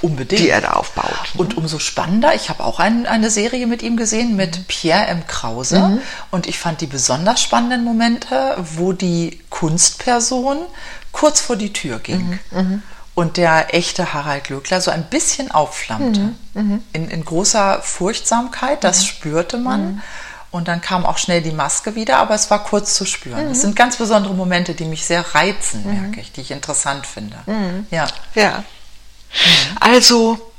Unbedingt. 0.00 0.40
die 0.40 0.48
er 0.48 0.60
da 0.60 0.72
aufbaut. 0.74 1.12
Und 1.36 1.56
umso 1.56 1.78
spannender, 1.80 2.34
ich 2.34 2.48
habe 2.50 2.62
auch 2.64 2.78
ein, 2.78 3.06
eine 3.06 3.30
Serie 3.30 3.66
mit 3.66 3.82
ihm 3.82 3.96
gesehen, 3.96 4.36
mit 4.36 4.68
Pierre 4.68 5.06
M. 5.06 5.26
Krause. 5.26 6.00
Und 6.30 6.46
ich 6.46 6.58
fand 6.58 6.80
die 6.80 6.86
besonders 6.86 7.42
spannenden 7.42 7.82
Momente, 7.84 8.56
wo 8.76 8.92
die 8.92 9.40
Kunstperson 9.50 10.58
kurz 11.10 11.40
vor 11.40 11.56
die 11.56 11.72
Tür 11.72 11.98
ging. 11.98 12.38
Und 13.16 13.36
der 13.38 13.74
echte 13.74 14.14
Harald 14.14 14.44
Glöckler 14.44 14.80
so 14.80 14.92
ein 14.92 15.02
bisschen 15.10 15.50
aufflammte. 15.50 16.32
In, 16.54 16.82
in 17.10 17.24
großer 17.24 17.80
Furchtsamkeit, 17.82 18.84
das 18.84 19.04
spürte 19.04 19.56
man. 19.58 20.00
Und 20.50 20.66
dann 20.66 20.80
kam 20.80 21.04
auch 21.04 21.18
schnell 21.18 21.42
die 21.42 21.52
Maske 21.52 21.94
wieder, 21.94 22.16
aber 22.18 22.34
es 22.34 22.50
war 22.50 22.64
kurz 22.64 22.94
zu 22.94 23.04
spüren. 23.04 23.48
Das 23.50 23.60
sind 23.60 23.76
ganz 23.76 23.96
besondere 23.96 24.32
Momente, 24.32 24.74
die 24.74 24.86
mich 24.86 25.04
sehr 25.04 25.34
reizen, 25.34 25.84
merke 25.84 26.20
ich, 26.20 26.32
die 26.32 26.40
ich 26.40 26.50
interessant 26.50 27.06
finde. 27.06 27.36
Ja. 27.90 28.06
Ja. 28.34 28.64
Also, 29.78 30.52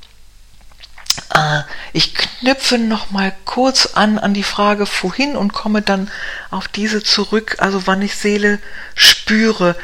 äh, 1.34 1.62
ich 1.92 2.14
knüpfe 2.14 2.78
noch 2.78 3.10
mal 3.10 3.34
kurz 3.46 3.88
an 3.96 4.20
an 4.20 4.36
die 4.36 4.44
Frage 4.44 4.86
vorhin 4.86 5.36
und 5.36 5.54
komme 5.54 5.82
dann 5.82 6.12
auf 6.52 6.68
diese 6.68 7.02
zurück. 7.02 7.56
Also, 7.58 7.88
wann 7.88 8.04
ich 8.04 8.16
Seele 8.16 8.60
spüre, 8.94 9.76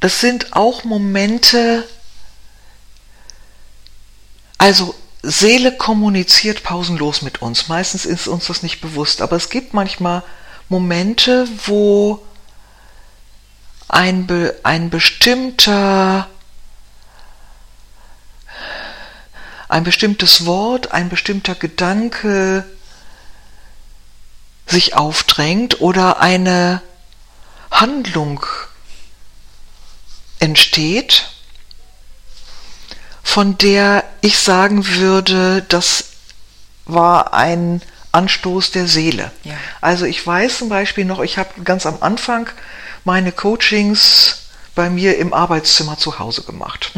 das 0.00 0.20
sind 0.20 0.54
auch 0.54 0.84
Momente. 0.84 1.86
Also 4.56 4.94
Seele 5.22 5.76
kommuniziert 5.76 6.62
pausenlos 6.62 7.22
mit 7.22 7.42
uns. 7.42 7.68
Meistens 7.68 8.06
ist 8.06 8.28
uns 8.28 8.46
das 8.46 8.62
nicht 8.62 8.80
bewusst, 8.80 9.20
aber 9.20 9.36
es 9.36 9.50
gibt 9.50 9.74
manchmal 9.74 10.22
Momente, 10.68 11.48
wo 11.66 12.24
ein, 13.88 14.26
be, 14.26 14.54
ein 14.62 14.90
bestimmter 14.90 16.28
ein 19.68 19.84
bestimmtes 19.84 20.46
Wort, 20.46 20.92
ein 20.92 21.08
bestimmter 21.10 21.54
Gedanke 21.54 22.64
sich 24.66 24.94
aufdrängt 24.94 25.80
oder 25.80 26.20
eine 26.20 26.82
Handlung 27.70 28.44
entsteht, 30.38 31.30
von 33.28 33.58
der 33.58 34.04
ich 34.22 34.38
sagen 34.38 34.86
würde, 34.96 35.62
das 35.68 36.04
war 36.86 37.34
ein 37.34 37.82
Anstoß 38.10 38.70
der 38.70 38.88
Seele. 38.88 39.30
Ja. 39.44 39.52
Also 39.82 40.06
ich 40.06 40.26
weiß 40.26 40.56
zum 40.56 40.70
Beispiel 40.70 41.04
noch, 41.04 41.20
ich 41.20 41.36
habe 41.36 41.60
ganz 41.62 41.84
am 41.84 41.98
Anfang 42.00 42.48
meine 43.04 43.30
Coachings 43.30 44.44
bei 44.74 44.88
mir 44.88 45.18
im 45.18 45.34
Arbeitszimmer 45.34 45.98
zu 45.98 46.18
Hause 46.18 46.42
gemacht. 46.44 46.92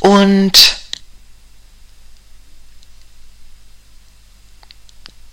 Und 0.00 0.78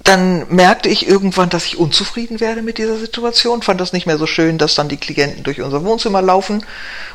dann 0.06 0.46
merkte 0.54 0.88
ich 0.88 1.08
irgendwann, 1.08 1.50
dass 1.50 1.66
ich 1.66 1.78
unzufrieden 1.78 2.40
werde 2.40 2.62
mit 2.62 2.78
dieser 2.78 2.98
Situation, 2.98 3.64
fand 3.64 3.82
das 3.82 3.92
nicht 3.92 4.06
mehr 4.06 4.20
so 4.20 4.28
schön, 4.28 4.60
dass 4.60 4.76
dann 4.76 4.88
die 4.88 4.98
Klienten 4.98 5.44
durch 5.44 5.62
unser 5.62 5.84
Wohnzimmer 5.84 6.22
laufen, 6.22 6.64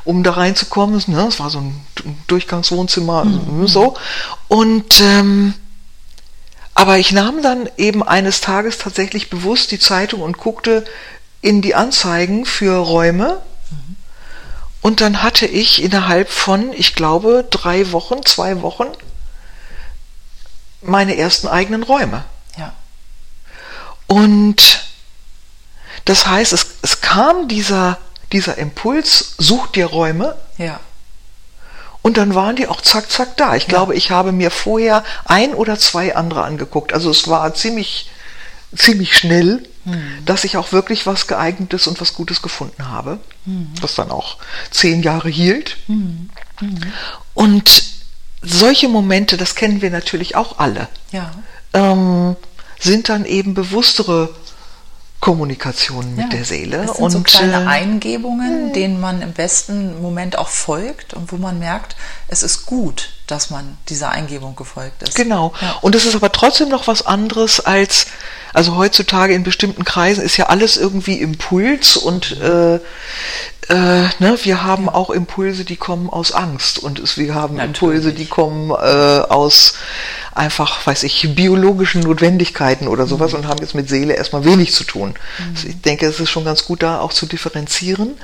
um 0.04 0.24
da 0.24 0.32
reinzukommen. 0.32 1.00
Ne? 1.06 1.26
Es 1.28 1.38
war 1.38 1.50
so 1.50 1.60
ein 1.60 1.80
Durchgangswohnzimmer, 2.26 3.26
so. 3.66 3.94
Und 4.48 5.00
ähm, 5.00 5.54
aber 6.74 6.98
ich 6.98 7.12
nahm 7.12 7.42
dann 7.42 7.68
eben 7.76 8.02
eines 8.02 8.40
Tages 8.40 8.78
tatsächlich 8.78 9.30
bewusst 9.30 9.70
die 9.70 9.78
Zeitung 9.78 10.22
und 10.22 10.38
guckte 10.38 10.84
in 11.42 11.62
die 11.62 11.76
Anzeigen 11.76 12.44
für 12.44 12.76
Räume. 12.76 13.40
Und 14.80 15.00
dann 15.00 15.22
hatte 15.22 15.46
ich 15.46 15.82
innerhalb 15.82 16.30
von, 16.30 16.72
ich 16.72 16.94
glaube, 16.94 17.46
drei 17.50 17.92
Wochen, 17.92 18.24
zwei 18.24 18.62
Wochen 18.62 18.86
meine 20.80 21.16
ersten 21.16 21.46
eigenen 21.46 21.82
Räume. 21.82 22.24
Ja. 24.10 24.16
Und 24.16 24.84
das 26.04 26.26
heißt, 26.26 26.52
es, 26.52 26.66
es 26.82 27.00
kam 27.00 27.48
dieser, 27.48 27.98
dieser 28.32 28.58
Impuls, 28.58 29.34
such 29.38 29.68
dir 29.68 29.86
Räume. 29.86 30.36
Ja. 30.58 30.80
Und 32.02 32.16
dann 32.16 32.34
waren 32.34 32.56
die 32.56 32.66
auch 32.66 32.80
zack, 32.80 33.10
zack 33.10 33.36
da. 33.36 33.56
Ich 33.56 33.66
glaube, 33.66 33.94
ich 33.94 34.10
habe 34.10 34.32
mir 34.32 34.50
vorher 34.50 35.04
ein 35.26 35.52
oder 35.54 35.78
zwei 35.78 36.16
andere 36.16 36.44
angeguckt. 36.44 36.92
Also 36.94 37.10
es 37.10 37.28
war 37.28 37.52
ziemlich, 37.54 38.08
ziemlich 38.74 39.16
schnell, 39.16 39.62
dass 40.24 40.44
ich 40.44 40.56
auch 40.56 40.72
wirklich 40.72 41.06
was 41.06 41.26
geeignetes 41.26 41.86
und 41.86 42.00
was 42.00 42.14
Gutes 42.14 42.40
gefunden 42.42 42.88
habe. 42.88 43.18
Was 43.82 43.94
dann 43.96 44.10
auch 44.10 44.36
zehn 44.70 45.02
Jahre 45.02 45.28
hielt. 45.28 45.76
Und 47.34 47.82
solche 48.42 48.88
Momente, 48.88 49.36
das 49.36 49.54
kennen 49.54 49.82
wir 49.82 49.90
natürlich 49.90 50.36
auch 50.36 50.58
alle, 50.58 50.88
Ja. 51.12 51.32
ähm, 51.74 52.36
sind 52.80 53.08
dann 53.08 53.24
eben 53.24 53.54
bewusstere 53.54 54.30
Kommunikationen 55.20 56.16
mit 56.16 56.24
Ja. 56.24 56.30
der 56.30 56.44
Seele. 56.46 56.86
Das 56.86 56.96
sind 56.96 57.10
so 57.10 57.18
und 57.18 57.24
kleine 57.24 57.64
äh, 57.64 57.66
Eingebungen, 57.66 58.72
denen 58.72 59.00
man 59.00 59.20
im 59.20 59.32
besten 59.34 60.00
Moment 60.00 60.38
auch 60.38 60.48
folgt 60.48 61.12
und 61.12 61.30
wo 61.30 61.36
man 61.36 61.58
merkt, 61.58 61.94
es 62.28 62.42
ist 62.42 62.64
gut, 62.64 63.10
dass 63.26 63.50
man 63.50 63.76
dieser 63.90 64.10
Eingebung 64.10 64.56
gefolgt 64.56 65.02
ist. 65.02 65.14
Genau. 65.14 65.52
Ja. 65.60 65.76
Und 65.82 65.94
es 65.94 66.06
ist 66.06 66.14
aber 66.14 66.32
trotzdem 66.32 66.70
noch 66.70 66.86
was 66.86 67.04
anderes 67.04 67.60
als, 67.60 68.06
also 68.54 68.76
heutzutage 68.76 69.34
in 69.34 69.42
bestimmten 69.44 69.84
Kreisen 69.84 70.24
ist 70.24 70.38
ja 70.38 70.46
alles 70.46 70.78
irgendwie 70.78 71.20
Impuls 71.20 71.98
und 71.98 72.40
äh, 72.40 72.76
äh, 72.76 74.08
ne, 74.18 74.38
wir 74.42 74.64
haben 74.64 74.88
auch 74.88 75.10
Impulse, 75.10 75.64
die 75.64 75.76
kommen 75.76 76.08
aus 76.08 76.32
Angst 76.32 76.78
und 76.78 76.98
es, 76.98 77.18
wir 77.18 77.34
haben 77.34 77.58
Impulse, 77.60 78.12
die 78.14 78.24
Natürlich. 78.24 78.30
kommen 78.30 78.70
äh, 78.70 78.74
aus 79.28 79.74
einfach, 80.32 80.86
weiß 80.86 81.02
ich, 81.02 81.34
biologischen 81.34 82.02
Notwendigkeiten 82.02 82.88
oder 82.88 83.06
sowas 83.06 83.34
und 83.34 83.46
haben 83.46 83.60
jetzt 83.60 83.74
mit 83.74 83.88
Seele 83.88 84.14
erstmal 84.14 84.44
wenig 84.44 84.72
zu 84.72 84.84
tun. 84.84 85.14
Also 85.54 85.68
ich 85.68 85.80
denke, 85.80 86.06
es 86.06 86.20
ist 86.20 86.30
schon 86.30 86.44
ganz 86.44 86.64
gut 86.64 86.82
da 86.82 87.00
auch 87.00 87.12
zu 87.12 87.26
differenzieren. 87.26 88.16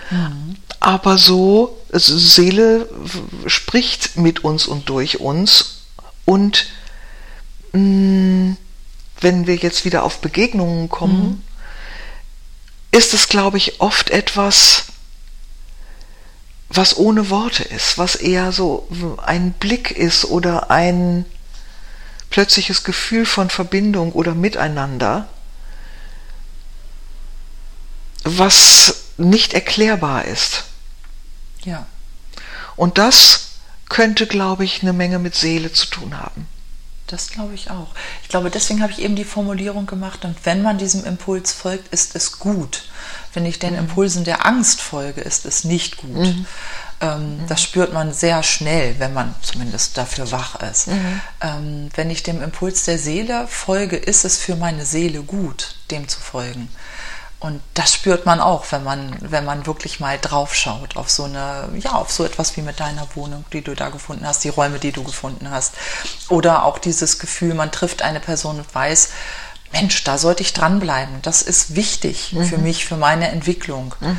Aber 0.81 1.19
so, 1.19 1.79
Seele 1.93 2.89
spricht 3.47 4.17
mit 4.17 4.45
uns 4.45 4.67
und 4.67 4.89
durch 4.89 5.21
uns 5.21 5.83
und 6.25 6.67
mh, 7.73 8.57
wenn 9.21 9.47
wir 9.47 9.57
jetzt 9.57 9.85
wieder 9.85 10.03
auf 10.05 10.21
Begegnungen 10.21 10.89
kommen, 10.89 11.43
ist 12.93 13.15
es, 13.15 13.29
glaube 13.29 13.57
ich, 13.57 13.81
oft 13.81 14.11
etwas, 14.11 14.85
was 16.69 16.97
ohne 16.97 17.31
Worte 17.31 17.63
ist, 17.65 17.99
was 17.99 18.15
eher 18.15 18.53
so 18.53 18.89
ein 19.25 19.53
Blick 19.53 19.91
ist 19.91 20.25
oder 20.25 20.71
ein 20.71 21.25
plötzliches 22.37 22.85
Gefühl 22.85 23.25
von 23.25 23.49
Verbindung 23.49 24.13
oder 24.13 24.35
Miteinander, 24.35 25.27
was 28.25 29.05
nicht 29.17 29.55
erklärbar 29.55 30.27
ist. 30.27 30.65
Ja. 31.65 31.87
Und 32.77 32.99
das 32.99 33.53
könnte, 33.89 34.27
glaube 34.27 34.67
ich, 34.67 34.83
eine 34.83 34.93
Menge 34.93 35.19
mit 35.19 35.35
Seele 35.35 35.73
zu 35.73 35.87
tun 35.87 36.19
haben. 36.19 36.47
Das 37.07 37.29
glaube 37.29 37.55
ich 37.55 37.71
auch. 37.71 37.95
Ich 38.23 38.29
glaube, 38.29 38.51
deswegen 38.51 38.83
habe 38.83 38.93
ich 38.93 38.99
eben 38.99 39.17
die 39.17 39.25
Formulierung 39.25 39.87
gemacht, 39.87 40.27
und 40.27 40.37
wenn 40.45 40.61
man 40.61 40.77
diesem 40.77 41.07
Impuls 41.07 41.53
folgt, 41.53 41.89
ist 41.91 42.15
es 42.17 42.39
gut. 42.39 42.83
Wenn 43.33 43.47
ich 43.47 43.59
den 43.59 43.75
Impulsen 43.75 44.25
der 44.25 44.45
Angst 44.45 44.83
folge, 44.83 45.23
ist 45.23 45.47
es 45.47 45.65
nicht 45.65 45.97
gut. 45.97 46.35
Ähm, 47.01 47.41
das 47.49 47.63
spürt 47.63 47.93
man 47.93 48.13
sehr 48.13 48.43
schnell, 48.43 48.99
wenn 48.99 49.13
man 49.13 49.35
zumindest 49.43 49.99
dafür 49.99 50.31
wach 50.33 50.57
ist. 50.63 50.89
Ähm, 51.41 51.91
wenn 51.95 52.11
ich 52.11 52.23
dem 52.23 52.43
Impuls 52.43 52.85
der 52.85 52.99
Seele 52.99 53.47
folge, 53.49 53.97
ist 53.97 54.25
es 54.25 54.39
für 54.39 54.57
meine 54.57 54.87
Seele 54.87 55.23
gut, 55.23 55.77
dem 55.91 56.09
zu 56.09 56.21
folgen. 56.21 56.69
Und 57.39 57.61
das 57.75 57.93
spürt 57.93 58.25
man 58.25 58.41
auch, 58.41 58.65
wenn 58.73 58.83
man, 58.83 59.15
wenn 59.21 59.45
man 59.45 59.67
wirklich 59.67 60.01
mal 60.01 60.19
draufschaut 60.19 60.97
auf 60.97 61.11
so 61.11 61.25
eine, 61.25 61.69
ja, 61.79 61.93
auf 61.93 62.11
so 62.11 62.25
etwas 62.25 62.57
wie 62.57 62.63
mit 62.63 62.81
deiner 62.81 63.07
Wohnung, 63.15 63.45
die 63.53 63.61
du 63.61 63.75
da 63.75 63.91
gefunden 63.91 64.27
hast, 64.27 64.43
die 64.43 64.49
Räume, 64.49 64.79
die 64.79 64.91
du 64.91 65.05
gefunden 65.05 65.51
hast. 65.51 65.75
Oder 66.31 66.65
auch 66.65 66.79
dieses 66.79 67.19
Gefühl, 67.19 67.53
man 67.53 67.71
trifft 67.71 68.01
eine 68.01 68.21
Person 68.21 68.57
und 68.59 68.75
weiß, 68.75 69.11
Mensch, 69.73 70.03
da 70.05 70.17
sollte 70.17 70.43
ich 70.43 70.55
dranbleiben. 70.55 71.21
Das 71.23 71.43
ist 71.43 71.75
wichtig 71.77 72.35
für 72.49 72.57
mich, 72.57 72.87
für 72.87 72.97
meine 72.97 73.29
Entwicklung. 73.29 73.95
ähm, 74.03 74.19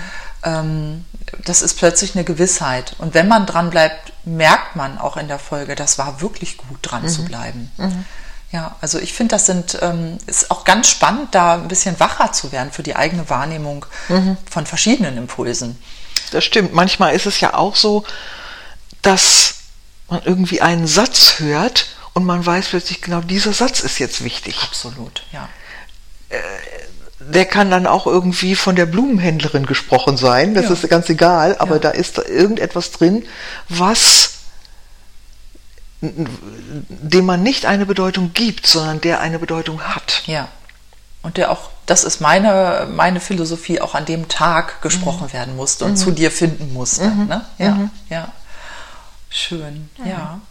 das 1.44 1.62
ist 1.62 1.76
plötzlich 1.76 2.16
eine 2.16 2.24
Gewissheit. 2.24 2.96
Und 3.00 3.14
wenn 3.14 3.28
man 3.28 3.46
dran 3.46 3.70
bleibt, 3.70 4.14
merkt 4.26 4.76
man 4.76 4.98
auch 4.98 5.18
in 5.18 5.28
der 5.28 5.40
Folge, 5.40 5.76
das 5.76 5.98
war 5.98 6.22
wirklich 6.22 6.58
gut 6.58 6.80
dran 6.82 7.04
mhm. 7.04 7.10
zu 7.10 7.26
bleiben. 7.26 7.72
Mhm. 7.78 8.06
Ja, 8.52 8.76
also 8.80 8.98
ich 9.00 9.14
finde, 9.14 9.36
das 9.36 9.46
sind, 9.46 9.78
ähm, 9.82 10.20
ist 10.26 10.52
auch 10.52 10.64
ganz 10.64 10.90
spannend, 10.90 11.36
da 11.36 11.56
ein 11.56 11.68
bisschen 11.68 12.00
wacher 12.00 12.32
zu 12.32 12.52
werden 12.52 12.72
für 12.72 12.84
die 12.84 12.96
eigene 12.96 13.30
Wahrnehmung 13.30 13.86
mhm. 14.08 14.38
von 14.50 14.66
verschiedenen 14.66 15.18
Impulsen. 15.18 15.78
Das 16.32 16.46
stimmt. 16.46 16.74
Manchmal 16.74 17.14
ist 17.14 17.26
es 17.26 17.42
ja 17.42 17.54
auch 17.54 17.76
so, 17.76 18.06
dass 19.02 19.56
man 20.10 20.22
irgendwie 20.24 20.62
einen 20.62 20.88
Satz 20.88 21.40
hört 21.40 21.88
und 22.14 22.26
man 22.26 22.46
weiß 22.46 22.70
plötzlich 22.70 23.02
genau, 23.02 23.22
dieser 23.22 23.54
Satz 23.54 23.82
ist 23.82 24.00
jetzt 24.00 24.24
wichtig. 24.24 24.58
Absolut, 24.64 25.24
ja. 25.32 25.50
Äh, 26.30 26.40
der 27.34 27.46
kann 27.46 27.70
dann 27.70 27.88
auch 27.88 28.08
irgendwie 28.08 28.56
von 28.56 28.76
der 28.76 28.86
Blumenhändlerin 28.86 29.66
gesprochen 29.66 30.18
sein, 30.18 30.54
das 30.54 30.66
ja. 30.66 30.72
ist 30.72 30.90
ganz 30.90 31.10
egal, 31.10 31.58
aber 31.60 31.76
ja. 31.76 31.80
da 31.80 31.90
ist 31.90 32.18
irgendetwas 32.18 32.92
drin, 32.92 33.26
was 33.70 34.32
dem 36.02 37.26
man 37.26 37.42
nicht 37.42 37.66
eine 37.66 37.86
Bedeutung 37.86 38.32
gibt, 38.34 38.68
sondern 38.68 39.02
der 39.02 39.20
eine 39.20 39.40
Bedeutung 39.40 39.82
hat. 39.82 40.22
Ja. 40.28 40.48
Und 41.24 41.38
der 41.38 41.52
auch, 41.52 41.72
das 41.86 42.04
ist 42.04 42.22
meine, 42.22 42.88
meine 42.92 43.20
Philosophie, 43.20 43.82
auch 43.82 43.96
an 43.96 44.06
dem 44.06 44.28
Tag 44.28 44.82
gesprochen 44.82 45.28
mhm. 45.28 45.34
werden 45.34 45.56
musste 45.56 45.86
und 45.86 45.92
mhm. 45.92 45.98
zu 45.98 46.12
dir 46.12 46.32
finden 46.32 46.72
musste. 46.72 47.06
Mhm. 47.06 47.28
Ne? 47.28 47.46
Ja, 47.58 47.72
mhm. 47.72 47.90
ja. 48.10 48.32
Schön, 49.30 49.90
ja. 50.00 50.06
ja. 50.06 50.42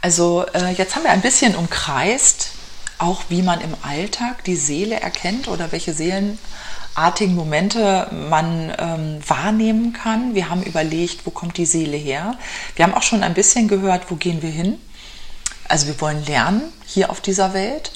Also 0.00 0.46
äh, 0.54 0.70
jetzt 0.70 0.94
haben 0.94 1.02
wir 1.02 1.10
ein 1.10 1.20
bisschen 1.20 1.56
umkreist, 1.56 2.50
auch 2.98 3.24
wie 3.28 3.42
man 3.42 3.60
im 3.60 3.74
Alltag 3.82 4.44
die 4.44 4.56
Seele 4.56 5.00
erkennt 5.00 5.48
oder 5.48 5.72
welche 5.72 5.92
seelenartigen 5.92 7.34
Momente 7.34 8.10
man 8.30 8.72
ähm, 8.78 9.18
wahrnehmen 9.26 9.92
kann. 9.92 10.34
Wir 10.34 10.48
haben 10.48 10.62
überlegt, 10.62 11.26
wo 11.26 11.30
kommt 11.30 11.58
die 11.58 11.66
Seele 11.66 11.96
her. 11.96 12.36
Wir 12.74 12.84
haben 12.84 12.94
auch 12.94 13.02
schon 13.02 13.22
ein 13.22 13.34
bisschen 13.34 13.68
gehört, 13.68 14.10
wo 14.10 14.16
gehen 14.16 14.42
wir 14.42 14.50
hin. 14.50 14.78
Also 15.68 15.86
wir 15.86 16.00
wollen 16.00 16.24
lernen 16.24 16.62
hier 16.86 17.10
auf 17.10 17.20
dieser 17.20 17.52
Welt, 17.52 17.92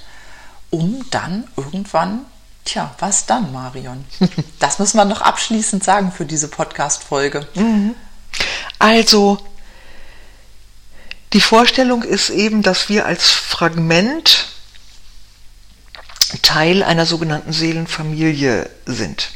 um 0.70 1.04
dann 1.10 1.44
irgendwann, 1.56 2.26
tja, 2.64 2.94
was 2.98 3.26
dann, 3.26 3.52
Marion? 3.52 4.04
Das 4.58 4.78
müssen 4.78 4.98
wir 4.98 5.04
noch 5.06 5.22
abschließend 5.22 5.82
sagen 5.82 6.12
für 6.12 6.26
diese 6.26 6.48
Podcast-Folge. 6.48 7.48
Mhm. 7.54 7.94
Also, 8.78 9.38
die 11.32 11.40
Vorstellung 11.40 12.02
ist 12.02 12.28
eben, 12.28 12.62
dass 12.62 12.88
wir 12.88 13.06
als 13.06 13.30
Fragment 13.30 14.49
Teil 16.42 16.82
einer 16.82 17.06
sogenannten 17.06 17.52
Seelenfamilie 17.52 18.70
sind. 18.86 19.30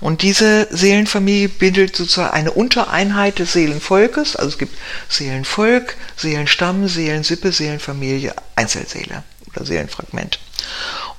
Und 0.00 0.22
diese 0.22 0.66
Seelenfamilie 0.70 1.48
bildet 1.48 1.96
sozusagen 1.96 2.34
eine 2.34 2.52
Untereinheit 2.52 3.38
des 3.38 3.52
Seelenvolkes. 3.52 4.36
Also 4.36 4.50
es 4.50 4.58
gibt 4.58 4.76
Seelenvolk, 5.08 5.96
Seelenstamm, 6.16 6.88
Seelensippe, 6.88 7.52
Seelenfamilie, 7.52 8.34
Einzelseele 8.56 9.22
oder 9.48 9.64
Seelenfragment. 9.64 10.40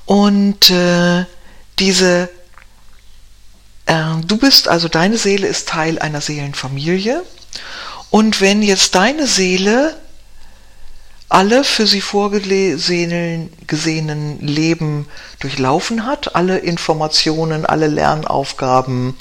Und 0.05 0.69
äh, 0.69 1.26
diese, 1.80 2.30
äh, 3.86 4.03
du 4.26 4.38
bist, 4.38 4.67
also 4.67 4.89
deine 4.89 5.17
Seele 5.17 5.47
ist 5.47 5.69
Teil 5.69 5.99
einer 5.99 6.21
Seelenfamilie. 6.21 7.24
Und 8.09 8.41
wenn 8.41 8.61
jetzt 8.61 8.93
deine 8.95 9.26
Seele 9.26 9.95
alle 11.34 11.63
für 11.63 11.88
sie 11.88 11.99
vorgesehenen 11.99 13.51
gesehenen 13.65 14.39
Leben 14.39 15.07
durchlaufen 15.39 16.05
hat, 16.05 16.36
alle 16.36 16.59
Informationen, 16.59 17.65
alle 17.65 17.88
Lernaufgaben 17.88 19.17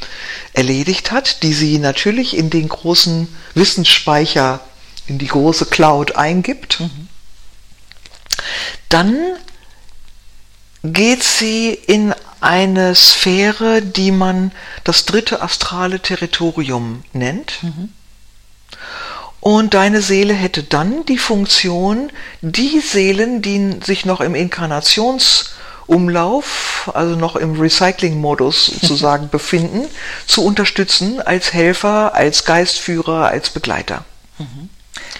erledigt 0.52 1.10
hat, 1.10 1.42
die 1.42 1.54
sie 1.54 1.78
natürlich 1.78 2.36
in 2.36 2.50
den 2.50 2.68
großen 2.68 3.34
Wissensspeicher, 3.54 4.60
in 5.06 5.16
die 5.16 5.26
große 5.26 5.64
Cloud 5.66 6.16
eingibt, 6.16 6.80
mhm. 6.80 7.08
dann 8.90 9.16
geht 10.82 11.22
sie 11.22 11.70
in 11.70 12.14
eine 12.42 12.94
Sphäre, 12.94 13.80
die 13.80 14.10
man 14.10 14.52
das 14.84 15.06
dritte 15.06 15.40
astrale 15.40 15.98
Territorium 15.98 17.04
nennt. 17.14 17.62
Mhm. 17.62 17.88
Und 19.42 19.74
deine 19.74 20.00
Seele 20.02 20.34
hätte 20.34 20.62
dann 20.62 21.04
die 21.06 21.18
Funktion, 21.18 22.12
die 22.42 22.78
Seelen, 22.78 23.42
die 23.42 23.80
sich 23.84 24.04
noch 24.04 24.20
im 24.20 24.36
Inkarnationsumlauf, 24.36 26.92
also 26.94 27.16
noch 27.16 27.34
im 27.34 27.60
Recycling-Modus 27.60 28.66
sozusagen 28.80 29.30
befinden, 29.30 29.88
zu 30.28 30.44
unterstützen 30.44 31.20
als 31.20 31.52
Helfer, 31.52 32.14
als 32.14 32.44
Geistführer, 32.44 33.26
als 33.26 33.50
Begleiter. 33.50 34.04
Mhm. 34.38 34.68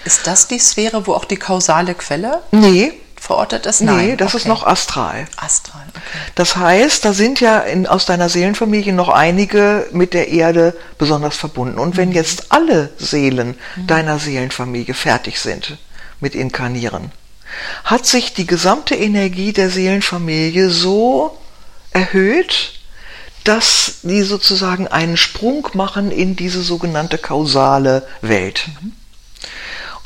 Ist 0.05 0.25
das 0.25 0.47
die 0.47 0.59
Sphäre, 0.59 1.05
wo 1.05 1.15
auch 1.15 1.25
die 1.25 1.35
kausale 1.35 1.93
Quelle? 1.93 2.43
Nee, 2.51 2.93
verortet 3.23 3.65
ist? 3.65 3.79
Nein. 3.79 4.07
Nee, 4.07 4.15
das 4.17 4.33
okay. 4.33 4.37
ist 4.37 4.47
noch 4.47 4.67
astral. 4.67 5.25
Astral, 5.37 5.85
okay. 5.89 6.01
Das 6.35 6.57
heißt, 6.57 7.05
da 7.05 7.13
sind 7.13 7.39
ja 7.39 7.59
in, 7.59 7.87
aus 7.87 8.05
deiner 8.05 8.27
Seelenfamilie 8.27 8.91
noch 8.91 9.07
einige 9.07 9.87
mit 9.93 10.13
der 10.13 10.27
Erde 10.27 10.75
besonders 10.97 11.37
verbunden. 11.37 11.79
Und 11.79 11.95
wenn 11.95 12.09
mhm. 12.09 12.15
jetzt 12.15 12.51
alle 12.51 12.89
Seelen 12.97 13.55
mhm. 13.77 13.87
deiner 13.87 14.19
Seelenfamilie 14.19 14.93
fertig 14.93 15.39
sind 15.39 15.77
mit 16.19 16.35
Inkarnieren, 16.35 17.11
hat 17.85 18.05
sich 18.05 18.33
die 18.33 18.45
gesamte 18.45 18.95
Energie 18.95 19.53
der 19.53 19.69
Seelenfamilie 19.69 20.69
so 20.69 21.37
erhöht, 21.91 22.73
dass 23.45 23.99
die 24.03 24.23
sozusagen 24.23 24.89
einen 24.89 25.15
Sprung 25.15 25.69
machen 25.73 26.11
in 26.11 26.35
diese 26.35 26.61
sogenannte 26.61 27.17
kausale 27.17 28.05
Welt. 28.21 28.65
Mhm. 28.81 28.91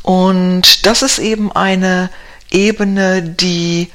Und 0.03 0.85
das 0.85 1.01
ist 1.01 1.17
eben 1.17 1.51
eine 1.51 2.11
Ebene, 2.51 3.21
die 3.21 3.89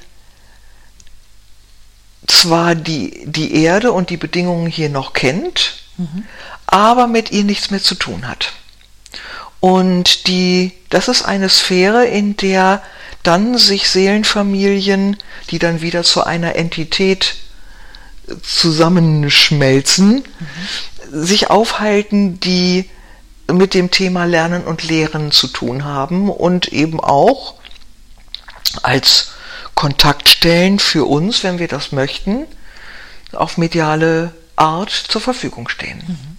zwar 2.26 2.74
die, 2.74 3.24
die 3.26 3.62
Erde 3.62 3.92
und 3.92 4.10
die 4.10 4.16
Bedingungen 4.16 4.66
hier 4.66 4.88
noch 4.88 5.12
kennt, 5.12 5.74
mhm. 5.96 6.24
aber 6.66 7.06
mit 7.06 7.30
ihr 7.30 7.44
nichts 7.44 7.70
mehr 7.70 7.82
zu 7.82 7.94
tun 7.94 8.28
hat. 8.28 8.52
Und 9.60 10.26
die, 10.26 10.72
das 10.90 11.08
ist 11.08 11.22
eine 11.22 11.48
Sphäre, 11.48 12.06
in 12.06 12.36
der 12.36 12.82
dann 13.22 13.58
sich 13.58 13.88
Seelenfamilien, 13.88 15.16
die 15.50 15.58
dann 15.58 15.80
wieder 15.80 16.02
zu 16.02 16.24
einer 16.24 16.56
Entität 16.56 17.36
zusammenschmelzen, 18.42 20.14
mhm. 20.14 21.24
sich 21.24 21.50
aufhalten, 21.50 22.40
die 22.40 22.88
mit 23.50 23.74
dem 23.74 23.90
Thema 23.90 24.24
Lernen 24.24 24.64
und 24.64 24.82
Lehren 24.82 25.30
zu 25.30 25.46
tun 25.46 25.84
haben 25.84 26.30
und 26.30 26.72
eben 26.72 27.00
auch 27.00 27.54
als 28.82 29.32
Kontaktstellen 29.74 30.78
für 30.78 31.06
uns, 31.06 31.42
wenn 31.44 31.58
wir 31.58 31.68
das 31.68 31.92
möchten, 31.92 32.46
auf 33.32 33.58
mediale 33.58 34.34
Art 34.56 34.90
zur 34.90 35.20
Verfügung 35.20 35.68
stehen. 35.68 36.02
Mhm. 36.06 36.36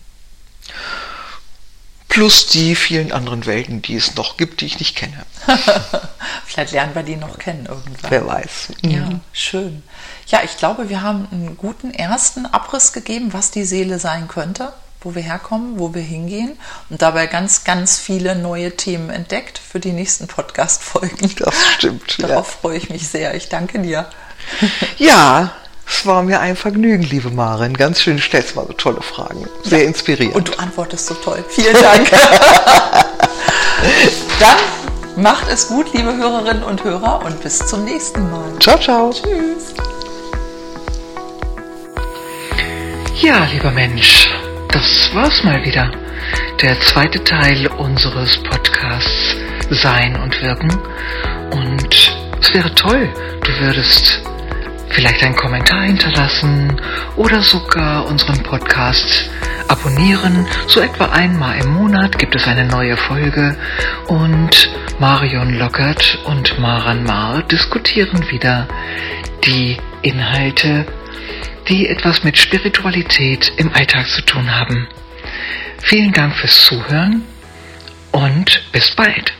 Plus 2.07 2.45
die 2.45 2.75
vielen 2.75 3.11
anderen 3.11 3.47
Welten, 3.47 3.81
die 3.81 3.95
es 3.95 4.15
noch 4.15 4.37
gibt, 4.37 4.61
die 4.61 4.67
ich 4.67 4.77
nicht 4.79 4.95
kenne. 4.95 5.25
Vielleicht 6.45 6.71
lernen 6.71 6.93
wir 6.93 7.01
die 7.01 7.15
noch 7.15 7.39
kennen 7.39 7.65
irgendwann. 7.65 8.11
Wer 8.11 8.27
weiß. 8.27 8.69
Mhm. 8.83 8.91
Ja, 8.91 9.19
schön. 9.31 9.81
Ja, 10.27 10.41
ich 10.43 10.57
glaube, 10.57 10.89
wir 10.89 11.01
haben 11.01 11.27
einen 11.31 11.57
guten 11.57 11.91
ersten 11.91 12.45
Abriss 12.45 12.93
gegeben, 12.93 13.33
was 13.33 13.49
die 13.49 13.65
Seele 13.65 13.97
sein 13.97 14.27
könnte 14.27 14.73
wo 15.03 15.15
wir 15.15 15.21
herkommen, 15.21 15.79
wo 15.79 15.93
wir 15.93 16.01
hingehen 16.01 16.57
und 16.89 17.01
dabei 17.01 17.27
ganz, 17.27 17.63
ganz 17.63 17.97
viele 17.99 18.35
neue 18.35 18.75
Themen 18.75 19.09
entdeckt 19.09 19.59
für 19.59 19.79
die 19.79 19.91
nächsten 19.91 20.27
Podcast-Folgen. 20.27 21.35
Das 21.37 21.55
stimmt. 21.73 22.21
Darauf 22.21 22.47
ja. 22.47 22.57
freue 22.61 22.77
ich 22.77 22.89
mich 22.89 23.07
sehr. 23.07 23.35
Ich 23.35 23.49
danke 23.49 23.79
dir. 23.79 24.07
Ja, 24.97 25.51
es 25.87 26.05
war 26.05 26.23
mir 26.23 26.39
ein 26.39 26.55
Vergnügen, 26.55 27.03
liebe 27.03 27.29
Marin. 27.29 27.75
Ganz 27.75 28.01
schön, 28.01 28.17
du 28.17 28.23
stellst 28.23 28.55
mal 28.55 28.65
so 28.65 28.73
tolle 28.73 29.01
Fragen. 29.01 29.47
Sehr 29.63 29.81
ja. 29.81 29.87
inspirierend. 29.87 30.35
Und 30.35 30.49
du 30.49 30.53
antwortest 30.59 31.07
so 31.07 31.13
toll. 31.15 31.43
Vielen 31.49 31.73
Dank. 31.81 32.09
Dann 34.39 34.57
macht 35.21 35.49
es 35.49 35.67
gut, 35.67 35.93
liebe 35.93 36.15
Hörerinnen 36.15 36.63
und 36.63 36.83
Hörer, 36.83 37.25
und 37.25 37.41
bis 37.41 37.59
zum 37.59 37.83
nächsten 37.83 38.29
Mal. 38.31 38.51
Ciao, 38.59 38.79
ciao. 38.79 39.11
Tschüss. 39.11 39.73
Ja, 43.21 43.45
lieber 43.45 43.71
Mensch 43.71 44.22
das 44.73 45.13
war's 45.13 45.43
mal 45.43 45.63
wieder. 45.63 45.91
Der 46.61 46.79
zweite 46.81 47.23
Teil 47.23 47.67
unseres 47.67 48.41
Podcasts 48.41 49.35
Sein 49.69 50.15
und 50.15 50.41
Wirken. 50.41 50.71
Und 51.51 51.93
es 52.41 52.53
wäre 52.55 52.73
toll, 52.73 53.07
du 53.43 53.59
würdest 53.59 54.23
vielleicht 54.89 55.23
einen 55.23 55.35
Kommentar 55.35 55.83
hinterlassen 55.83 56.81
oder 57.15 57.41
sogar 57.41 58.07
unseren 58.07 58.41
Podcast 58.41 59.29
abonnieren. 59.67 60.47
So 60.65 60.81
etwa 60.81 61.05
einmal 61.05 61.59
im 61.59 61.69
Monat 61.73 62.17
gibt 62.17 62.33
es 62.33 62.47
eine 62.47 62.65
neue 62.65 62.97
Folge 62.97 63.55
und 64.07 64.71
Marion 64.97 65.53
Lockert 65.53 66.17
und 66.25 66.57
Maran 66.57 67.03
Mar 67.03 67.43
diskutieren 67.43 68.27
wieder 68.31 68.67
die 69.45 69.77
Inhalte 70.01 70.87
die 71.67 71.87
etwas 71.87 72.23
mit 72.23 72.37
Spiritualität 72.37 73.51
im 73.57 73.73
Alltag 73.73 74.07
zu 74.07 74.21
tun 74.21 74.53
haben. 74.53 74.87
Vielen 75.81 76.11
Dank 76.11 76.35
fürs 76.35 76.63
Zuhören 76.65 77.23
und 78.11 78.63
bis 78.71 78.91
bald. 78.95 79.33